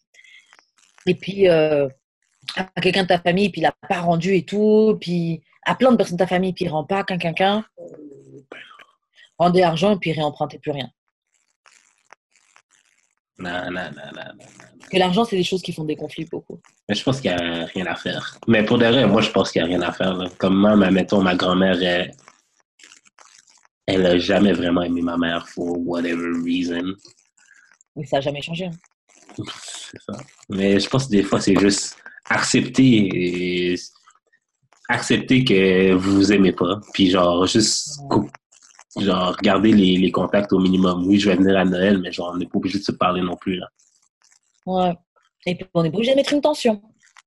[1.05, 1.87] et puis euh,
[2.55, 5.91] à quelqu'un de ta famille, puis il n'a pas rendu et tout, puis à plein
[5.91, 7.63] de personnes de ta famille, puis il ne rend pas, qu'un, qu'un, qu'un.
[9.37, 10.89] Rendez l'argent, et puis réempruntez plus rien.
[13.37, 14.45] Non, non, non, non, non.
[14.79, 16.59] Parce que l'argent, c'est des choses qui font des conflits beaucoup.
[16.87, 18.37] Mais je pense qu'il n'y a rien à faire.
[18.47, 20.13] Mais pour de vrai, moi, je pense qu'il n'y a rien à faire.
[20.15, 20.29] là.
[20.37, 22.15] Comme moi, ma- mettons, ma grand-mère, elle,
[23.87, 26.93] elle n'a jamais vraiment aimé ma mère for whatever reason.
[27.97, 28.65] Mais ça n'a jamais changé.
[28.65, 29.43] hein.
[29.61, 30.13] C'est ça.
[30.49, 31.97] Mais je pense que des fois, c'est juste
[32.29, 33.09] accepter
[33.73, 33.75] et
[34.87, 36.79] accepter que vous vous aimez pas.
[36.93, 37.99] Puis genre, juste
[38.99, 41.05] genre, garder les, les contacts au minimum.
[41.05, 43.21] Oui, je vais venir à Noël, mais genre, on n'est pas obligé de se parler
[43.21, 43.57] non plus.
[43.57, 43.67] Là.
[44.65, 44.93] Ouais.
[45.45, 46.81] Et puis, on est obligé de mettre une tension.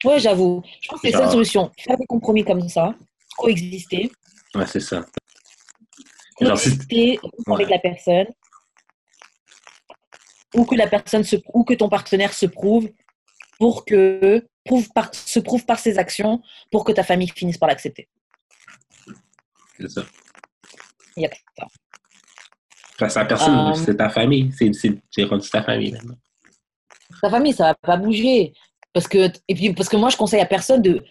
[0.04, 0.62] Ouais, j'avoue.
[0.80, 1.70] Je pense que c'est la solution.
[1.78, 2.94] Faire des compromis comme ça,
[3.36, 4.10] coexister.
[4.54, 5.04] Ouais, c'est ça.
[6.40, 7.70] Genre, coexister avec Ouais.
[7.70, 8.26] la personne
[10.54, 12.88] ou que la personne se, ou que ton partenaire se prouve
[13.58, 16.40] pour que prouve par, se prouve par ses actions
[16.70, 18.08] pour que ta famille finisse par l'accepter.
[19.78, 20.02] c'est ça.
[21.18, 23.24] Il y a ça.
[23.24, 24.52] Personne, Euh, c'est ta famille.
[24.52, 26.16] C'est, rendu ta famille maintenant.
[27.22, 28.52] Ta famille, ça va pas bouger.
[28.92, 31.04] Parce que, et puis, parce que moi, je conseille à personne de.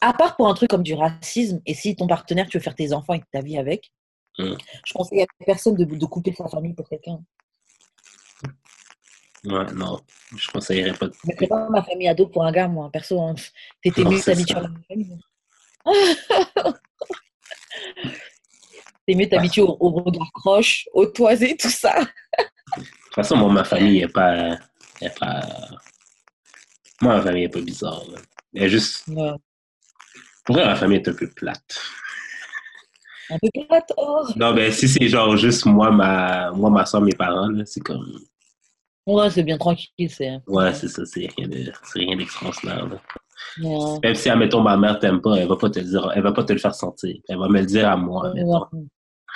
[0.00, 2.74] À part pour un truc comme du racisme, et si ton partenaire, tu veux faire
[2.74, 3.90] tes enfants et ta vie avec,
[4.38, 4.54] Mm.
[4.86, 7.18] je conseille à personne de, de couper sa famille pour quelqu'un.
[9.44, 10.00] Ouais, non.
[10.36, 13.20] Je conseillerais pas de mettrais pas ma famille à dos pour un gars, moi, perso.
[13.20, 13.34] Hein.
[13.82, 14.32] T'étais mieux ça.
[14.32, 15.18] à ma famille.
[19.08, 21.94] T'es mieux t'habituer au, au regard croche, au toisé, tout ça.
[22.02, 24.58] De toute façon, moi, ma famille n'est pas,
[25.00, 25.40] est pas.
[27.00, 28.02] Moi, ma famille n'est pas bizarre.
[28.12, 28.18] là.
[28.54, 29.08] Elle est juste.
[29.08, 29.32] Ouais.
[30.44, 31.80] Pour vrai, ma famille est un peu plate.
[33.30, 34.26] Un peu plate, oh.
[34.36, 38.20] Non, mais si c'est genre juste moi, ma, moi, ma soeur, mes parents, c'est comme.
[39.06, 40.38] Ouais, c'est bien tranquille, c'est.
[40.46, 41.72] Ouais, c'est ça, c'est rien de-
[42.16, 42.86] d'extraordinaire.
[42.88, 43.00] là.
[43.62, 43.98] Ouais.
[44.02, 46.32] Même si, admettons, ma mère t'aime pas, elle va pas te le dire, elle va
[46.32, 47.16] pas te le faire sentir.
[47.28, 48.42] Elle va me le dire à moi, Ouais.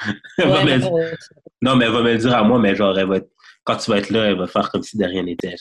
[0.38, 1.16] Elle va me dire-.
[1.60, 3.30] Non, mais elle va me le dire à moi, mais genre, elle va être-
[3.64, 5.54] quand tu vas être là, elle va faire comme si de rien n'était.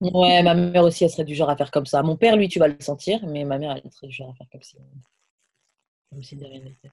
[0.00, 2.02] Ouais, ma mère aussi, elle serait du genre à faire comme ça.
[2.02, 4.34] Mon père, lui, tu vas le sentir, mais ma mère, elle serait du genre à
[4.34, 4.76] faire comme si,
[6.10, 6.90] comme si de rien n'était.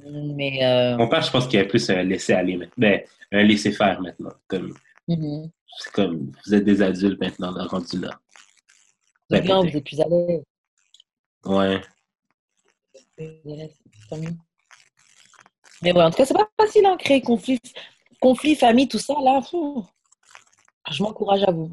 [0.00, 2.74] Mais euh, Mon père, je pense qu'il y a plus un laisser-aller maintenant.
[2.76, 3.02] Ben,
[3.32, 4.32] un laisser-faire maintenant.
[4.46, 4.74] Comme,
[5.06, 5.50] mhm.
[5.78, 8.20] c'est comme, vous êtes des adultes maintenant, rendus là.
[9.30, 10.42] les gars, vous êtes plus à l'aise.
[11.46, 11.80] Ouais
[13.18, 14.36] à l'aise, c'est tant mieux.
[15.82, 17.60] Mais ouais, en tout cas, c'est pas facile à créer conflit,
[18.20, 19.40] conflit, famille, tout ça là.
[19.42, 19.84] fou.
[20.90, 21.70] Je m'encourage à vous.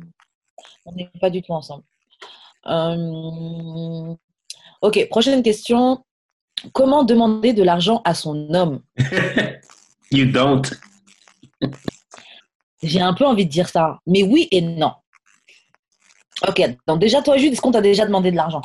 [0.86, 1.84] On n'est pas du tout ensemble.
[2.68, 4.16] Euh,
[4.82, 6.06] Ok, prochaine question.
[6.74, 8.82] Comment demander de l'argent à son homme?
[10.12, 10.62] You don't.
[12.84, 14.94] J'ai un peu envie de dire ça, mais oui et non.
[16.48, 18.62] Ok, donc déjà, toi, Jude, est-ce qu'on t'a déjà demandé de l'argent?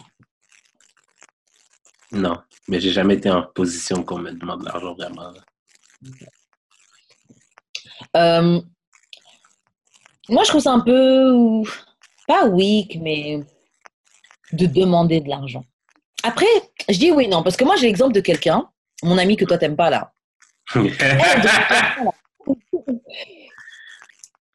[2.12, 2.36] Non.
[2.68, 5.32] Mais j'ai jamais été en position qu'on me demande de l'argent vraiment.
[8.16, 8.60] Euh,
[10.28, 11.62] Moi, je trouve ça un peu,
[12.28, 13.40] pas weak, mais
[14.52, 15.64] de demander de l'argent.
[16.22, 16.46] Après,
[16.88, 18.68] je dis oui non, parce que moi, j'ai l'exemple de quelqu'un,
[19.02, 20.12] mon ami que toi, t'aimes pas là.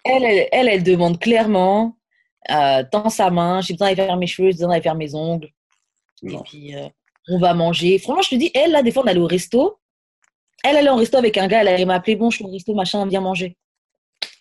[0.07, 1.97] Elle, elle, elle, elle demande clairement,
[2.51, 5.15] euh, tends sa main, j'ai besoin d'aller faire mes cheveux, j'ai besoin d'aller faire mes
[5.15, 5.49] ongles.
[6.21, 6.87] Et puis, euh,
[7.27, 7.97] on va manger.
[7.99, 9.77] Franchement, je te dis, elle, là, des fois, on allait au resto.
[10.63, 12.73] Elle allait au resto avec un gars, elle allait m'appeler, bon, je suis au resto,
[12.73, 13.55] machin, viens manger.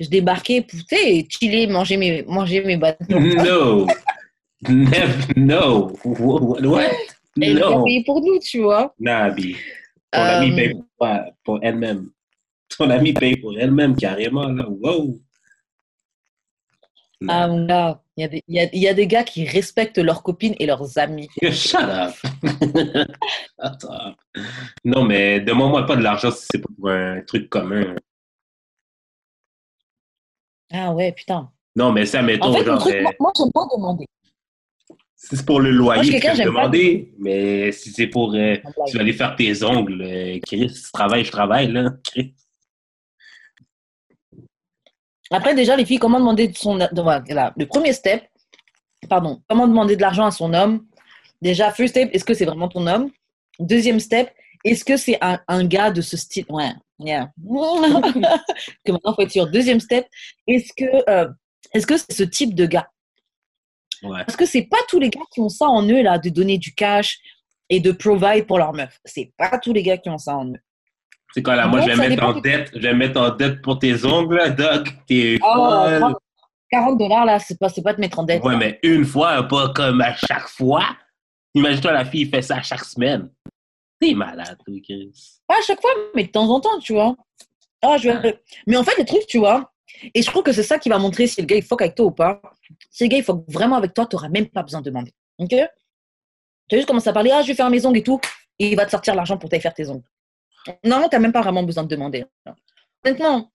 [0.01, 3.05] Je débarquais pour, tu sais, chiller, manger mes, manger mes bâtons.
[3.21, 3.87] no.
[4.69, 5.33] Never.
[5.37, 5.93] No.
[6.05, 6.91] What?
[7.41, 7.85] Elle a No.
[7.85, 8.95] payé pour nous, tu vois.
[8.99, 9.57] Nabi.
[10.13, 11.09] Ton ami Euh, paye pour,
[11.45, 12.11] pour elle-même.
[12.79, 14.67] Ton ami paye pour elle-même carrément, là.
[14.69, 15.19] Wow.
[17.29, 19.25] Ah, mon gars, il y, a des- il y a- il y a des gars
[19.25, 21.29] qui respectent leurs copines et leurs amis.
[21.51, 22.15] Shut up.
[23.59, 24.15] Attends.
[24.85, 27.95] Non, mais demande-moi pas de l'argent si c'est pour un truc commun.
[30.73, 31.51] Ah ouais, putain.
[31.77, 34.07] Non, mais ça, mettons, En fait, genre, truc, euh, moi, j'aime pas demander.
[35.17, 37.15] si c'est pour le Moi, je loyer, tu quelqu'un, peux pas demander.
[37.19, 41.25] Mais si c'est pour, euh, tu vas aller faire tes ongles, euh, Chris, tu travailles,
[41.25, 41.91] je travaille, là.
[42.05, 42.35] Chris.
[45.31, 46.79] Après, déjà, les filles, comment demander de son.
[46.93, 48.25] voilà, le premier step,
[49.09, 50.87] pardon, comment demander de l'argent à son homme?
[51.41, 53.11] Déjà, first step, est-ce que c'est vraiment ton homme?
[53.59, 54.31] Deuxième step,
[54.65, 56.47] est-ce que c'est un, un gars de ce style?
[56.49, 57.31] Ouais, yeah.
[58.85, 59.51] que maintenant, il faut être sûr.
[59.51, 60.07] Deuxième step,
[60.47, 61.29] est-ce que euh,
[61.73, 62.89] est-ce que c'est ce type de gars?
[64.03, 64.25] Ouais.
[64.25, 66.59] Parce que c'est pas tous les gars qui ont ça en eux, là, de donner
[66.59, 67.19] du cash
[67.69, 68.99] et de provide pour leur meuf.
[69.05, 70.61] C'est pas tous les gars qui ont ça en eux.
[71.35, 73.61] C'est quoi, là, moi, Donc, je vais mettre en dette, je vais mettre en dette
[73.61, 74.89] pour tes ongles, Doc.
[75.07, 75.87] T'es Oh.
[75.99, 76.17] 30
[76.71, 78.43] 40 dollars, là, c'est pas, pas de mettre en dette.
[78.45, 78.59] Ouais, là.
[78.59, 80.85] mais une fois, pas comme à chaque fois.
[81.55, 83.31] Imagine-toi, la fille fait ça chaque semaine.
[84.01, 85.13] T'es malade, toi, Chris.
[85.47, 87.15] Pas à chaque fois, mais de temps en temps, tu vois.
[87.83, 89.73] Ah, je vais- Mais en fait, le truc, tu vois,
[90.15, 91.95] et je trouve que c'est ça qui va montrer si le gars il fuck avec
[91.97, 92.41] toi ou pas.
[92.91, 95.13] Si le gars il fuck vraiment avec toi, tu n'auras même pas besoin de demander.
[95.39, 95.51] Ok?
[95.51, 98.21] Tu as juste commencé à parler, ah, je vais faire mes ongles et tout,
[98.59, 100.03] et il va te sortir l'argent pour t'aller faire tes ongles.
[100.85, 102.25] Non, tu n'as même pas vraiment besoin de demander.
[103.05, 103.53] Honnêtement,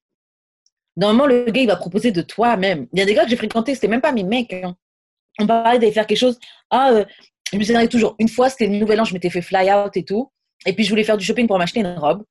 [0.96, 2.88] normalement, le gars il va proposer de toi-même.
[2.94, 4.54] Il y a des gars que j'ai fréquentés, c'était même pas mes mecs.
[4.54, 4.76] hein.
[5.40, 6.40] On parlait d'aller faire quelque chose.
[6.70, 7.06] Ah, euh,
[7.52, 9.96] je me souviens toujours, une fois, c'était le nouvel an, je m'étais fait fly out
[9.96, 10.32] et tout.
[10.66, 12.24] Et puis, je voulais faire du shopping pour m'acheter une robe.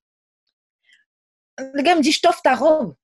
[1.74, 2.94] Le gars me dit, je t'offre ta robe.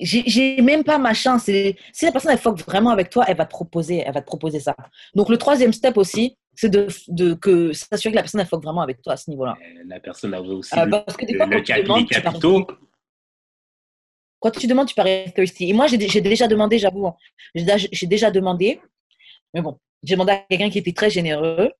[0.00, 1.38] J'ai même pas machin.
[1.38, 4.20] C'est- Si la personne, elle fuck vraiment avec toi, elle va te proposer, elle va
[4.20, 4.76] te proposer ça.
[5.14, 8.62] Donc, le troisième step aussi, c'est de, de que s'assurer que la personne, elle fuck
[8.64, 9.56] vraiment avec toi à ce niveau-là.
[9.86, 12.06] La personne avait aussi Euh, parce que des fois, le quand tu cap- demandes, les
[12.06, 12.66] tu capitaux.
[14.40, 15.70] Quand tu demandes, tu parais thirsty.
[15.70, 17.16] Et moi, j'ai déjà demandé, j'avoue, hein.
[17.54, 18.80] j'ai déjà- j'ai déjà demandé.
[19.54, 21.70] Mais bon, j'ai demandé à quelqu'un qui était très généreux.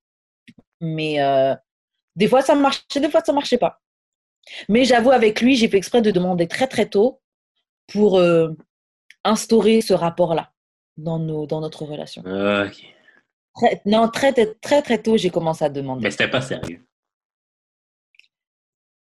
[0.81, 1.57] Mais euh,
[2.15, 3.81] des fois, ça marchait, des fois, ça marchait pas.
[4.69, 7.21] Mais j'avoue, avec lui, j'ai fait exprès de demander très, très tôt
[7.89, 8.51] pour euh,
[9.25, 10.53] instaurer ce rapport-là
[10.97, 12.23] dans, nos, dans notre relation.
[12.23, 12.95] Ok.
[13.59, 16.03] Très- non, très, très, très, très tôt, j'ai commencé à demander.
[16.03, 16.81] Mais c'était pas sérieux.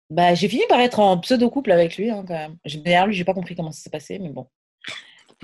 [0.10, 2.58] Bah, j'ai fini par être en pseudo-couple avec lui, hein, quand même.
[2.84, 4.48] D'ailleurs, lui, j'ai pas compris comment ça s'est passé, mais bon.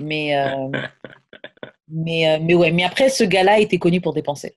[0.00, 0.70] Mais, euh,
[1.88, 4.54] mais, euh, mais ouais, mais après, ce gars-là était connu pour dépenser.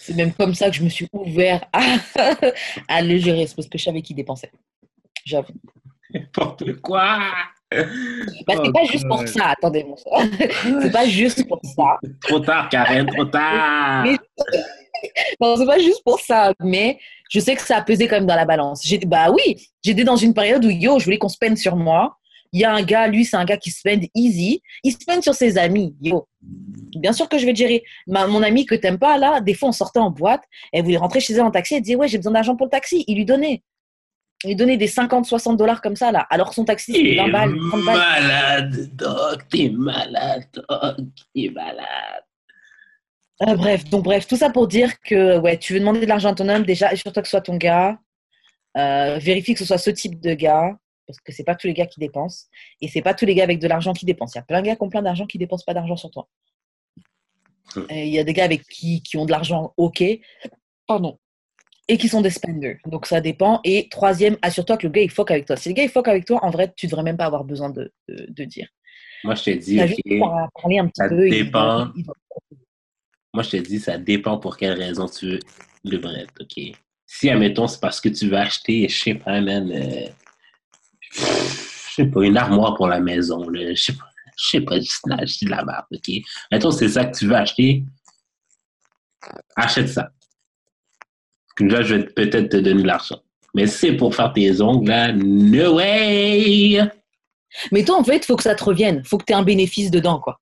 [0.00, 1.96] C'est même comme ça que je me suis ouvert à,
[2.88, 4.52] à le gérer, c'est parce que je savais qu'il dépensait.
[5.24, 5.52] J'avoue.
[6.10, 7.18] N'importe quoi.
[7.72, 7.84] Bah,
[8.48, 10.20] c'est Oh, pas juste pour ça, attendez, mon soeur.
[10.82, 11.98] C'est pas juste pour ça.
[12.22, 14.02] Trop tard, Karen, trop tard.
[14.04, 14.16] Mais-
[15.40, 16.98] Non, c'est pas juste pour ça, mais
[17.30, 18.82] je sais que ça a pesé quand même dans la balance.
[18.84, 21.74] J'ai- Bah oui, j'étais dans une période où yo, je voulais qu'on se peine sur
[21.76, 22.16] moi
[22.52, 24.60] Il y a un gars, lui, c'est un gars qui spend easy.
[24.82, 25.94] Il spend sur ses amis.
[26.02, 26.26] Yo.
[26.96, 27.82] Bien sûr que je vais gérer.
[28.08, 30.42] Ma- mon ami que t'aimes pas, là, des fois, on sortait en boîte.
[30.72, 31.76] Elle voulait rentrer chez elle en taxi.
[31.76, 33.04] Elle disait, ouais, j'ai besoin d'argent pour le taxi.
[33.06, 33.62] Il lui donnait.
[34.44, 36.26] Il lui donnait des 50, 60 dollars comme ça, là.
[36.30, 37.96] Alors que son taxi, T'es 20 balles, 30 balles.
[37.96, 39.48] malade, Doc.
[39.50, 40.96] T'es malade, Doc.
[41.34, 42.24] T'es malade.
[43.46, 46.30] Euh, bref, donc bref, tout ça pour dire que ouais, tu veux demander de l'argent
[46.30, 47.98] à ton homme, déjà, assure-toi que ce soit ton gars.
[48.76, 50.76] Euh, vérifie que ce soit ce type de gars,
[51.06, 52.46] parce que c'est pas tous les gars qui dépensent.
[52.80, 54.32] Et c'est pas tous les gars avec de l'argent qui dépensent.
[54.34, 56.10] Il y a plein de gars qui ont plein d'argent qui dépensent pas d'argent sur
[56.10, 56.28] toi.
[57.88, 60.02] Et Il y a des gars avec qui, qui ont de l'argent, ok,
[60.86, 61.18] pardon,
[61.90, 62.78] et qui sont des spenders.
[62.86, 63.60] Donc ça dépend.
[63.64, 65.56] Et troisième, assure-toi que le gars il fuck avec toi.
[65.56, 67.68] Si le gars il fuck avec toi, en vrai, tu devrais même pas avoir besoin
[67.68, 68.68] de, de, de dire.
[69.24, 69.76] Moi, je te dis,
[70.54, 71.26] parler un petit ça peu.
[71.26, 71.78] et il dépend.
[71.78, 72.12] va- il va-
[73.34, 75.38] Moi, je te dis, ça dépend pour quelle raison tu veux
[75.84, 76.76] le bread, OK?
[77.06, 80.08] Si, admettons, c'est parce que tu veux acheter, je sais pas, man, euh,
[81.12, 84.08] je sais pas, une armoire pour la maison, là, je sais pas,
[84.38, 86.08] je sais pas, je dis de la- merde, OK?
[86.52, 87.84] Mettons, c'est ça que tu veux acheter,
[89.56, 90.12] achète ça.
[91.60, 93.18] Là, je vais peut-être te donner de l'argent.
[93.54, 96.80] Mais c'est pour faire tes ongles, là, no way!
[97.72, 99.02] Mais toi, en fait, il faut que ça te revienne.
[99.04, 100.40] faut que tu aies un bénéfice dedans, quoi.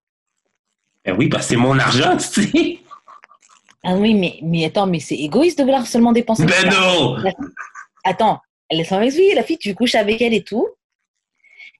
[1.04, 2.78] Ben oui, que c'est mon argent, tu sais!
[3.84, 6.44] Ah oui, mais, mais attends, mais c'est égoïste de vouloir seulement dépenser.
[6.44, 7.16] Ben non!
[8.04, 8.40] Attends,
[8.70, 9.34] laisse-moi m'expliquer.
[9.34, 10.68] La fille, tu couches avec elle et tout.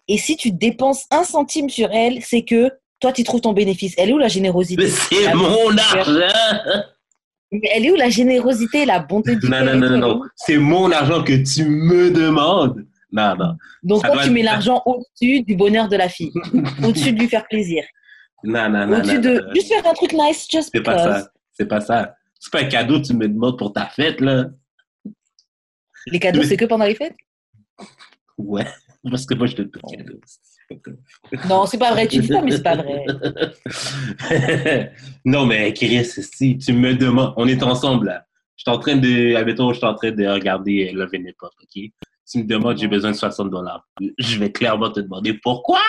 [0.07, 2.71] Et si tu dépenses un centime sur elle, c'est que
[3.01, 3.95] toi, tu trouves ton bénéfice.
[3.99, 4.83] Elle est où la générosité?
[4.83, 6.85] Mais c'est La mon argent!
[7.51, 10.21] Mais Elle est où la générosité, la bonté du Non, non, non, non, non.
[10.37, 12.85] C'est mon argent que tu me demandes.
[13.11, 13.57] Non, non.
[13.83, 16.31] Donc Ça toi, tu être- mets l'argent au-dessus du bonheur de la fille.
[16.85, 17.83] au-dessus de lui faire plaisir.
[18.45, 18.99] Non, non, non.
[18.99, 21.31] Au-dessus de juste faire un truc nice, just C'est pas ça.
[21.53, 22.15] C'est pas ça.
[22.39, 24.47] C'est pas un cadeau que tu me demandes pour ta fête, là.
[26.07, 27.17] Les cadeaux, Mais- c'est que pendant les fêtes?
[28.37, 28.67] Ouais.
[29.11, 30.21] Parce que moi, je te donne pas de cadeau.
[31.49, 32.07] Non, c'est pas vrai.
[32.07, 33.05] Tu dis ça, mais c'est pas vrai.
[35.25, 38.25] non, mais Chris, si tu me demandes, on est ensemble là.
[38.57, 41.91] Je suis en train de, admettons, je suis en train de regarder Love and ok?
[42.31, 43.87] Tu me demandes, j'ai besoin de 60 dollars.
[44.19, 45.81] Je vais clairement te demander pourquoi?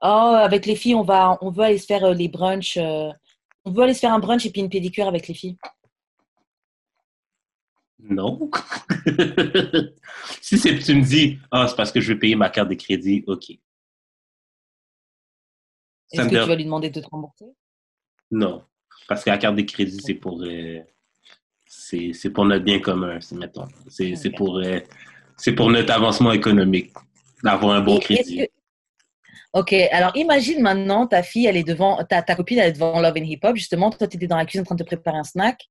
[0.00, 2.76] Oh, avec les filles, on va, on veut aller se faire euh, les brunchs.
[2.76, 3.10] euh,
[3.64, 5.56] on veut aller se faire un brunch et puis une pédicure avec les filles.
[8.00, 8.50] Non.
[10.40, 12.74] si c'est, tu me dis, ah, c'est parce que je veux payer ma carte de
[12.74, 13.50] crédit, ok.
[16.12, 17.46] Est-ce que tu vas lui demander de te rembourser?
[18.30, 18.62] Non.
[19.08, 20.80] Parce que la carte de crédit, c'est pour, euh,
[21.66, 23.66] c'est, pour notre bien commun, c'est, mettons.
[23.88, 24.80] C'est, pour, euh,
[25.36, 26.92] c'est pour notre avancement économique,
[27.42, 28.38] d'avoir un bon Et crédit.
[28.38, 28.48] que-
[29.54, 33.00] Ok, alors imagine maintenant ta fille, elle est devant, ta, ta copine, elle est devant
[33.00, 34.86] Love and Hip Hop, justement, toi, tu étais dans la cuisine en train de te
[34.86, 35.68] préparer un snack.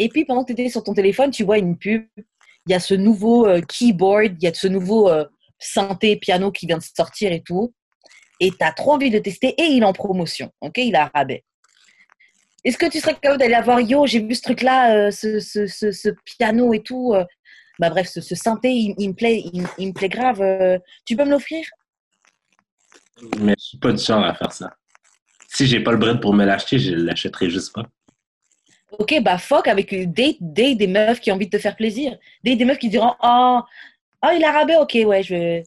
[0.00, 2.06] Et puis, pendant que tu étais sur ton téléphone, tu vois une pub.
[2.66, 5.26] Il y a ce nouveau euh, keyboard, il y a ce nouveau euh,
[5.58, 7.74] synthé piano qui vient de sortir et tout.
[8.40, 10.50] Et tu as trop envie de tester et il est en promotion.
[10.62, 11.44] Ok, il à rabais.
[12.64, 13.80] Est-ce que tu serais capable d'aller voir?
[13.80, 17.14] Yo, j'ai vu ce truc-là, euh, ce, ce, ce, piano et tout.
[17.78, 20.42] bah, bref, ce, synthé, il, me plaît, il, me plaît grave.
[21.04, 21.66] tu peux me l'offrir?
[23.38, 24.74] Mais je suis pas du genre à faire ça.
[25.48, 27.84] Si j'ai pas le bread pour me l'acheter, je l'achèterai juste pas.
[28.98, 32.18] Ok, bah fuck avec date, date des meufs qui ont envie de te faire plaisir.
[32.44, 33.60] Date des meufs qui diront Oh,
[34.24, 35.58] oh il a rabais, ok, ouais, je.
[35.60, 35.64] Mhm.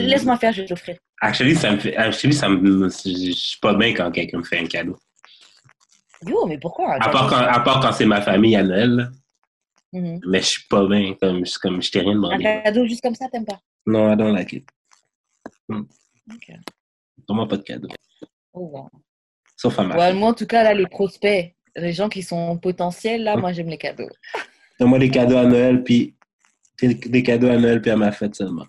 [0.00, 0.96] Laisse-moi faire, je vais te l'offrir.
[1.20, 4.58] Actually, ça me fait, actually, ça me, je suis pas bien quand quelqu'un me fait
[4.58, 4.96] un cadeau.
[6.26, 6.94] Yo, mais pourquoi?
[7.00, 9.10] À part quand, à part quand c'est ma famille à Noël.
[9.92, 10.20] Mhm.
[10.26, 12.42] mais je suis pas bien, comme, comme je t'ai rien Un demandé.
[12.42, 13.60] cadeau juste comme ça, t'aimes pas?
[13.86, 14.68] Non, I don't like it.
[15.70, 16.52] Ok.
[17.26, 17.88] Donne-moi pas de cadeau.
[18.52, 18.90] Oh, wow.
[19.56, 22.56] Sauf à ma Ouais, moi, en tout cas, là, les prospects, les gens qui sont
[22.56, 24.08] potentiels, là, moi, j'aime les cadeaux.
[24.80, 26.14] Donne-moi des cadeaux à Noël, puis
[26.80, 28.66] des, cadeaux à Noël, puis à ma fête seulement.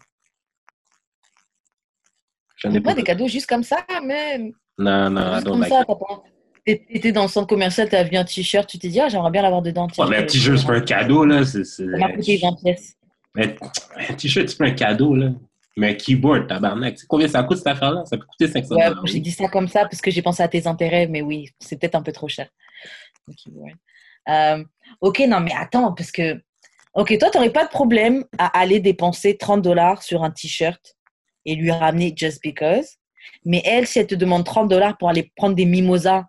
[2.57, 4.51] J'en ai Pas des cadeaux juste comme ça, même.
[4.77, 5.87] Non, non, Juste comme like ça, it.
[5.87, 6.23] t'as pas.
[6.65, 9.41] T'étais dans le centre commercial, t'as vu un t-shirt, tu t'es dit, ah, j'aimerais bien
[9.41, 9.87] l'avoir dedans.
[9.97, 11.45] Ouais, mais un t-shirt, c'est pas un cadeau, là.
[11.45, 12.97] C'est, m'a coûté 20 pièces.
[13.35, 13.55] Mais
[14.09, 15.31] un t-shirt, c'est pas un cadeau, là.
[15.77, 16.95] Mais un keyboard, tabarnak.
[16.95, 18.03] Tu sais combien ça coûte, cette affaire-là?
[18.05, 20.47] Ça peut coûter 500 Ouais, j'ai dit ça comme ça parce que j'ai pensé à
[20.47, 22.47] tes intérêts, mais oui, c'est peut-être un peu trop cher.
[23.27, 23.73] Ok, ouais.
[24.29, 24.63] Euh,
[25.01, 26.39] ok, non, mais attends, parce que.
[26.93, 30.95] Ok, toi, tu n'aurais pas de problème à aller dépenser 30 dollars sur un t-shirt
[31.45, 32.97] et lui ramener just because.
[33.45, 36.25] Mais elle, si elle te demande 30 dollars pour aller prendre des mimosas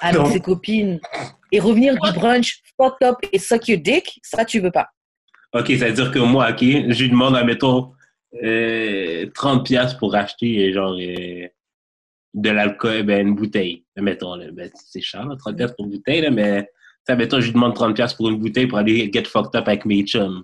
[0.00, 0.30] avec Non.
[0.30, 1.00] ses copines
[1.52, 4.88] et revenir du brunch fucked up et suck your dick, ça, tu veux pas.
[5.54, 7.92] OK, ça veut dire que moi, OK, je lui demande, admettons,
[8.42, 11.48] euh, 30 pièces pour acheter, euh, genre, euh,
[12.34, 13.84] de l'alcool, ben, une bouteille.
[13.96, 16.68] Mettons, là, ben, c'est cher, là, 30 pièces pour une bouteille, là, mais,
[17.06, 19.66] ça, mettons, je lui demande 30 pièces pour une bouteille pour aller get fucked up
[19.68, 20.42] avec mes chums.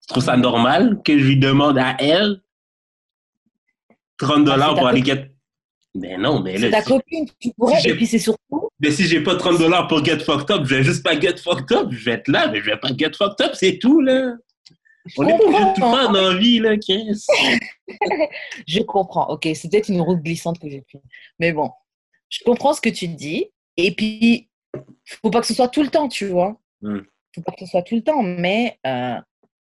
[0.00, 2.40] Tu trouves ça normal que je lui demande à elle
[4.18, 5.28] 30 dollars Ah, c'est ta pour aller get.
[5.94, 7.80] Mais non, mais C'est là, ta si- copine, tu pourrais.
[7.84, 8.70] Et puis c'est surtout.
[8.80, 11.36] mais si j'ai pas 30 dollars pour get fucked up, je vais juste pas get
[11.36, 11.88] fucked up.
[11.90, 14.34] Je vais être là, mais je vais pas get fucked up, c'est tout, là.
[15.16, 15.96] On est pas obligé de tout comprends.
[15.96, 17.24] faire dans la vie, là, Chris.
[18.66, 19.28] Je comprends.
[19.30, 21.00] Ok, c'est peut-être une route glissante que j'ai prise.
[21.38, 21.70] Mais bon,
[22.28, 23.46] je comprends ce que tu dis.
[23.76, 24.48] Et puis,
[25.22, 26.56] faut pas que ce soit tout le temps, tu vois.
[26.82, 27.00] Hmm.
[27.34, 28.22] Faut pas que ce soit tout le temps.
[28.22, 29.16] Mais euh,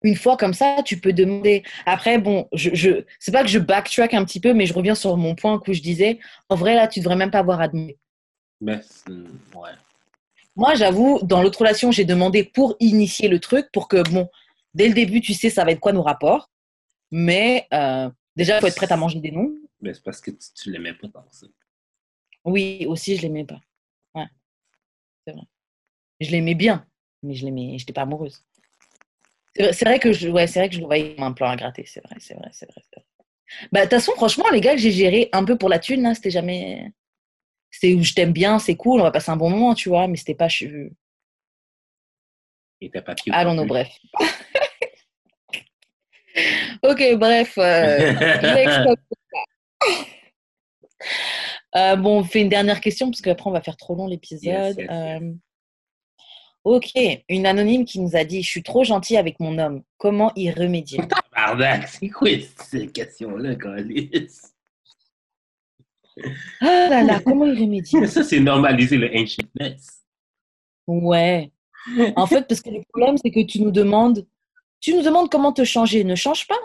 [0.03, 1.63] une fois comme ça, tu peux demander.
[1.87, 4.95] Après, bon, je, je c'est pas que je backtrack un petit peu, mais je reviens
[4.95, 6.19] sur mon point où je disais,
[6.49, 7.97] en vrai, là, tu devrais même pas avoir à demander.
[8.61, 9.11] Mais, c'est-
[9.59, 9.71] ouais.
[10.55, 14.29] Moi, j'avoue, dans l'autre relation, j'ai demandé pour initier le truc, pour que, bon,
[14.75, 16.51] dès le début, tu sais, ça va être quoi nos rapports.
[17.11, 19.55] Mais euh, déjà, il faut être prête à manger des noms.
[19.81, 21.47] Mais c'est parce que tu, tu l'aimais pas tant ça.
[22.45, 23.61] Oui, aussi, je l'aimais pas.
[24.15, 24.27] Ouais,
[25.27, 25.45] c'est vrai.
[26.21, 26.87] Je l'aimais bien,
[27.23, 28.43] mais je l'aimais, j'étais pas amoureuse.
[29.55, 31.57] C'est vrai, que je, ouais, c'est vrai que je le voyais comme un plan à
[31.57, 31.85] gratter.
[31.87, 32.83] C'est vrai, c'est vrai, c'est vrai.
[33.71, 36.07] Bah, de toute façon, franchement, les gars que j'ai géré un peu pour la thune,
[36.07, 36.91] hein, c'était jamais.
[37.71, 40.09] C'était où je t'aime bien, c'est cool, on va passer un bon moment, tu vois,
[40.09, 40.49] mais c'était pas.
[40.49, 40.89] Je...
[42.81, 43.33] Il était pas cute.
[43.35, 43.69] Allons, non nous, plus.
[43.69, 43.99] bref.
[46.83, 47.59] ok, bref.
[47.59, 48.95] euh.
[51.75, 54.45] Euh, bon, on fait une dernière question parce qu'après on va faire trop long l'épisode.
[54.45, 54.89] Yes, yes, yes.
[54.91, 55.33] Euh,
[56.65, 56.93] Ok,
[57.29, 59.83] une anonyme qui nous a dit Je suis trop gentille avec mon homme.
[59.99, 61.01] Comment y remédier
[61.35, 64.11] Bardac, c'est quoi cette question-là, Calis?
[66.61, 67.99] Ah là là, comment y remédier?
[67.99, 70.05] Mais ça, c'est normaliser le ancientness.
[70.87, 71.51] Ouais.
[72.15, 74.25] En fait, parce que le problème, c'est que tu nous demandes,
[74.83, 76.05] tu nous demandes comment te changer.
[76.05, 76.59] Ne change pas.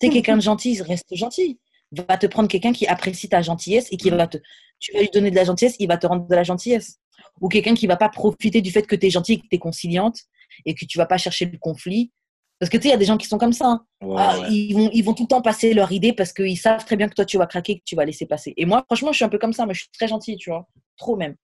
[0.00, 1.58] T'es quelqu'un de gentil, reste gentil.
[1.92, 4.38] Va te prendre quelqu'un qui apprécie ta gentillesse et qui va te,
[4.78, 6.98] tu vas lui donner de la gentillesse, il va te rendre de la gentillesse.
[7.40, 9.58] Ou quelqu'un qui va pas profiter du fait que tu es gentil, que tu es
[9.58, 10.20] conciliante
[10.64, 12.12] et que tu vas pas chercher le conflit.
[12.60, 13.66] Parce que tu sais, il y a des gens qui sont comme ça.
[13.66, 13.84] hein.
[14.16, 14.52] Ah, ouais.
[14.52, 17.08] ils, vont, ils vont tout le temps passer leur idée parce qu'ils savent très bien
[17.08, 18.54] que toi, tu vas craquer, que tu vas laisser passer.
[18.56, 19.64] Et moi, franchement, je suis un peu comme ça.
[19.64, 20.68] Moi, je suis très gentille, tu vois.
[20.96, 21.34] Trop même.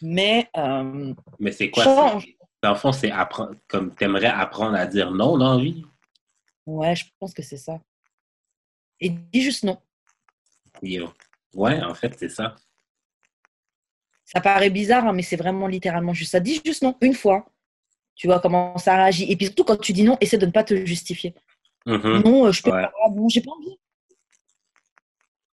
[0.00, 1.84] Mais euh, Mais c'est quoi?
[2.66, 5.84] Dans le fond, c'est apprendre, comme t'aimerais apprendre à dire non dans la vie?
[6.66, 7.80] Ouais, je pense que c'est ça.
[8.98, 9.78] Et dis juste non.
[10.82, 11.12] Yo.
[11.54, 12.56] Ouais, en fait, c'est ça.
[14.24, 16.40] Ça paraît bizarre, hein, mais c'est vraiment littéralement juste ça.
[16.40, 17.46] Dis juste non, une fois.
[18.16, 19.30] Tu vois comment ça réagit.
[19.30, 21.36] Et puis surtout, quand tu dis non, essaie de ne pas te justifier.
[21.86, 22.22] Mhm.
[22.24, 22.82] Non, euh, je peux Ouais.
[22.82, 22.92] pas.
[23.14, 23.78] Non, j'ai pas envie.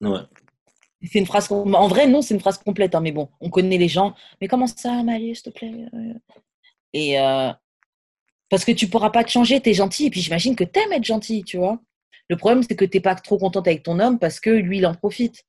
[0.02, 0.22] Ouais.
[1.03, 1.52] C'est une phrase.
[1.52, 2.95] En vrai, non, c'est une phrase complète.
[2.95, 4.15] hein, mais bon, on connaît les gens.
[4.41, 6.14] Mais comment ça, Malie, s'il te plaît euh
[6.93, 7.51] Et euh,
[8.49, 9.59] parce que tu pourras pas te changer.
[9.61, 10.05] T'es gentil.
[10.05, 11.79] Et puis j'imagine que t'aimes être gentil, tu vois.
[12.29, 14.85] Le problème, c'est que t'es pas trop contente avec ton homme parce que lui, il
[14.85, 15.43] en profite.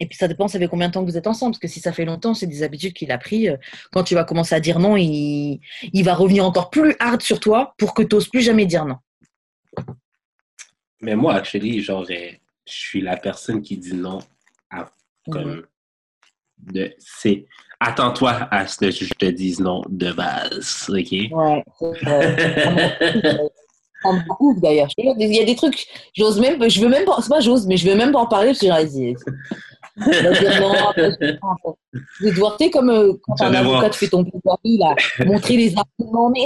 [0.00, 1.52] Et puis ça dépend, ça fait combien de temps que vous êtes ensemble?
[1.52, 3.48] Parce que si ça fait longtemps, c'est des habitudes qu'il a pris.
[3.48, 3.56] euh,
[3.90, 5.60] Quand tu vas commencer à dire non, il,
[5.92, 8.84] il va revenir encore plus hard sur toi pour que tu n'oses plus jamais dire
[8.84, 8.96] non.
[11.00, 12.30] Mais moi, actually, genre, euh,
[12.66, 14.20] je suis la personne qui dit non
[14.70, 14.90] à,
[15.30, 15.66] comme,
[16.58, 17.46] de, c'est,
[17.80, 21.12] attends-toi à ce que je te dise non de base, ok?
[21.32, 21.92] Ouais, c'est.
[24.00, 24.86] Ça me couvre, d'ailleurs.
[24.88, 25.86] Te Il y a des trucs,
[26.16, 28.20] j'ose même, pas- je veux même pas, c'est pas j'ose, mais je veux même pas
[28.20, 28.66] en parler parce que
[32.30, 34.94] devoir, tu sais, comme euh, quand un avocat, tu fais ton plaidoirie, là,
[35.26, 36.42] montrer les arguments, mais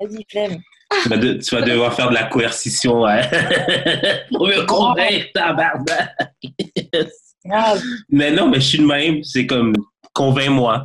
[0.00, 0.56] vas-y, flemme.
[1.02, 2.92] tu, vas de- tu vas devoir faire de la coercition.
[4.32, 6.14] Pour me convaincre, tabarnak.
[8.08, 9.22] Mais non, mais je suis de même.
[9.22, 9.74] C'est comme,
[10.22, 10.84] convainc-moi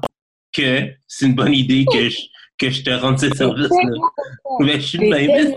[0.52, 2.20] que c'est une bonne idée que je,
[2.60, 3.96] que je te rende ce service-là.
[4.60, 5.56] Mais je suis de même.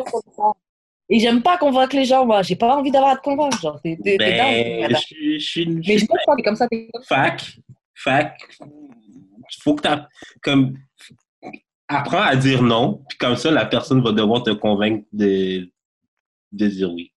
[1.09, 2.43] Et j'aime pas convaincre les gens, moi.
[2.43, 3.61] J'ai pas envie d'avoir à te convaincre.
[3.61, 4.37] Genre, t'es, t'es, Ben,
[4.89, 4.91] dingue.
[4.97, 6.89] je suis- je suis je Mais je pense comme ça, t'es.
[7.07, 7.59] Fac,
[7.95, 8.37] fac,
[9.63, 9.95] faut que tu
[10.43, 10.77] comme
[11.89, 15.69] apprends à dire non, puis comme ça la personne va devoir te convaincre de,
[16.53, 17.13] de dire oui.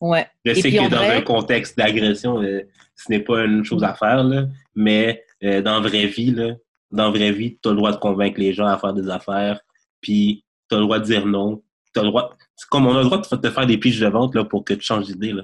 [0.00, 0.26] Ouais.
[0.44, 2.62] Je sais que dans vrai- un contexte d'agression, euh,
[2.94, 4.46] ce n'est pas une chose à faire, là,
[4.76, 6.54] mais euh, dans la vraie vie, là,
[6.90, 9.08] dans la vraie vie, tu as le droit de convaincre les gens à faire des
[9.08, 9.60] affaires,
[10.00, 11.62] puis tu as le droit de dire non.
[11.92, 14.08] T'as le droit, c'est comme on a le droit de te faire des piges de
[14.08, 15.34] vente là, pour que tu changes d'idée.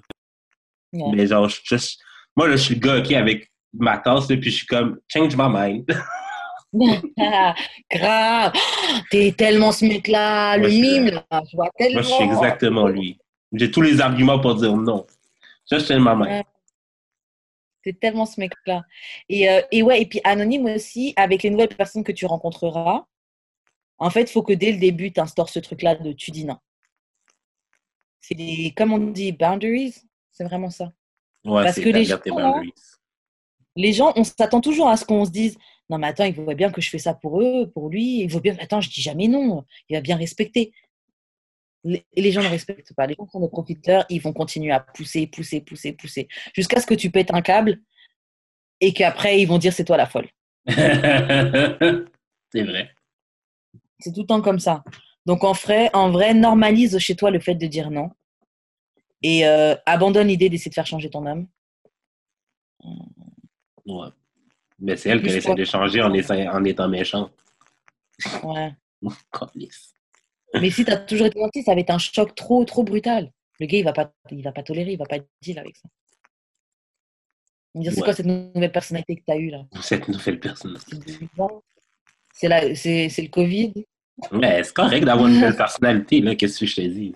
[0.93, 1.03] Ouais.
[1.15, 1.77] Mais genre, je, je-
[2.37, 4.99] moi, là, je suis le gars, OK, avec ma tasse, là, puis je suis comme,
[5.09, 5.87] change my mind.
[7.91, 8.53] Grave.
[9.11, 11.25] T'es tellement ce mec-là, le mime, là.
[11.31, 12.01] Je vois tellement.
[12.01, 13.19] Moi, je suis exactement lui.
[13.53, 15.07] J'ai tous les arguments pour dire non.
[15.71, 16.43] Je change my mind.
[17.85, 18.83] T'es tellement ce mec-là.
[19.29, 23.05] Et, euh, et ouais, et puis anonyme aussi, avec les nouvelles personnes que tu rencontreras,
[23.99, 26.45] en fait, il faut que dès le début, tu instaures ce truc-là de tu dis
[26.45, 26.57] non.
[28.21, 29.95] C'est des, comme on dit, boundaries.
[30.33, 30.93] C'est vraiment ça.
[31.45, 32.19] Ouais, Parce que les gens.
[33.77, 35.59] Les gens, on s'attend toujours à ce qu'on se dise
[35.91, 38.21] non, mais attends, il voit bien que je fais ça pour eux, pour lui.
[38.21, 39.65] Il voit bien, attends, je dis jamais non.
[39.89, 40.73] Il va bien respecter.
[41.85, 43.07] Les- Et les gens ne respectent pas.
[43.07, 46.87] Les gens sont des profiteurs, ils vont continuer à pousser, pousser, pousser, pousser, jusqu'à ce
[46.87, 47.81] que tu pètes un câble
[48.81, 50.29] et qu'après, ils vont dire c'est toi la folle.
[50.67, 52.91] c'est vrai.
[54.01, 54.83] C'est tout le temps comme ça.
[55.27, 58.11] Donc, en vrai, en vrai normalise chez toi le fait de dire non
[59.23, 61.47] et euh, abandonne l'idée d'essayer de faire changer ton homme.
[63.87, 64.09] Ouais.
[64.79, 67.33] Mais c'est elle qui essaie de changer en étant, en étant méchante.
[68.43, 68.75] Ouais.
[70.61, 73.31] Mais si tu as toujours été gentil, ça va être un choc trop, trop brutal.
[73.61, 75.89] Le gars, il va pas, il va pas tolérer, il va pas deal avec ça.
[77.75, 78.05] Il va me dire, c'est Ouais.
[78.05, 79.65] quoi cette nouvelle personnalité que tu as eue là?
[79.83, 80.77] Cette nouvelle personne.
[82.33, 83.73] C'est le Covid.
[84.33, 87.15] Mais c'est correct d'avoir une belle personnalité, là, qu'est-ce que je te dis?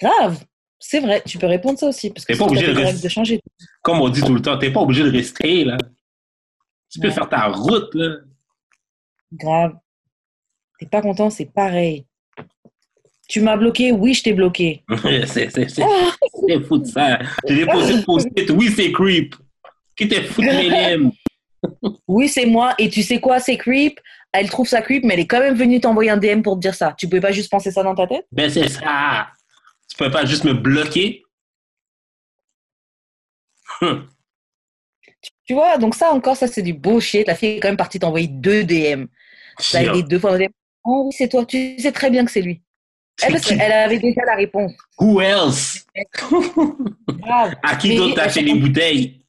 [0.00, 0.44] Grave.
[0.82, 2.10] C'est vrai, tu peux répondre ça aussi.
[2.10, 3.40] Parce que pas obligé de changer.
[3.82, 5.76] Comme on dit tout le temps, t'es pas obligé de rester, là.
[6.88, 7.14] Tu peux Ouais.
[7.14, 8.16] faire ta route, là.
[9.32, 9.76] Grave.
[10.78, 12.06] T'es pas content, c'est pareil.
[13.30, 14.82] Tu m'as bloqué, oui, je t'ai bloqué.
[15.24, 15.48] c'est
[16.66, 17.20] fou de ça.
[17.46, 19.36] J'ai déposé le post-it, oui, c'est creep.
[19.94, 21.10] Qui t'es fou de?
[22.08, 22.74] Oui, c'est moi.
[22.76, 24.00] Et tu sais quoi, c'est creep?
[24.32, 26.60] Elle trouve ça creep, mais elle est quand même venue t'envoyer un DM pour te
[26.60, 26.92] dire ça.
[26.98, 28.26] Tu pouvais pas juste penser ça dans ta tête?
[28.32, 29.28] Ben, c'est ça.
[29.88, 31.22] Tu peux pas juste me bloquer?
[33.80, 34.08] Hum.
[35.46, 37.28] Tu vois, donc ça encore, ça c'est du bullshit.
[37.28, 39.04] La fille est quand même partie t'envoyer deux DM.
[39.60, 40.36] Ça a été deux fois.
[40.82, 41.46] Oh oui, c'est toi.
[41.46, 42.60] Tu sais très bien que c'est lui.
[43.22, 43.56] Elle, qui?
[43.56, 44.72] qu'elle avait déjà la réponse.
[44.98, 45.86] Who else?
[47.08, 47.54] Grave.
[47.62, 49.20] À qui d'autre t'as fait les bouteilles?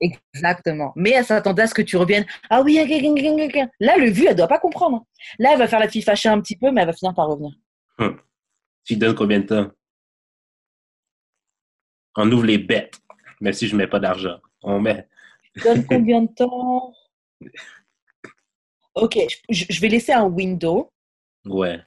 [0.00, 0.92] Exactement.
[0.96, 2.26] Mais elle s'attendait à ce que tu reviennes.
[2.48, 5.04] Ah oui, là, le vu, elle doit pas comprendre.
[5.38, 7.28] Là, elle va faire la fille fâchée un petit peu, mais elle va finir par
[7.28, 7.52] revenir.
[8.84, 9.70] Tu donnes combien de temps?
[12.16, 12.98] On ouvre les bêtes,
[13.40, 14.38] même si je mets pas d'argent.
[14.62, 15.08] On met.
[15.54, 16.92] Tu donnes combien de temps?
[18.94, 20.90] Ok, je, je vais laisser un window
[21.44, 21.80] Ouais.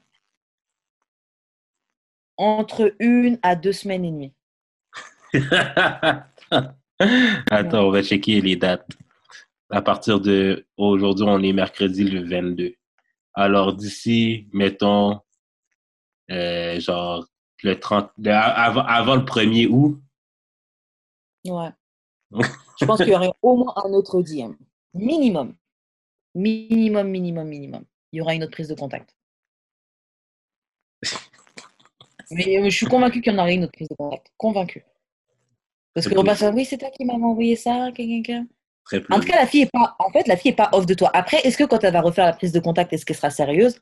[2.41, 4.33] Entre une à deux semaines et demie.
[7.51, 8.87] Attends, on va checker les dates.
[9.69, 12.73] À partir de aujourd'hui, on est mercredi le 22.
[13.33, 15.19] Alors d'ici, mettons,
[16.31, 17.25] euh, genre
[17.63, 20.01] le 30, le- avant, avant le 1er août,
[21.45, 21.69] Ouais.
[22.79, 24.53] je pense qu'il y aurait au moins un autre DM.
[24.93, 25.55] Minimum.
[26.35, 27.83] Minimum, minimum, minimum.
[28.11, 29.15] Il y aura une autre prise de contact.
[32.31, 34.27] Mais euh, je suis convaincue qu'il y en aurait une autre prise de contact.
[34.37, 34.83] Convaincue.
[35.93, 38.45] Parce que faire, oui, c'est toi qui m'as envoyé ça, quelqu'un.
[39.09, 40.93] En tout cas, la fille est pas, en fait, la fille est pas off de
[40.93, 41.09] toi.
[41.13, 43.79] Après, est-ce que quand elle va refaire la prise de contact, est-ce qu'elle sera sérieuse?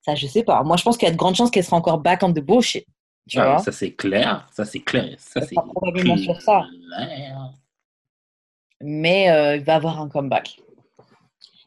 [0.00, 0.62] Ça, je sais pas.
[0.62, 2.40] Moi, je pense qu'il y a de grandes chances qu'elle sera encore back on the
[2.40, 2.86] bullshit.
[3.28, 3.58] Tu Ah, vois?
[3.58, 6.64] ça c'est clair, ça c'est clair, ça c'est probablement sur ça.
[8.80, 10.58] Mais euh, il va avoir un comeback.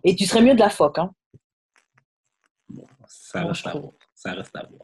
[0.04, 1.14] Et tu serais mieux de la phoque, hein?
[3.08, 3.92] Ça Moi, reste à voir.
[4.16, 4.82] Ça reste à voir.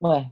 [0.00, 0.24] Ouais.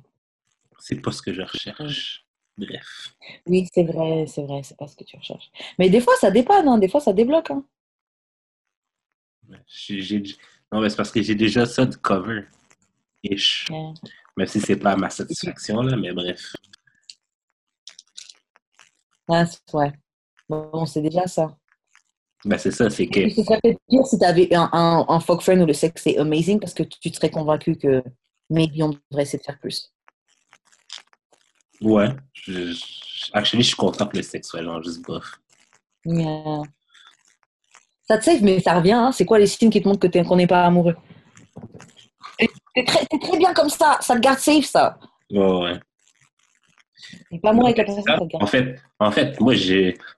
[0.78, 2.24] C'est pas ce que je recherche.
[2.58, 3.14] Bref.
[3.46, 5.50] Oui, c'est vrai, c'est vrai, c'est pas ce que tu recherches.
[5.78, 6.78] Mais des fois, ça dépanne, hein.
[6.78, 7.64] Des fois, ça débloque, hein.
[10.72, 12.42] Non, mais c'est parce que j'ai déjà ça de cover.
[13.22, 13.66] Ish.
[13.70, 13.92] Ouais.
[14.36, 16.52] Même si c'est pas à ma satisfaction, là, mais bref.
[19.28, 19.92] Ouais, c'est- ouais.
[20.48, 21.56] Bon, c'est déjà ça.
[22.44, 23.28] Ben, c'est ça, c'est que.
[23.28, 26.18] Ce serait pire si tu avais un, un, un folk friend où le sexe est
[26.18, 28.02] amazing parce que tu serais convaincu que
[28.50, 29.92] maybe on devrait essayer de faire plus.
[31.80, 32.08] Ouais.
[32.32, 35.38] Je, je- actually, je suis content que le sexe soit genre juste bof.
[36.04, 36.62] Yeah.
[38.08, 38.92] Ça te save, mais ça revient.
[38.92, 39.12] Hein.
[39.12, 40.96] C'est quoi les signes qui te montrent que t'es- qu'on n'est pas amoureux?
[42.74, 43.98] T'es très, bien comme ça.
[44.00, 44.98] Ça te garde safe, ça.
[45.30, 45.80] Ouais, ouais.
[47.42, 49.54] Pas avec la personne, ça te En fait, en fait moi,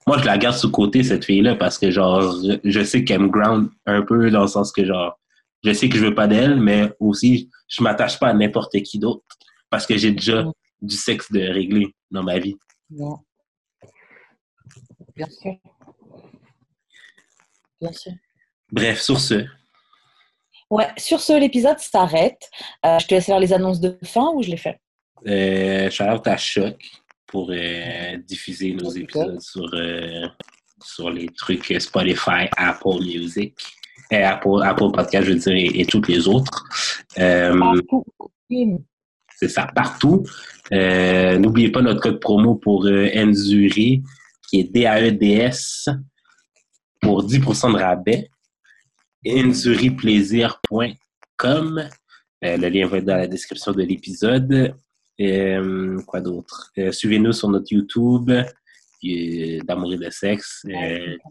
[0.07, 2.33] moi, je la garde sous côté, cette fille-là, parce que, genre,
[2.63, 5.18] je sais qu'elle me ground un peu dans le sens que, genre,
[5.63, 8.99] je sais que je veux pas d'elle, mais aussi, je m'attache pas à n'importe qui
[8.99, 9.23] d'autre
[9.69, 10.45] parce que j'ai déjà
[10.81, 12.55] du sexe de régler dans ma vie.
[12.89, 13.17] Non.
[15.15, 15.55] Bien sûr.
[17.81, 18.13] Bien sûr.
[18.71, 19.45] Bref, sur ce,
[20.69, 22.49] Ouais, sur ce, l'épisode s'arrête.
[22.85, 24.79] Euh, je te laisse faire les annonces de fin ou je les fais?
[25.25, 26.79] Euh, shout-out à Choc
[27.25, 30.27] pour euh, diffuser nos épisodes sur, euh,
[30.83, 33.55] sur les trucs Spotify, Apple Music,
[34.11, 36.65] Apple, Apple Podcast, je veux dire, et, et toutes les autres.
[37.17, 37.59] Euh.
[39.37, 40.25] C'est ça, partout.
[40.73, 44.03] Euh, N'oubliez pas notre code promo pour euh, Enzuri,
[44.49, 45.89] qui est DAEDS,
[46.99, 48.29] pour 10% de rabais.
[49.25, 51.89] Enzuriplaisir.com.
[52.43, 54.75] Euh, le lien va être dans la description de l'épisode.
[55.19, 56.71] Euh, quoi d'autre?
[56.77, 60.65] Euh, Suivez-nous sur notre YouTube euh, d'Amour et de sexe.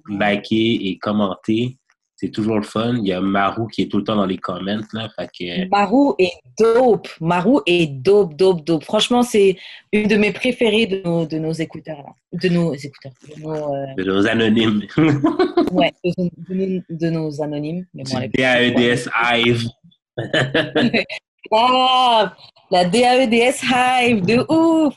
[0.08, 1.78] Likez et commentez.
[2.20, 2.96] C'est toujours le fun.
[2.96, 4.80] Il y a Marou qui est tout le temps dans les comments.
[4.92, 7.08] Là, fait que, Marou est dope.
[7.20, 8.82] Marou est dope, dope, dope.
[8.82, 9.56] Franchement, c'est
[9.92, 11.98] une de mes préférées de nos, de nos écouteurs.
[11.98, 12.12] Là.
[12.32, 13.12] De nos écouteurs.
[13.36, 14.82] De nos, euh, de nos anonymes.
[15.72, 17.86] ouais, de, de nos, anonymes.
[17.94, 19.68] Mais bon, du DAEDS Hive.
[21.50, 22.36] Ah,
[22.70, 24.94] la DAEDS Hive, de ouf.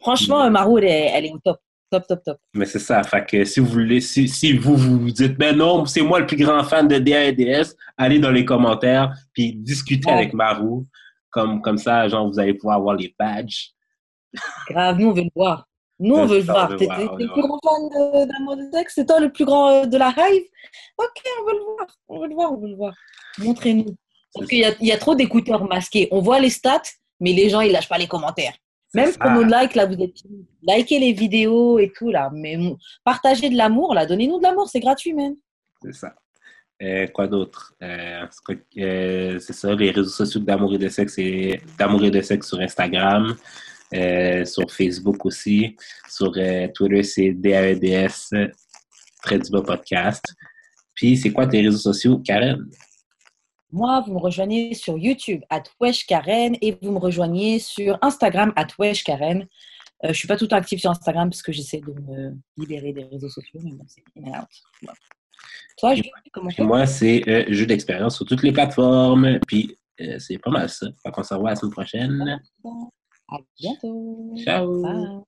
[0.00, 1.58] Franchement, Marou, elle est, elle est au top.
[1.94, 2.38] Top, top, top.
[2.54, 3.04] Mais c'est ça.
[3.04, 6.26] Fait que si vous voulez, si, si vous vous dites, ben non, c'est moi le
[6.26, 10.14] plus grand fan de DAEDS, allez dans les commentaires puis discutez Ouais.
[10.14, 10.88] avec Marou.
[11.30, 13.68] Comme, comme ça, genre, vous allez pouvoir avoir les badges.
[14.68, 15.68] Grave, nous, on veut le voir.
[16.00, 16.68] Nous, on veut le voir.
[16.76, 19.96] T'es le plus grand fan d'amour de sexe C'est toi le plus grand euh, de
[19.96, 20.42] la Hive
[20.98, 21.86] Ok, on veut le voir.
[22.08, 22.94] On veut le voir, on veut le voir.
[23.38, 23.94] Montrez-nous.
[24.34, 26.08] Parce qu'il y y a trop d'écouteurs masqués.
[26.10, 26.82] On voit les stats,
[27.20, 28.54] mais les gens, ils lâchent pas les commentaires.
[28.94, 30.16] Même pour nos likes, là, vous êtes
[30.62, 32.30] likez les vidéos et tout, là.
[32.32, 32.56] Mais
[33.04, 34.06] partagez de l'amour, là.
[34.06, 35.36] Donnez-nous de l'amour, c'est gratuit, même.
[35.82, 36.14] C'est ça.
[36.82, 37.74] Euh, quoi d'autre?
[37.82, 42.10] Euh, c'est euh, c'est ça, les réseaux sociaux d'Amour et de sexe, c'est d'Amour et
[42.10, 43.34] de sexe sur Instagram,
[43.94, 45.76] euh, sur Facebook aussi,
[46.08, 48.50] sur euh, Twitter, c'est DAEDS,
[49.22, 50.24] très du bas podcast.
[50.94, 52.68] Puis, c'est quoi tes réseaux sociaux, Karen?
[53.74, 55.42] Moi, vous me rejoignez sur YouTube,
[55.80, 59.48] Wesh Karen, et vous me rejoignez sur Instagram, Wesh Karen.
[60.04, 62.36] Euh, je suis pas tout le temps active sur Instagram parce que j'essaie de me
[62.56, 64.90] libérer des réseaux sociaux, mais bon, c'est out.
[65.76, 65.94] Toi,
[66.32, 69.40] comment moi, c'est euh, jeu d'expérience sur toutes les plateformes.
[69.48, 70.86] Puis, euh, c'est pas mal ça.
[71.12, 72.40] Qu'on se revoit la semaine prochaine.
[73.28, 74.34] À bientôt.
[74.36, 74.82] Ciao!
[74.82, 75.24] Bye.